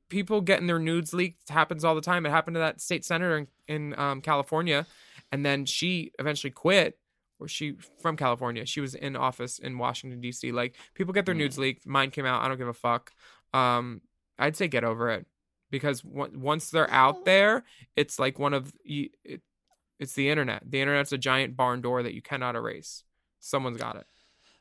people 0.09 0.41
getting 0.41 0.65
their 0.67 0.79
nudes 0.79 1.13
leaked 1.13 1.49
happens 1.49 1.83
all 1.85 1.93
the 1.95 2.01
time. 2.01 2.25
It 2.25 2.31
happened 2.31 2.55
to 2.55 2.59
that 2.59 2.81
state 2.81 3.05
senator 3.05 3.37
in, 3.37 3.47
in 3.67 3.99
um, 3.99 4.21
California, 4.21 4.87
and 5.31 5.45
then 5.45 5.65
she 5.65 6.11
eventually 6.19 6.51
quit. 6.51 6.97
She 7.47 7.75
from 8.01 8.15
California. 8.17 8.65
She 8.65 8.81
was 8.81 8.95
in 8.95 9.15
office 9.15 9.59
in 9.59 9.77
Washington 9.77 10.21
D.C. 10.21 10.51
Like 10.51 10.75
people 10.93 11.13
get 11.13 11.25
their 11.25 11.35
Mm. 11.35 11.39
nudes 11.39 11.57
leaked. 11.57 11.85
Mine 11.85 12.11
came 12.11 12.25
out. 12.25 12.41
I 12.43 12.47
don't 12.47 12.57
give 12.57 12.67
a 12.67 12.73
fuck. 12.73 13.11
Um, 13.53 14.01
I'd 14.39 14.55
say 14.55 14.67
get 14.67 14.83
over 14.83 15.09
it 15.09 15.25
because 15.69 16.03
on- 16.05 16.41
once 16.41 16.69
they're 16.69 16.89
out 16.89 17.25
there, 17.25 17.63
it's 17.95 18.17
like 18.19 18.39
one 18.39 18.53
of 18.53 18.73
you. 18.83 19.09
It, 19.23 19.41
it's 19.99 20.13
the 20.13 20.29
internet. 20.29 20.63
The 20.69 20.81
internet's 20.81 21.11
a 21.13 21.17
giant 21.17 21.55
barn 21.55 21.81
door 21.81 22.03
that 22.03 22.13
you 22.13 22.21
cannot 22.21 22.55
erase. 22.55 23.03
Someone's 23.39 23.77
got 23.77 23.95
it. 23.95 24.05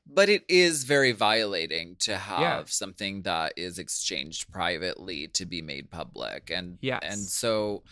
But 0.07 0.29
it 0.29 0.45
is 0.49 0.83
very 0.85 1.13
violating 1.13 1.95
to 2.01 2.17
have 2.17 2.41
Yeah. 2.41 2.63
something 2.67 3.23
that 3.23 3.53
is 3.57 3.79
exchanged 3.79 4.51
privately 4.53 5.29
to 5.29 5.47
be 5.47 5.63
made 5.63 5.91
public. 5.91 6.51
And 6.51 6.79
Yes. 6.81 7.01
and 7.05 7.19
so 7.21 7.85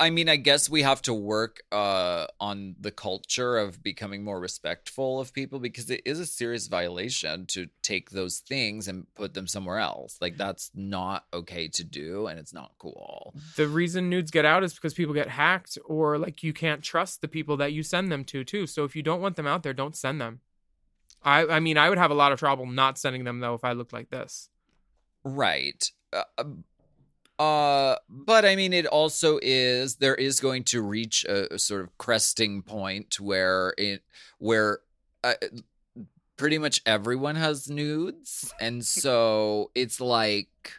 I 0.00 0.10
mean, 0.10 0.28
I 0.28 0.36
guess 0.36 0.70
we 0.70 0.82
have 0.82 1.02
to 1.02 1.14
work 1.14 1.62
uh, 1.72 2.26
on 2.40 2.76
the 2.78 2.92
culture 2.92 3.56
of 3.58 3.82
becoming 3.82 4.22
more 4.22 4.38
respectful 4.38 5.18
of 5.20 5.32
people 5.32 5.58
because 5.58 5.90
it 5.90 6.02
is 6.04 6.20
a 6.20 6.26
serious 6.26 6.68
violation 6.68 7.46
to 7.46 7.68
take 7.82 8.10
those 8.10 8.38
things 8.38 8.86
and 8.86 9.12
put 9.16 9.34
them 9.34 9.48
somewhere 9.48 9.78
else. 9.78 10.16
Like 10.20 10.36
that's 10.36 10.70
not 10.74 11.24
okay 11.34 11.66
to 11.68 11.82
do, 11.82 12.28
and 12.28 12.38
it's 12.38 12.52
not 12.52 12.72
cool. 12.78 13.34
the 13.56 13.66
reason 13.66 14.08
nudes 14.08 14.30
get 14.30 14.44
out 14.44 14.62
is 14.62 14.74
because 14.74 14.94
people 14.94 15.14
get 15.14 15.28
hacked 15.28 15.78
or 15.84 16.16
like 16.18 16.42
you 16.42 16.52
can't 16.52 16.82
trust 16.82 17.20
the 17.20 17.28
people 17.28 17.56
that 17.56 17.72
you 17.72 17.82
send 17.82 18.10
them 18.12 18.24
to 18.24 18.44
too 18.44 18.66
so 18.66 18.84
if 18.84 18.94
you 18.94 19.02
don't 19.02 19.20
want 19.20 19.36
them 19.36 19.46
out 19.46 19.62
there 19.62 19.72
don't 19.72 19.96
send 19.96 20.20
them 20.20 20.40
i 21.22 21.44
i 21.46 21.60
mean 21.60 21.76
i 21.76 21.88
would 21.88 21.98
have 21.98 22.10
a 22.10 22.14
lot 22.14 22.32
of 22.32 22.38
trouble 22.38 22.66
not 22.66 22.96
sending 22.98 23.24
them 23.24 23.40
though 23.40 23.54
if 23.54 23.64
i 23.64 23.72
looked 23.72 23.92
like 23.92 24.10
this 24.10 24.48
Right. 25.24 25.90
Uh, 26.12 26.44
uh, 27.38 27.96
but 28.08 28.44
I 28.44 28.56
mean, 28.56 28.72
it 28.72 28.86
also 28.86 29.38
is 29.40 29.96
there 29.96 30.14
is 30.14 30.40
going 30.40 30.64
to 30.64 30.82
reach 30.82 31.24
a, 31.24 31.54
a 31.54 31.58
sort 31.58 31.82
of 31.82 31.96
cresting 31.96 32.62
point 32.62 33.20
where 33.20 33.74
it 33.78 34.02
where 34.38 34.80
uh, 35.22 35.34
pretty 36.36 36.58
much 36.58 36.82
everyone 36.84 37.36
has 37.36 37.70
nudes, 37.70 38.52
and 38.60 38.84
so 38.84 39.70
it's 39.74 40.00
like 40.00 40.72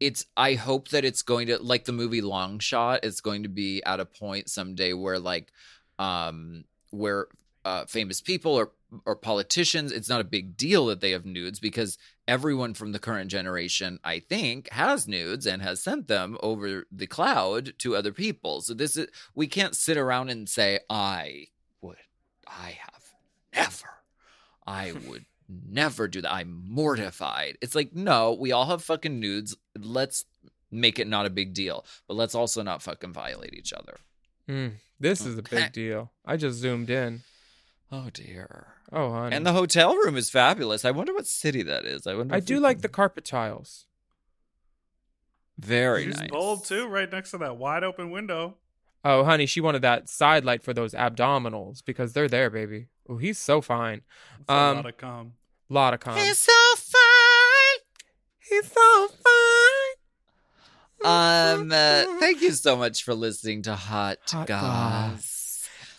it's. 0.00 0.24
I 0.36 0.54
hope 0.54 0.88
that 0.88 1.04
it's 1.04 1.22
going 1.22 1.48
to 1.48 1.62
like 1.62 1.84
the 1.84 1.92
movie 1.92 2.22
Long 2.22 2.58
Shot. 2.58 3.00
It's 3.02 3.20
going 3.20 3.42
to 3.42 3.50
be 3.50 3.82
at 3.84 4.00
a 4.00 4.06
point 4.06 4.48
someday 4.48 4.94
where 4.94 5.18
like, 5.18 5.52
um, 5.98 6.64
where 6.90 7.26
uh, 7.66 7.84
famous 7.84 8.22
people 8.22 8.54
or 8.54 8.70
or 9.04 9.14
politicians, 9.14 9.92
it's 9.92 10.08
not 10.08 10.22
a 10.22 10.24
big 10.24 10.56
deal 10.56 10.86
that 10.86 11.00
they 11.00 11.10
have 11.10 11.26
nudes 11.26 11.60
because 11.60 11.98
everyone 12.26 12.74
from 12.74 12.92
the 12.92 12.98
current 12.98 13.30
generation, 13.30 13.98
I 14.04 14.20
think, 14.20 14.70
has 14.70 15.08
nudes 15.08 15.46
and 15.46 15.62
has 15.62 15.82
sent 15.82 16.08
them 16.08 16.36
over 16.42 16.84
the 16.90 17.06
cloud 17.06 17.74
to 17.78 17.96
other 17.96 18.12
people. 18.12 18.60
So 18.60 18.74
this 18.74 18.96
is 18.96 19.08
we 19.34 19.46
can't 19.46 19.76
sit 19.76 19.96
around 19.96 20.30
and 20.30 20.48
say, 20.48 20.80
I 20.88 21.46
would 21.80 21.98
I 22.46 22.78
have 22.78 23.04
never. 23.54 23.90
I 24.66 24.92
would 25.08 25.24
never 25.48 26.08
do 26.08 26.22
that. 26.22 26.32
I'm 26.32 26.64
mortified. 26.68 27.58
It's 27.60 27.74
like, 27.74 27.94
no, 27.94 28.32
we 28.32 28.52
all 28.52 28.66
have 28.66 28.82
fucking 28.82 29.18
nudes. 29.18 29.56
Let's 29.78 30.24
make 30.70 30.98
it 30.98 31.06
not 31.06 31.26
a 31.26 31.30
big 31.30 31.52
deal. 31.54 31.84
But 32.08 32.14
let's 32.14 32.34
also 32.34 32.62
not 32.62 32.82
fucking 32.82 33.12
violate 33.12 33.54
each 33.54 33.72
other. 33.72 33.96
Mm, 34.48 34.72
this 35.02 35.26
is 35.26 35.36
a 35.36 35.42
big 35.42 35.72
deal 35.72 36.10
i 36.24 36.36
just 36.36 36.58
zoomed 36.58 36.88
in 36.88 37.22
Oh 37.94 38.08
dear. 38.12 38.68
oh 38.90 39.12
honey 39.12 39.36
And 39.36 39.44
the 39.46 39.52
hotel 39.52 39.94
room 39.94 40.16
is 40.16 40.30
fabulous. 40.30 40.84
I 40.86 40.90
wonder 40.92 41.12
what 41.12 41.26
city 41.26 41.62
that 41.64 41.84
is. 41.84 42.06
I 42.06 42.14
wonder 42.14 42.34
i 42.34 42.40
do 42.40 42.58
like 42.58 42.78
can- 42.78 42.82
the 42.82 42.88
carpet 42.88 43.24
tiles 43.24 43.86
very 45.58 46.06
She's 46.06 46.18
nice. 46.18 46.30
bold 46.30 46.64
too, 46.64 46.88
right 46.88 47.10
next 47.12 47.30
to 47.32 47.38
that 47.38 47.56
wide 47.58 47.84
open 47.84 48.10
window. 48.10 48.56
oh 49.04 49.24
honey 49.24 49.44
she 49.46 49.60
wanted 49.60 49.82
that 49.82 50.08
side 50.08 50.44
light 50.44 50.62
for 50.62 50.72
those 50.72 50.94
abdominals 50.94 51.84
because 51.84 52.12
they're 52.14 52.28
there 52.28 52.48
baby 52.50 52.86
oh 53.08 53.18
he's 53.18 53.38
so 53.38 53.60
fine 53.60 54.00
That's 54.38 54.48
a 54.48 54.52
Um, 54.54 54.76
lot 54.76 54.86
of 54.86 54.96
cum. 54.96 55.32
lot 55.68 55.94
of 55.94 56.00
cum 56.00 56.18
so 56.18 56.52
fine. 56.76 57.80
he's 58.40 58.72
so 58.72 59.08
fine 59.08 59.98
Um, 61.04 61.70
uh, 61.72 62.04
thank 62.20 62.40
you 62.40 62.52
so 62.52 62.76
much 62.76 63.02
for 63.04 63.12
listening 63.14 63.62
to 63.62 63.74
Hot, 63.74 64.18
Hot 64.30 64.46
Goss. 64.46 65.31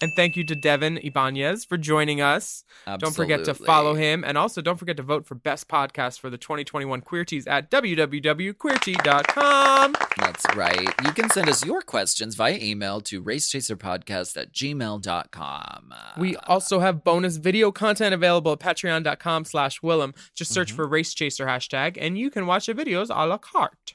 And 0.04 0.12
thank 0.18 0.36
you 0.36 0.44
to 0.44 0.54
Devin 0.56 0.98
Ibanez 0.98 1.64
for 1.64 1.78
joining 1.78 2.20
us. 2.20 2.66
Don't 3.00 3.16
forget 3.16 3.46
to 3.46 3.54
follow 3.54 3.94
him. 3.94 4.26
And 4.26 4.38
also 4.38 4.62
don't 4.62 4.76
forget 4.78 4.98
to 4.98 5.04
vote 5.04 5.26
for 5.26 5.36
Best 5.36 5.70
Podcast 5.70 6.20
for 6.20 6.30
the 6.30 6.38
2021 6.38 7.00
Queerties 7.02 7.48
at 7.48 7.72
www.queerties.com. 7.72 9.96
That's 10.18 10.46
right. 10.56 10.90
You 11.06 11.12
can 11.14 11.30
send 11.30 11.48
us 11.50 11.66
your 11.66 11.82
questions 11.82 12.36
via 12.36 12.58
email 12.62 13.00
to 13.02 13.24
racechaserpodcast 13.24 14.36
at 14.42 14.52
gmail.com. 14.54 15.94
We 16.18 16.36
also 16.38 16.80
have 16.82 17.04
bonus 17.06 17.38
video 17.38 17.72
content 17.72 18.14
available 18.14 18.52
at 18.52 18.60
patreon.com 18.60 19.46
slash 19.46 19.80
Willam. 19.82 20.14
Just 20.36 20.52
search 20.52 20.68
Mm-hmm. 20.70 20.76
for 20.76 20.88
Race 20.88 21.14
Chaser 21.14 21.46
hashtag 21.46 21.98
and 22.00 22.18
you 22.18 22.30
can 22.30 22.46
watch 22.48 22.66
the 22.66 22.74
videos 22.74 23.08
a 23.10 23.26
la 23.26 23.38
carte. 23.38 23.94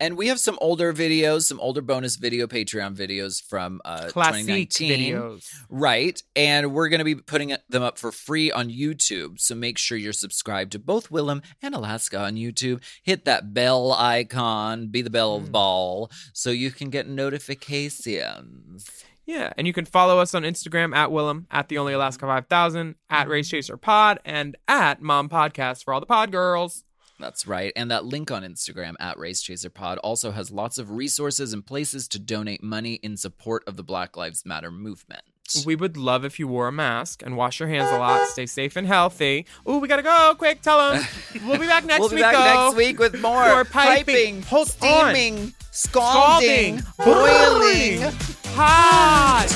And 0.00 0.16
we 0.16 0.28
have 0.28 0.40
some 0.40 0.58
older 0.62 0.92
videos, 0.94 1.42
some 1.42 1.60
older 1.60 1.82
bonus 1.82 2.16
video 2.16 2.46
Patreon 2.46 2.96
videos 2.96 3.40
from 3.42 3.80
uh, 3.84 4.06
Classic 4.08 4.46
2019. 4.46 5.14
videos. 5.14 5.46
Right. 5.68 6.22
And 6.34 6.72
we're 6.72 6.88
going 6.88 7.00
to 7.00 7.04
be 7.04 7.14
putting 7.16 7.54
them 7.68 7.82
up 7.82 7.98
for 7.98 8.10
free 8.10 8.50
on 8.50 8.70
YouTube. 8.70 9.38
So 9.38 9.54
make 9.54 9.76
sure 9.76 9.98
you're 9.98 10.12
subscribed 10.14 10.72
to 10.72 10.78
both 10.78 11.10
Willam 11.10 11.42
and 11.60 11.74
Alaska 11.74 12.18
on 12.18 12.36
YouTube. 12.36 12.82
Hit 13.02 13.26
that 13.26 13.52
bell 13.52 13.92
icon, 13.92 14.88
be 14.88 15.02
the 15.02 15.10
bell 15.10 15.36
Hmm. 15.38 15.44
of 15.44 15.52
ball, 15.52 16.10
so 16.32 16.50
you 16.50 16.70
can 16.70 16.88
get 16.88 17.06
notifications. 17.06 18.88
Yeah, 19.26 19.52
and 19.56 19.66
you 19.66 19.72
can 19.72 19.84
follow 19.84 20.18
us 20.18 20.34
on 20.34 20.42
Instagram 20.42 20.94
at 20.96 21.10
Willam, 21.10 21.44
at 21.50 21.68
the 21.68 21.78
Only 21.78 21.92
Alaska 21.92 22.26
5000, 22.26 22.96
at 23.10 23.28
Race 23.28 23.48
Chaser 23.48 23.76
Pod, 23.76 24.18
and 24.24 24.56
at 24.66 25.00
Mom 25.02 25.28
Podcast 25.28 25.84
for 25.84 25.94
all 25.94 26.00
the 26.00 26.06
pod 26.06 26.32
girls. 26.32 26.84
That's 27.20 27.46
right. 27.46 27.72
And 27.76 27.90
that 27.90 28.04
link 28.04 28.30
on 28.30 28.42
Instagram 28.42 28.94
at 28.98 29.16
RaceChaserPod 29.16 29.98
also 30.02 30.30
has 30.32 30.50
lots 30.50 30.78
of 30.78 30.90
resources 30.90 31.52
and 31.52 31.64
places 31.64 32.08
to 32.08 32.18
donate 32.18 32.62
money 32.62 32.94
in 32.94 33.16
support 33.16 33.62
of 33.66 33.76
the 33.76 33.82
Black 33.82 34.16
Lives 34.16 34.44
Matter 34.46 34.70
movement. 34.70 35.22
We 35.66 35.74
would 35.74 35.96
love 35.96 36.24
if 36.24 36.38
you 36.38 36.46
wore 36.46 36.68
a 36.68 36.72
mask 36.72 37.22
and 37.24 37.36
wash 37.36 37.58
your 37.58 37.68
hands 37.68 37.90
a 37.90 37.98
lot. 37.98 38.24
Stay 38.28 38.46
safe 38.46 38.76
and 38.76 38.86
healthy. 38.86 39.46
Ooh, 39.68 39.78
we 39.78 39.88
gotta 39.88 40.02
go. 40.02 40.34
Quick, 40.38 40.62
tell 40.62 40.92
them. 40.92 41.04
We'll 41.44 41.58
be 41.58 41.66
back 41.66 41.84
next 41.84 42.00
week. 42.02 42.10
we'll 42.10 42.16
be 42.18 42.22
back 42.22 42.34
though. 42.34 42.64
next 42.66 42.76
week 42.76 42.98
with 43.00 43.20
more, 43.20 43.44
More 43.48 43.64
piping. 43.64 44.44
On. 44.52 44.64
steaming, 44.66 45.54
scalding, 45.72 46.78
Scalding. 46.80 46.82
boiling. 47.04 48.12
Hot. 48.54 49.46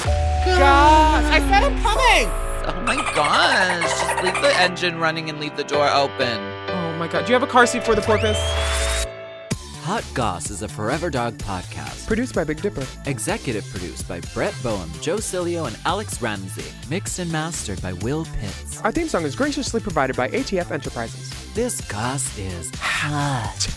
God. 0.45 1.25
I 1.27 1.39
said 1.41 1.63
I'm 1.63 1.81
coming. 1.81 2.29
Oh 2.67 2.83
my 2.87 2.97
gosh. 3.15 3.83
Just 3.83 4.25
leave 4.25 4.43
the 4.43 4.61
engine 4.61 4.99
running 4.99 5.29
and 5.31 5.39
leave 5.41 5.57
the 5.57 5.65
door 5.65 5.89
open. 5.89 6.41
Oh 6.95 6.97
my 6.97 7.09
God. 7.09 7.23
Do 7.27 7.33
you 7.33 7.35
have 7.35 7.43
a 7.43 7.51
car 7.51 7.67
seat 7.67 7.85
for 7.85 7.97
the 7.97 8.03
porpoise? 8.03 8.39
Hot 9.83 10.05
Goss 10.15 10.49
is 10.49 10.63
a 10.63 10.69
Forever 10.69 11.11
Dog 11.11 11.37
podcast. 11.39 12.07
Produced 12.07 12.37
by 12.37 12.45
Big 12.45 12.63
Dipper. 12.63 12.87
Executive 13.07 13.69
produced 13.69 14.07
by 14.07 14.21
Brett 14.33 14.55
Boehm, 14.63 14.89
Joe 15.01 15.17
Cilio, 15.17 15.67
and 15.67 15.77
Alex 15.87 16.23
Ramsey. 16.23 16.65
Mixed 16.89 17.19
and 17.19 17.33
mastered 17.33 17.83
by 17.83 17.95
Will 17.95 18.25
Pitts. 18.39 18.81
Our 18.83 18.93
theme 18.93 19.09
song 19.09 19.25
is 19.25 19.35
graciously 19.35 19.81
provided 19.81 20.15
by 20.15 20.29
ATF 20.29 20.71
Enterprises. 20.71 21.33
This 21.53 21.81
Goss 21.81 22.39
is 22.39 22.71
hot. 22.77 23.75